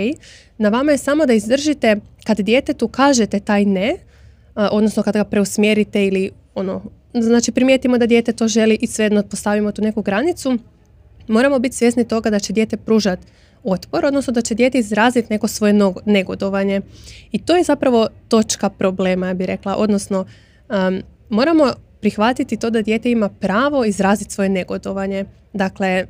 [0.58, 3.98] Na vama je samo da izdržite kad djetetu kažete taj ne,
[4.56, 6.82] odnosno kad ga preusmjerite ili ono,
[7.14, 10.58] znači primijetimo da dijete to želi i svejedno postavimo tu neku granicu,
[11.28, 13.28] moramo biti svjesni toga da će dijete pružati
[13.64, 15.74] otpor, odnosno da će dijete izraziti neko svoje
[16.06, 16.82] negodovanje.
[17.32, 20.26] I to je zapravo točka problema, ja bih rekla, odnosno
[21.30, 25.26] moramo prihvatiti to da dijete ima pravo izraziti svoje negodovanje.
[25.54, 26.06] Dakle,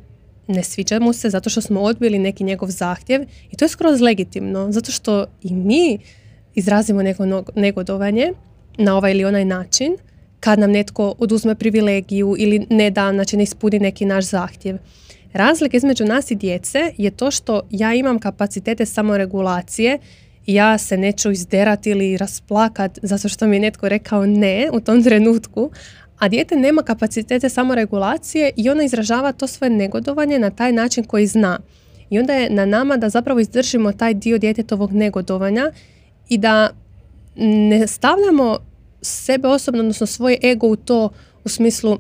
[0.48, 3.22] ne sviđa mu se zato što smo odbili neki njegov zahtjev
[3.52, 6.00] i to je skroz legitimno, zato što i mi
[6.56, 8.34] izrazimo neko negodovanje
[8.78, 9.98] na ovaj ili onaj način
[10.40, 14.78] kad nam netko oduzme privilegiju ili ne da, znači ne ispuni neki naš zahtjev.
[15.34, 20.00] Razlika između nas i djece je to što ja imam kapacitete samoregulacije
[20.46, 25.04] ja se neću izderati ili rasplakat zato što mi je netko rekao ne u tom
[25.04, 25.72] trenutku,
[26.20, 31.28] a dijete nema kapacitete samoregulacije i ona izražava to svoje negodovanje na taj način koji
[31.28, 31.60] zna.
[32.10, 35.72] I onda je na nama da zapravo izdržimo taj dio djetetovog negodovanja
[36.30, 36.70] i da
[37.36, 38.58] ne stavljamo
[39.02, 41.10] sebe osobno, odnosno svoj ego u to
[41.44, 42.00] u smislu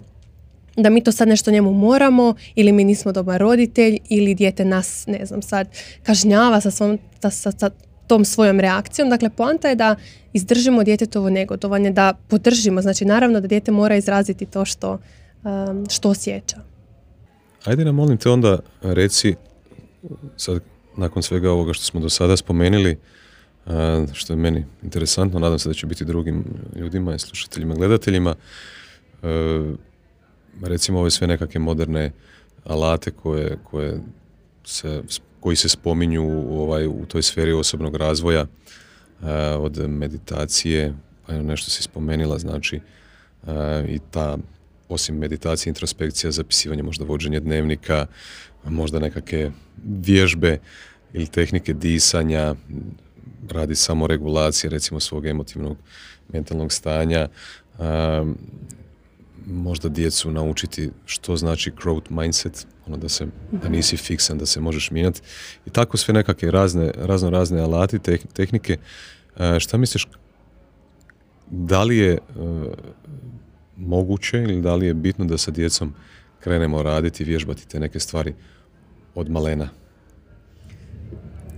[0.77, 5.07] da mi to sad nešto njemu moramo ili mi nismo dobar roditelj ili dijete nas,
[5.07, 5.67] ne znam, sad
[6.03, 7.69] kažnjava sa, svom, sa, sa
[8.07, 9.09] tom svojom reakcijom.
[9.09, 9.95] Dakle, poanta je da
[10.33, 12.81] izdržimo djetetovo negodovanje, da podržimo.
[12.81, 14.99] Znači, naravno da dijete mora izraziti to što,
[15.43, 16.57] um, što osjeća.
[17.65, 19.35] Ajde nam molim te onda reci,
[20.37, 20.61] sad
[20.97, 22.97] nakon svega ovoga što smo do sada spomenuli,
[24.13, 26.43] što je meni interesantno, nadam se da će biti drugim
[26.75, 28.35] ljudima i slušateljima, gledateljima,
[29.21, 29.29] uh,
[30.61, 32.11] recimo ove sve nekakve moderne
[32.63, 33.99] alate koje, koje
[34.63, 35.03] se
[35.39, 39.25] koji se spominju u, ovaj, u toj sferi osobnog razvoja eh,
[39.59, 40.93] od meditacije,
[41.25, 42.79] pa nešto si spomenila, znači
[43.47, 44.37] eh, i ta
[44.89, 48.05] osim meditacije, introspekcija, zapisivanje, možda vođenje dnevnika,
[48.65, 49.51] možda nekakve
[49.85, 50.59] vježbe
[51.13, 52.55] ili tehnike disanja,
[53.49, 55.77] radi samo regulacije recimo svog emotivnog
[56.33, 57.27] mentalnog stanja,
[57.79, 58.23] eh,
[59.49, 64.59] možda djecu naučiti što znači growth mindset, ono da se da nisi fiksan, da se
[64.59, 65.21] možeš mijenjati
[65.65, 67.99] i tako sve nekakve razne, razno razne alati,
[68.33, 68.77] tehnike.
[69.37, 70.07] E, šta misliš,
[71.49, 72.19] da li je e,
[73.77, 75.93] moguće ili da li je bitno da sa djecom
[76.39, 78.33] krenemo raditi, vježbati te neke stvari
[79.15, 79.69] od malena?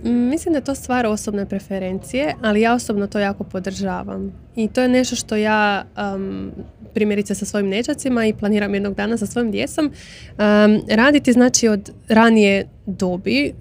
[0.02, 4.32] Mislim da je to stvar osobne preferencije, ali ja osobno to jako podržavam.
[4.56, 5.84] I to je nešto što ja
[6.94, 9.92] primjerice sa svojim nečacima i planiram jednog dana sa svojim djesom
[10.88, 13.52] raditi znači od ranije dobi,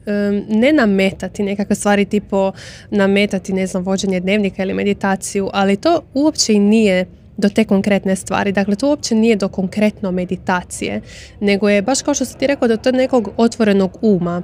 [0.50, 2.52] ne nametati nekakve stvari tipo
[2.90, 7.06] nametati ne znam vođenje dnevnika ili meditaciju, ali to uopće i nije
[7.38, 8.52] do te konkretne stvari.
[8.52, 11.02] Dakle, to uopće nije do konkretno meditacije,
[11.40, 14.42] nego je baš kao što si ti rekao do tog nekog otvorenog uma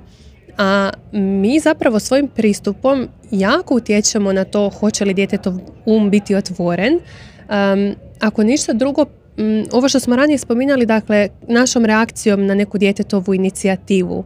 [0.58, 5.54] a mi zapravo svojim pristupom jako utječemo na to hoće li djetetov
[5.86, 6.94] um biti otvoren.
[6.94, 9.06] Um, ako ništa drugo,
[9.38, 14.26] mm, ovo što smo ranije spominjali, dakle, našom reakcijom na neku djetetovu inicijativu.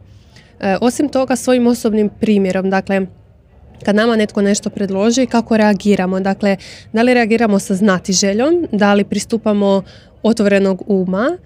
[0.60, 3.06] E, osim toga, svojim osobnim primjerom, dakle,
[3.86, 6.20] kad nama netko nešto predloži, kako reagiramo.
[6.20, 6.58] Dakle,
[6.94, 9.84] da li reagiramo sa znatiželjom, da li pristupamo
[10.24, 11.38] otvorenog uma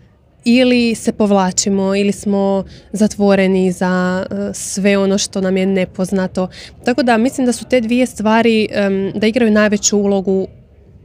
[0.45, 6.47] ili se povlačimo ili smo zatvoreni za e, sve ono što nam je nepoznato.
[6.83, 8.67] Tako da mislim da su te dvije stvari
[9.15, 10.47] da igraju najveću ulogu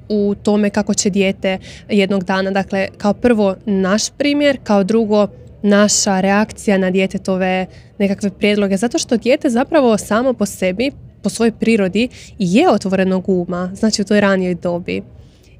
[0.08, 1.58] u tome kako će dijete
[1.88, 2.50] jednog dana.
[2.50, 5.28] Dakle, kao prvo naš primjer, kao drugo
[5.62, 7.66] naša reakcija na djetetove
[7.98, 8.76] nekakve prijedloge.
[8.76, 10.90] Zato što dijete zapravo samo po sebi,
[11.22, 12.08] po svojoj prirodi
[12.38, 15.02] je otvorenog uma, znači u toj ranijoj dobi.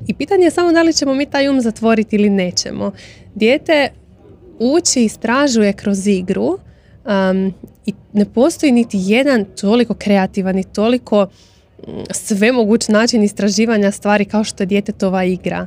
[0.06, 2.93] I pitanje je samo da li ćemo mi taj um zatvoriti ili nećemo.
[3.35, 3.89] Dijete
[4.59, 7.55] uči i istražuje kroz igru um,
[7.86, 11.27] i ne postoji niti jedan toliko kreativan i toliko
[11.86, 15.66] mm, svemoguć način istraživanja stvari kao što je djetetova igra.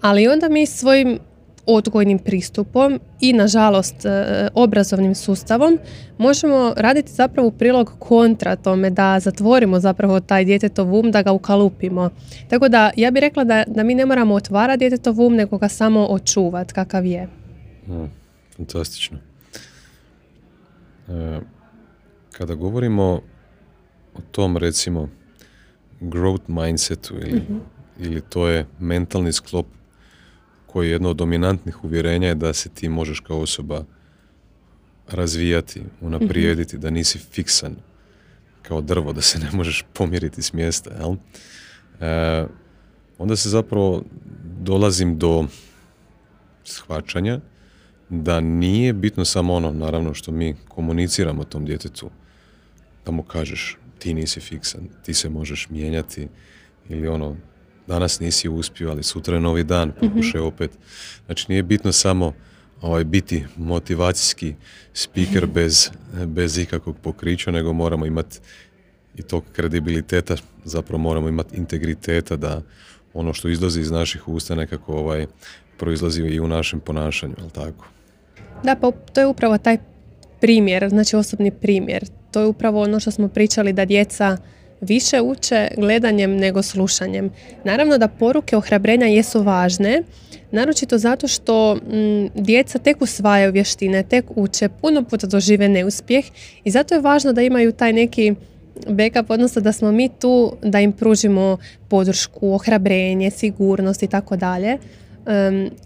[0.00, 1.18] Ali onda mi svojim
[1.68, 5.78] odgojnim pristupom i nažalost e, obrazovnim sustavom
[6.18, 12.10] možemo raditi zapravo prilog kontra tome da zatvorimo zapravo taj djetetov um, da ga ukalupimo.
[12.48, 15.68] Tako da ja bih rekla da, da mi ne moramo otvarati djetetov um, nego ga
[15.68, 17.28] samo očuvati kakav je.
[18.56, 19.18] fantastično.
[21.08, 21.40] E,
[22.32, 23.20] kada govorimo
[24.14, 25.08] o tom recimo
[26.00, 27.58] growth mindsetu ili, mhm.
[27.98, 29.66] ili to je mentalni sklop
[30.72, 33.84] koji je jedno od dominantnih uvjerenja je da se ti možeš kao osoba
[35.08, 37.76] razvijati, unaprijediti, mm da nisi fiksan
[38.62, 40.90] kao drvo, da se ne možeš pomjeriti s mjesta.
[40.90, 41.16] Jel?
[42.00, 42.46] E,
[43.18, 44.02] onda se zapravo
[44.60, 45.46] dolazim do
[46.64, 47.40] shvaćanja
[48.08, 52.10] da nije bitno samo ono, naravno, što mi komuniciramo tom djetetu,
[53.04, 56.28] da mu kažeš ti nisi fiksan, ti se možeš mijenjati
[56.88, 57.36] ili ono,
[57.88, 60.70] danas nisi uspio, ali sutra je novi dan, pokušaj opet.
[61.26, 62.32] Znači nije bitno samo
[62.80, 64.54] ovaj, biti motivacijski
[64.94, 65.90] speaker bez,
[66.26, 68.38] bez ikakvog pokrića, nego moramo imati
[69.16, 72.62] i tog kredibiliteta, zapravo moramo imati integriteta da
[73.14, 75.26] ono što izlazi iz naših usta nekako ovaj,
[75.78, 77.86] proizlazi i u našem ponašanju, jel tako?
[78.64, 79.78] Da, pa to je upravo taj
[80.40, 82.04] primjer, znači osobni primjer.
[82.30, 84.36] To je upravo ono što smo pričali da djeca
[84.80, 87.30] više uče gledanjem nego slušanjem.
[87.64, 90.02] Naravno da poruke ohrabrenja jesu važne,
[90.50, 96.24] naročito zato što mm, djeca tek usvajaju vještine, tek uče, puno puta dožive neuspjeh
[96.64, 98.34] i zato je važno da imaju taj neki
[98.88, 104.78] backup, odnosno da smo mi tu da im pružimo podršku, ohrabrenje, sigurnost i tako dalje.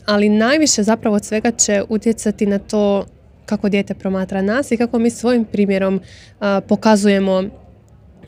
[0.06, 3.06] Ali najviše zapravo od svega će utjecati na to
[3.46, 6.00] kako dijete promatra nas i kako mi svojim primjerom
[6.68, 7.44] pokazujemo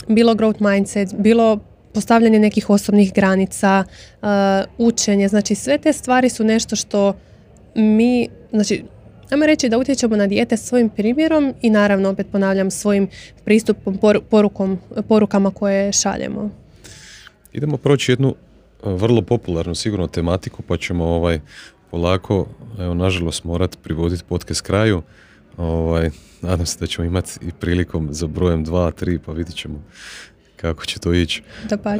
[0.08, 1.58] bilo growth mindset, bilo
[1.94, 3.84] postavljanje nekih osobnih granica,
[4.22, 4.28] uh,
[4.78, 7.14] učenje, znači sve te stvari su nešto što
[7.74, 8.84] mi, znači
[9.30, 13.08] ajmo reći da utječemo na dijete svojim primjerom i naravno opet ponavljam svojim
[13.44, 13.98] pristupom,
[14.30, 14.78] porukom,
[15.08, 16.50] porukama koje šaljemo.
[17.52, 21.40] Idemo proći jednu uh, vrlo popularnu sigurno tematiku pa ćemo ovaj
[21.90, 22.46] polako,
[22.80, 25.02] evo nažalost morat privoditi podcast kraju.
[25.56, 26.10] Ovaj,
[26.44, 29.84] nadam se da ćemo imati i prilikom za brojem 2, 3, pa vidit ćemo
[30.56, 31.42] kako će to ići.
[31.68, 31.98] Da pa e,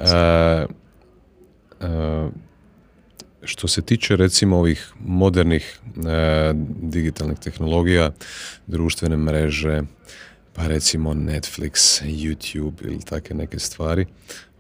[1.81, 2.29] e,
[3.43, 6.53] što se tiče recimo ovih modernih e,
[6.83, 8.11] digitalnih tehnologija,
[8.66, 9.83] društvene mreže,
[10.53, 14.07] pa recimo Netflix, YouTube ili takve neke stvari,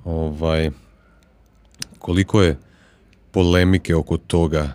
[0.04, 0.70] ovaj,
[1.98, 2.56] koliko je
[3.30, 4.72] polemike oko toga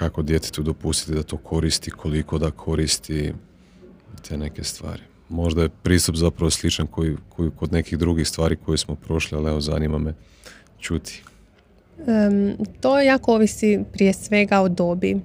[0.00, 3.32] kako djetetu dopustiti da to koristi, koliko da koristi
[4.28, 5.02] te neke stvari.
[5.28, 9.50] Možda je pristup zapravo sličan koji, koji kod nekih drugih stvari koje smo prošli, ali
[9.50, 10.14] evo zanima me
[10.78, 11.22] čuti.
[12.80, 15.16] to jako ovisi prije svega o dobi.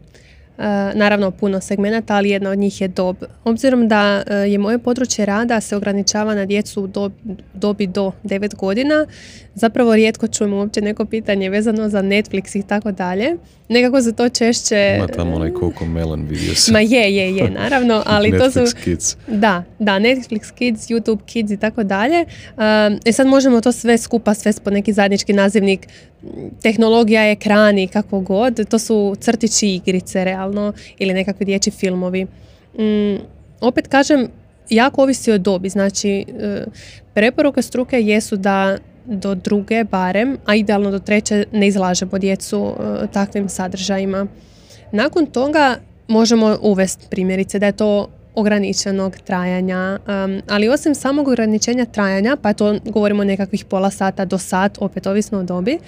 [0.58, 3.16] E, naravno puno segmenata, ali jedna od njih je dob.
[3.44, 6.88] Obzirom da e, je moje područje rada se ograničava na djecu u
[7.54, 9.06] dobi do 9 godina,
[9.56, 13.38] zapravo rijetko čujemo uopće neko pitanje vezano za Netflix i tako dalje.
[13.70, 14.96] Nekako se to češće...
[14.98, 18.60] Ima tamo onaj Coco Melon vidio Ma je, je, je, naravno, ali to su...
[18.84, 19.16] Kids.
[19.28, 22.26] Da, da, Netflix Kids, YouTube Kids i tako dalje.
[23.06, 25.88] E sad možemo to sve skupa svesti po neki zajednički nazivnik
[26.62, 28.70] tehnologija, ekrani, kako god.
[28.70, 30.45] To su crtići igrice, realno,
[30.98, 32.28] ili nekakvi dječji filmovi.
[32.80, 33.16] Mm,
[33.62, 34.28] opet kažem,
[34.70, 35.70] jako ovisi o dobi.
[35.70, 36.66] Znači, e,
[37.14, 43.08] preporuke struke jesu da do druge barem, a idealno do treće ne izlažemo djecu e,
[43.08, 44.28] takvim sadržajima.
[44.92, 45.78] Nakon toga
[46.08, 52.54] možemo uvesti primjerice da je to ograničenog trajanja, um, ali osim samog ograničenja trajanja, pa
[52.54, 55.80] to govorimo o nekakvih pola sata do sat, opet ovisno o dobi,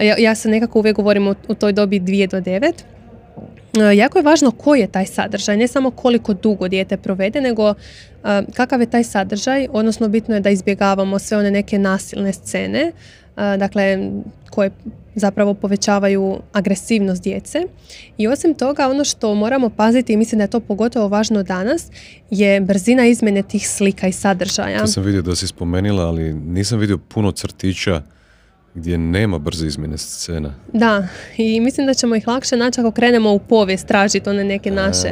[0.00, 2.72] ja, ja se nekako uvijek govorim u toj dobi 2 do 9,
[3.05, 3.05] E,
[3.84, 7.74] jako je važno koji je taj sadržaj, ne samo koliko dugo dijete provede, nego e,
[8.54, 12.92] kakav je taj sadržaj, odnosno bitno je da izbjegavamo sve one neke nasilne scene, e,
[13.56, 14.10] dakle
[14.50, 14.70] koje
[15.14, 17.62] zapravo povećavaju agresivnost djece.
[18.18, 21.86] I osim toga, ono što moramo paziti i mislim da je to pogotovo važno danas,
[22.30, 24.80] je brzina izmjene tih slika i sadržaja.
[24.80, 28.02] To sam vidio da si spomenila, ali nisam vidio puno crtića
[28.76, 30.54] gdje nema brze izmjene scena.
[30.72, 34.70] Da, i mislim da ćemo ih lakše naći ako krenemo u povijest tražiti one neke
[34.70, 35.08] naše.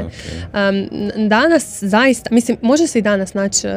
[1.29, 3.73] danas zaista, mislim, može se i danas naći uh,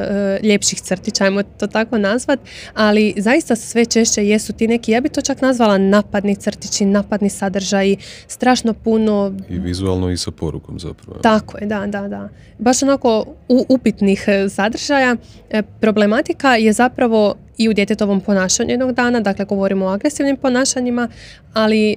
[0.45, 2.39] ljepših crtića, ajmo to tako nazvat,
[2.73, 7.29] ali zaista sve češće jesu ti neki, ja bi to čak nazvala napadni crtići, napadni
[7.29, 7.97] sadržaji,
[8.27, 9.33] strašno puno...
[9.49, 11.19] I vizualno i sa porukom zapravo.
[11.19, 12.29] Tako je, da, da, da.
[12.59, 15.15] Baš onako upitnih e, sadržaja.
[15.49, 21.07] E, problematika je zapravo i u djetetovom ponašanju jednog dana, dakle govorimo o agresivnim ponašanjima,
[21.53, 21.95] ali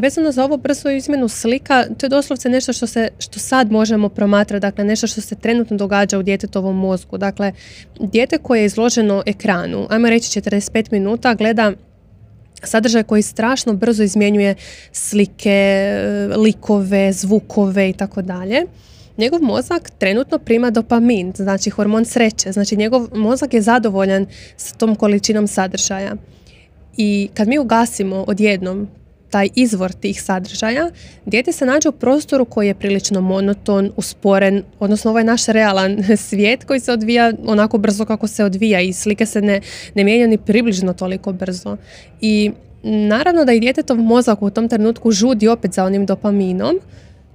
[0.00, 4.08] vezano za ovo brzo izmjenu slika, to je doslovce nešto što, se, što sad možemo
[4.08, 7.18] promatrati, dakle nešto što se trenutno događa u djetetovom mozgu.
[7.18, 7.52] Dakle,
[8.00, 11.72] dijete koje je izloženo ekranu, ajmo reći 45 minuta, gleda
[12.62, 14.54] sadržaj koji strašno brzo izmjenjuje
[14.92, 15.90] slike,
[16.36, 18.66] likove, zvukove i tako dalje
[19.20, 24.26] njegov mozak trenutno prima dopamin, znači hormon sreće, znači njegov mozak je zadovoljan
[24.56, 26.16] s tom količinom sadržaja.
[26.96, 28.88] I kad mi ugasimo odjednom
[29.30, 30.90] taj izvor tih sadržaja,
[31.26, 35.98] dijete se nađe u prostoru koji je prilično monoton, usporen, odnosno ovaj naš realan
[36.28, 39.60] svijet koji se odvija onako brzo kako se odvija i slike se ne,
[39.94, 41.76] ne mijenjaju ni približno toliko brzo.
[42.20, 42.50] I
[42.82, 46.76] naravno da i djetetov mozak u tom trenutku žudi opet za onim dopaminom,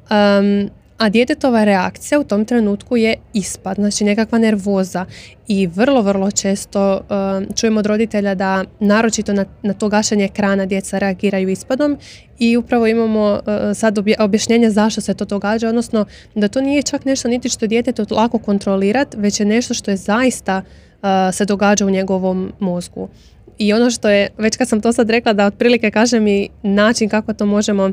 [0.09, 5.05] um, a djetetova reakcija u tom trenutku je ispad, znači nekakva nervoza
[5.47, 10.65] i vrlo, vrlo često um, čujemo od roditelja da naročito na, na to gašenje ekrana
[10.65, 11.97] djeca reagiraju ispadom
[12.39, 16.05] i upravo imamo uh, sad objašnjenje zašto se to događa, odnosno
[16.35, 19.91] da to nije čak nešto niti što dijete to lako kontrolirat, već je nešto što
[19.91, 23.09] je zaista uh, se događa u njegovom mozgu.
[23.57, 27.09] I ono što je, već kad sam to sad rekla da otprilike kaže mi način
[27.09, 27.91] kako to možemo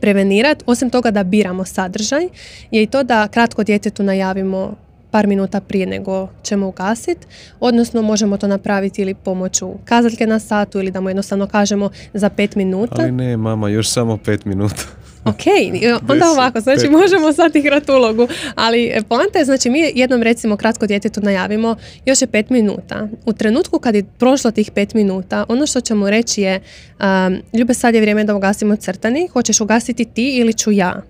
[0.00, 2.28] prevenirati, osim toga da biramo sadržaj,
[2.70, 4.74] je i to da kratko djetetu najavimo
[5.10, 7.26] par minuta prije nego ćemo ugasiti,
[7.60, 12.28] odnosno možemo to napraviti ili pomoću kazaljke na satu ili da mu jednostavno kažemo za
[12.28, 13.02] pet minuta.
[13.02, 14.82] Ali ne, mama, još samo pet minuta.
[15.24, 15.42] Ok,
[16.08, 20.56] onda ovako, znači možemo sad igrati ulogu, ali e, poanta je, znači mi jednom recimo
[20.56, 21.76] kratko djetetu najavimo
[22.06, 23.08] još je pet minuta.
[23.26, 26.60] U trenutku kad je prošlo tih pet minuta, ono što ćemo reći je
[27.00, 31.02] um, ljube sad je vrijeme da ugasimo crtani, hoćeš ugasiti ti ili ću ja?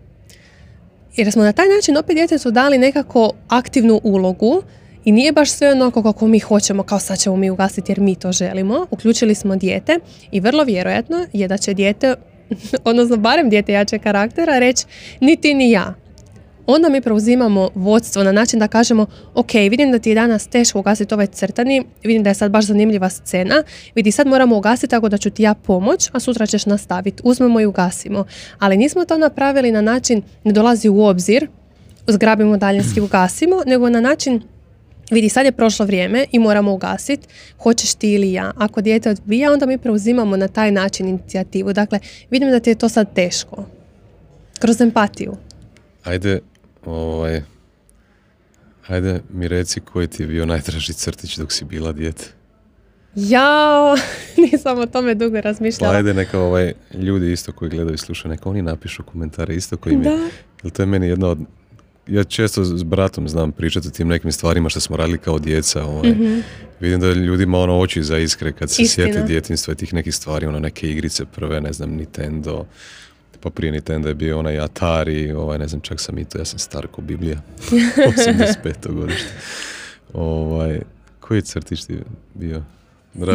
[1.17, 4.63] Jer smo na taj način opet djetetu dali nekako aktivnu ulogu
[5.05, 8.15] i nije baš sve onako kako mi hoćemo, kao sad ćemo mi ugasiti jer mi
[8.15, 8.87] to želimo.
[8.91, 9.99] Uključili smo dijete
[10.33, 12.15] i vrlo vjerojatno je da će dijete
[12.85, 14.87] odnosno barem dijete jače karaktera, reći
[15.21, 15.95] ni ti ni ja.
[16.71, 20.79] Onda mi preuzimamo vodstvo na način da kažemo ok, vidim da ti je danas teško
[20.79, 23.63] ugasiti ovaj crtani, vidim da je sad baš zanimljiva scena,
[23.95, 27.23] vidi sad moramo ugasiti tako da ću ti ja pomoć, a sutra ćeš nastaviti.
[27.25, 28.25] Uzmemo i ugasimo.
[28.59, 31.49] Ali nismo to napravili na način ne dolazi u obzir,
[32.07, 34.43] zgrabimo daljinski ugasimo, nego na način
[35.11, 37.27] vidi sad je prošlo vrijeme i moramo ugasiti,
[37.59, 38.53] hoćeš ti ili ja.
[38.57, 41.73] Ako dijete odbija, onda mi preuzimamo na taj način inicijativu.
[41.73, 41.99] Dakle,
[42.31, 43.65] vidim da ti je to sad teško.
[44.59, 45.37] Kroz empatiju.
[46.05, 46.41] Ajde,
[46.85, 47.43] ovaj,
[48.87, 52.25] ajde mi reci koji ti je bio najdraži crtić dok si bila dijete.
[53.15, 53.95] Ja,
[54.53, 55.93] nisam o tome dugo razmišljala.
[55.93, 59.77] Pa ajde neka ovaj, ljudi isto koji gledaju i slušaju, neka oni napišu komentare isto
[59.77, 60.07] koji mi...
[60.63, 61.39] Jer to je meni jedna od
[62.09, 65.85] ja često s bratom znam pričati o tim nekim stvarima što smo radili kao djeca.
[65.85, 66.11] Ovaj.
[66.11, 66.43] mm
[66.81, 70.47] Vidim da ljudima ono oči za iskre kad se sjete djetinstva i tih nekih stvari,
[70.47, 72.67] ono neke igrice prve, ne znam, Nintendo,
[73.41, 76.45] pa prije Nintendo je bio onaj Atari, ovaj, ne znam, čak sam i to, ja
[76.45, 78.93] sam star ko Biblija, 85.
[78.93, 79.33] godište.
[80.13, 80.81] Ovaj,
[81.21, 81.99] koji crtiš ti
[82.35, 82.63] bio?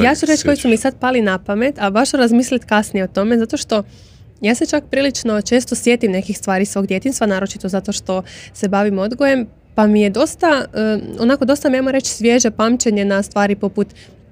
[0.03, 3.07] ja ću reći koji su mi sad pali na pamet, a baš razmisliti kasnije o
[3.07, 3.83] tome, zato što
[4.43, 8.99] ja se čak prilično često sjetim nekih stvari svog djetinstva, naročito zato što se bavim
[8.99, 13.87] odgojem, pa mi je dosta, eh, onako dosta mi reći svježe pamćenje na stvari poput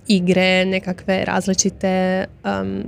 [0.08, 2.26] igre, nekakve različite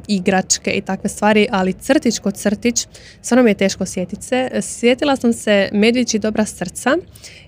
[0.07, 2.87] igračke i takve stvari, ali crtić kod crtić,
[3.21, 4.49] stvarno mi je teško sjetiti se.
[4.61, 6.97] Sjetila sam se Medvići dobra srca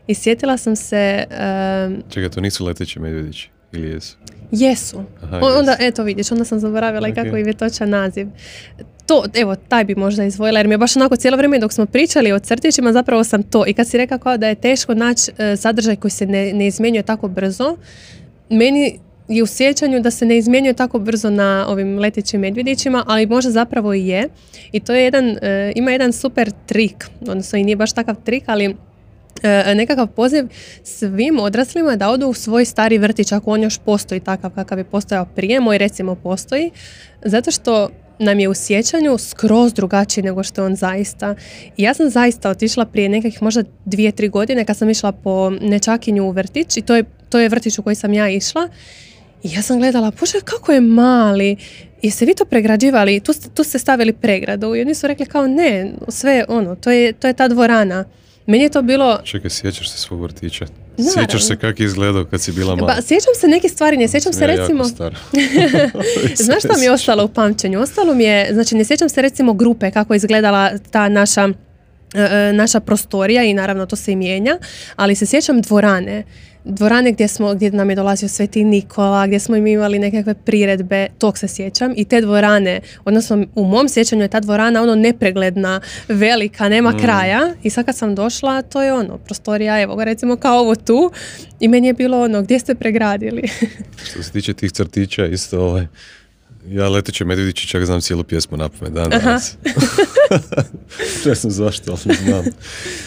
[0.07, 1.23] i sjetila sam se...
[1.29, 4.17] Um, Čekaj, to nisu leteći medvjedići ili jesu?
[4.51, 5.03] Jesu.
[5.21, 8.27] Aha, onda, eto vidiš, onda sam zaboravila i kako im je točan naziv.
[9.05, 11.85] To, evo, taj bi možda izvojila, jer mi je baš onako cijelo vrijeme dok smo
[11.85, 13.63] pričali o crtićima, zapravo sam to.
[13.67, 16.67] I kad si rekao kao da je teško naći e, sadržaj koji se ne, ne
[16.67, 17.77] izmjenjuje tako brzo,
[18.49, 23.25] meni je u sjećanju da se ne izmjenjuje tako brzo na ovim letećim medvjedićima, ali
[23.25, 24.29] možda zapravo i je.
[24.71, 28.43] I to je jedan, e, ima jedan super trik, odnosno i nije baš takav trik,
[28.45, 28.75] ali
[29.43, 30.47] e, nekakav poziv
[30.83, 34.83] svim odraslima da odu u svoj stari vrtić ako on još postoji takav kakav je
[34.83, 36.71] postojao prije, moj recimo postoji,
[37.25, 37.89] zato što
[38.19, 41.35] nam je u sjećanju skroz drugačiji nego što je on zaista.
[41.77, 46.23] Ja sam zaista otišla prije nekakvih možda dvije, tri godine kad sam išla po nečakinju
[46.23, 48.69] u vrtić i to je, to je vrtić u koji sam ja išla
[49.43, 51.57] i ja sam gledala, bože kako je mali,
[52.01, 55.93] jeste vi to pregrađivali, tu, tu ste stavili pregradu i oni su rekli kao ne,
[56.07, 58.05] sve ono, to je, to je ta dvorana.
[58.45, 59.19] Meni je to bilo...
[59.23, 60.65] Čekaj, sjećaš se svog vrtića?
[61.13, 62.93] Sjećaš se kako je izgledao kad si bila mala?
[62.95, 64.83] Pa, sjećam se neke stvari, ne sjećam se recimo...
[66.45, 67.79] Znaš što mi je ostalo u pamćenju?
[67.79, 71.49] Ostalo mi je, znači ne sjećam se recimo grupe kako je izgledala ta naša
[72.13, 74.57] e, e, naša prostorija i naravno to se i mijenja,
[74.95, 76.23] ali se sjećam dvorane
[76.65, 81.07] dvorane gdje, smo, gdje nam je dolazio Sveti Nikola, gdje smo im imali nekakve priredbe,
[81.17, 81.93] tog se sjećam.
[81.95, 86.99] I te dvorane, odnosno u mom sjećanju je ta dvorana ono nepregledna, velika, nema mm.
[86.99, 87.53] kraja.
[87.63, 91.11] I sad kad sam došla, to je ono, prostorija, evo ga recimo kao ovo tu.
[91.59, 93.43] I meni je bilo ono, gdje ste pregradili?
[94.09, 95.87] Što se tiče tih crtića, isto ovaj,
[96.67, 99.57] ja leteće medvjedići čak znam cijelu pjesmu na pamet, dan danas.
[101.25, 102.45] ne znam zašto, ali znam.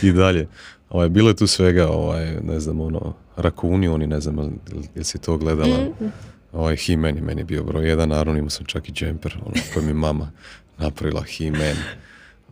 [0.03, 0.47] I dalje.
[0.91, 4.59] Ovaj, bilo je tu svega, ovaj, ne znam, ono, Rakuni, oni ne znam,
[4.95, 5.79] jel si to gledala?
[5.79, 6.05] Mm.
[6.53, 9.87] Ovaj He-Man je meni bio broj jedan, naravno imao sam čak i džemper, ono, koji
[9.87, 10.31] mi mama
[10.79, 11.77] napravila He-Man.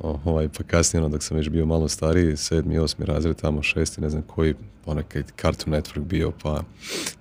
[0.01, 4.01] Ovaj, pa kasnije, ono, dok sam već bio malo stariji, sedmi, osmi razred, tamo šesti,
[4.01, 4.55] ne znam koji,
[4.85, 6.63] ponekad Cartoon Network bio, pa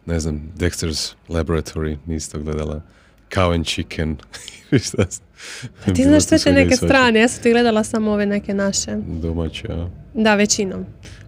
[0.06, 2.82] ne znam, Dexter's Laboratory, nisi to gledala,
[3.30, 4.18] Cow and Chicken,
[5.96, 8.92] Ti znaš sve te neke strane, ja sam ti gledala samo ove neke naše.
[9.08, 9.90] Domaće, a?
[10.14, 10.86] Da, većinom.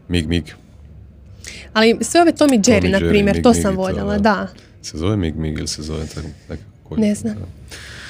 [0.07, 0.43] Mig Mig.
[1.73, 4.47] Ali sve ove Tom i Jerry, na primjer, to sam voljela, da.
[4.81, 6.95] Se zove Mig Mig ili se zove tako nekako?
[6.97, 7.35] Ne znam.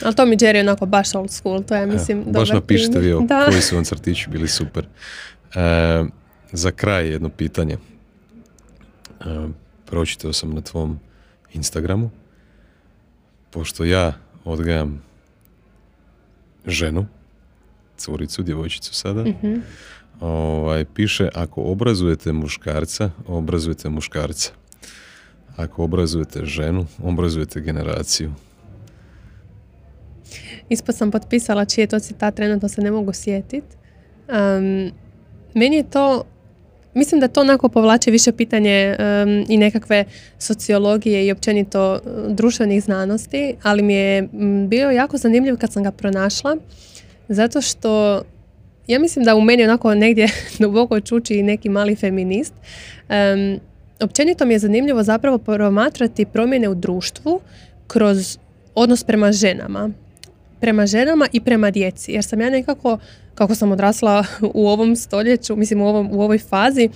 [0.03, 2.99] Ali Tom i Jerry je onako baš old school, to je mislim ja, Baš napišite
[2.99, 3.13] vi
[3.49, 4.87] koji su vam crtići bili super.
[5.55, 6.03] E,
[6.51, 7.73] za kraj jedno pitanje.
[7.73, 9.25] E,
[9.85, 10.99] pročitao sam na tvom
[11.53, 12.09] Instagramu,
[13.57, 14.13] pošto ja
[14.45, 15.01] odgajam
[16.65, 17.05] ženu,
[17.97, 19.63] curicu, djevojčicu sada, mm
[20.19, 24.51] ovaj, piše ako obrazujete muškarca, obrazujete muškarca.
[25.55, 28.33] Ako obrazujete ženu, obrazujete generaciju.
[30.69, 33.77] Ispod sam potpisala čiji je to citat, trenutno se ne mogu sjetiti.
[34.27, 34.91] Um,
[35.53, 36.23] meni je to,
[36.97, 38.95] mislim da to onako povlači više pitanje
[39.49, 40.05] i nekakve
[40.39, 41.99] sociologije i općenito e,
[42.29, 44.27] društvenih znanosti, ali mi je
[44.67, 46.57] bio jako zanimljiv kad sam ga pronašla,
[47.29, 48.21] zato što
[48.87, 50.27] ja mislim da u meni onako negdje
[50.59, 52.53] duboko čuči i neki mali feminist.
[52.53, 53.59] Um,
[53.99, 57.41] općenito mi je zanimljivo zapravo promatrati promjene u društvu
[57.87, 58.37] kroz
[58.75, 59.89] odnos prema ženama.
[60.59, 62.11] Prema ženama i prema djeci.
[62.11, 62.97] Jer sam ja nekako,
[63.35, 66.89] kako sam odrasla u ovom stoljeću, mislim u, ovom, u ovoj fazi,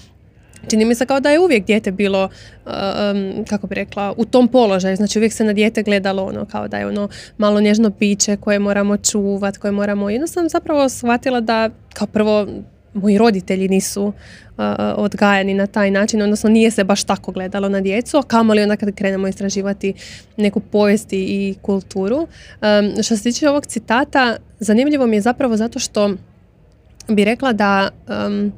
[0.69, 2.29] čini mi se kao da je uvijek dijete bilo,
[2.65, 4.95] um, kako bi rekla, u tom položaju.
[4.95, 8.59] Znači uvijek se na dijete gledalo ono kao da je ono malo nježno piće koje
[8.59, 10.09] moramo čuvati, koje moramo...
[10.09, 12.47] Jednostavno zapravo shvatila da kao prvo
[12.93, 14.13] moji roditelji nisu uh,
[14.95, 18.75] odgajani na taj način, odnosno nije se baš tako gledalo na djecu, a kamoli onda
[18.75, 19.93] kad krenemo istraživati
[20.37, 22.17] neku povijest i kulturu.
[22.17, 26.15] Um, što se tiče ovog citata, zanimljivo mi je zapravo zato što
[27.07, 27.89] bi rekla da
[28.27, 28.51] um,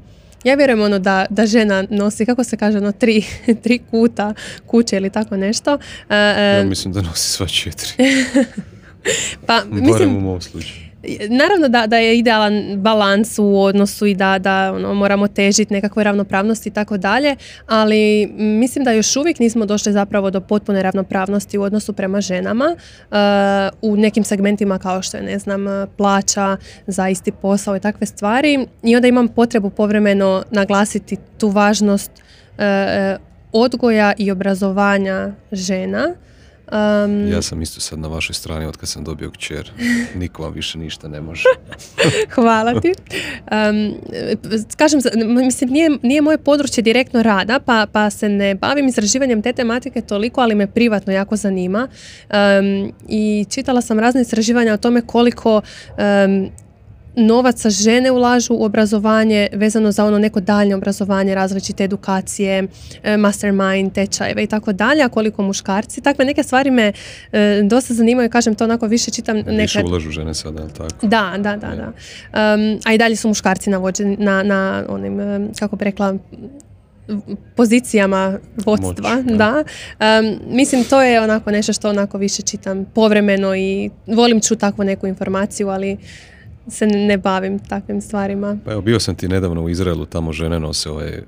[0.44, 3.24] ja vjerujem ono da, da žena nosi, kako se kaže, ono, tri,
[3.64, 4.34] tri kuta
[4.68, 5.74] kuće ili tako nešto.
[5.74, 5.80] Uh,
[6.58, 7.90] ja mislim da nosi sva četiri.
[9.48, 10.83] pa, mislim, u mom slučaju.
[11.30, 16.04] Naravno da, da je idealan balans u odnosu i da, da ono, moramo težiti nekakvoj
[16.04, 17.36] ravnopravnosti i tako dalje,
[17.68, 22.76] ali mislim da još uvijek nismo došli zapravo do potpune ravnopravnosti u odnosu prema ženama
[22.76, 23.18] uh,
[23.92, 25.66] u nekim segmentima kao što je, ne znam,
[25.98, 26.58] plaća
[26.88, 28.68] za isti posao i takve stvari.
[28.84, 32.64] I onda imam potrebu povremeno naglasiti tu važnost uh,
[33.52, 36.16] odgoja i obrazovanja žena
[36.74, 39.72] Um, ja sam isto sad na vašoj strani od kad sam dobio kćer.
[40.20, 41.44] Niko vam više ništa ne može.
[42.36, 42.94] Hvala ti.
[43.52, 43.94] Um,
[44.78, 49.54] kažem, mislim, nije, nije moje područje direktno rada, pa, pa se ne bavim izraživanjem te
[49.54, 51.88] tematike toliko, ali me privatno jako zanima.
[52.30, 55.62] Um, I čitala sam razne istraživanja o tome koliko
[57.16, 62.68] novaca žene ulažu u obrazovanje vezano za ono neko daljnje obrazovanje, različite edukacije,
[63.04, 66.02] e, mastermind, tečajeve i tako dalje, a koliko muškarci.
[66.02, 66.94] Takve neke stvari me
[67.32, 69.38] e, dosta zanimaju, kažem to onako više čitam.
[69.38, 69.62] Neke...
[69.62, 71.08] Više ulažu žene sada, ali tako?
[71.08, 71.76] Da, da, da.
[71.76, 71.94] da.
[72.86, 75.22] a i dalje su muškarci navođeni na, na onim,
[75.60, 76.18] kako bi rekla,
[77.56, 79.64] pozicijama vodstva, da.
[80.50, 85.08] mislim, to je onako nešto što onako više čitam povremeno i volim čuti takvu neku
[85.08, 85.98] informaciju, ali
[86.68, 88.58] se ne bavim takvim stvarima.
[88.66, 91.22] Pa evo, bio sam ti nedavno u Izraelu, tamo žene nose ove e,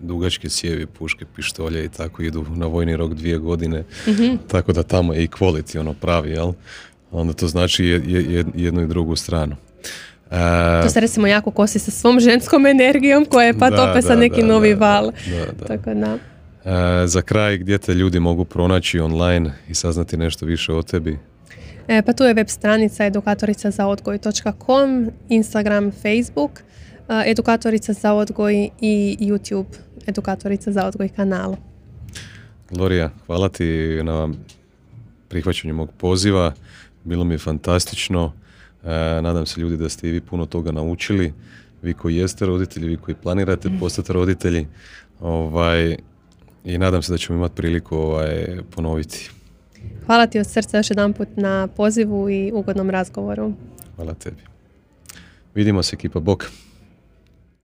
[0.00, 4.36] dugačke cijevi, puške, pištolje i tako idu na vojni rok dvije godine, mhm.
[4.48, 6.52] tako da tamo je i quality ono pravi, jel?
[7.10, 7.84] Onda to znači
[8.54, 9.56] jednu i drugu stranu.
[10.82, 14.42] To se recimo jako kosi sa svom ženskom energijom koja je pa tope sa neki
[14.42, 15.12] novi val.
[15.66, 16.18] Tako da.
[17.06, 21.18] za kraj, gdje te ljudi mogu pronaći online i saznati nešto više o tebi?
[21.88, 26.62] E, pa tu je web stranica edukatorica za odgoj.com, Instagram, Facebook,
[27.26, 29.66] edukatorica za odgoj i YouTube
[30.06, 31.56] edukatorica za odgoj kanal.
[32.70, 34.28] Gloria, hvala ti na
[35.28, 36.52] prihvaćanju mog poziva.
[37.04, 38.32] Bilo mi je fantastično.
[38.84, 38.88] E,
[39.22, 41.32] nadam se ljudi da ste i vi puno toga naučili.
[41.82, 43.78] Vi koji jeste roditelji, vi koji planirate mm.
[43.80, 44.66] postati roditelji.
[45.20, 45.96] Ovaj,
[46.64, 49.30] I nadam se da ćemo imati priliku ovaj, ponoviti.
[50.06, 53.52] Hvala ti od srca još jedan put na pozivu i ugodnom razgovoru.
[53.96, 54.42] Hvala tebi.
[55.54, 56.44] Vidimo se ekipa, bok.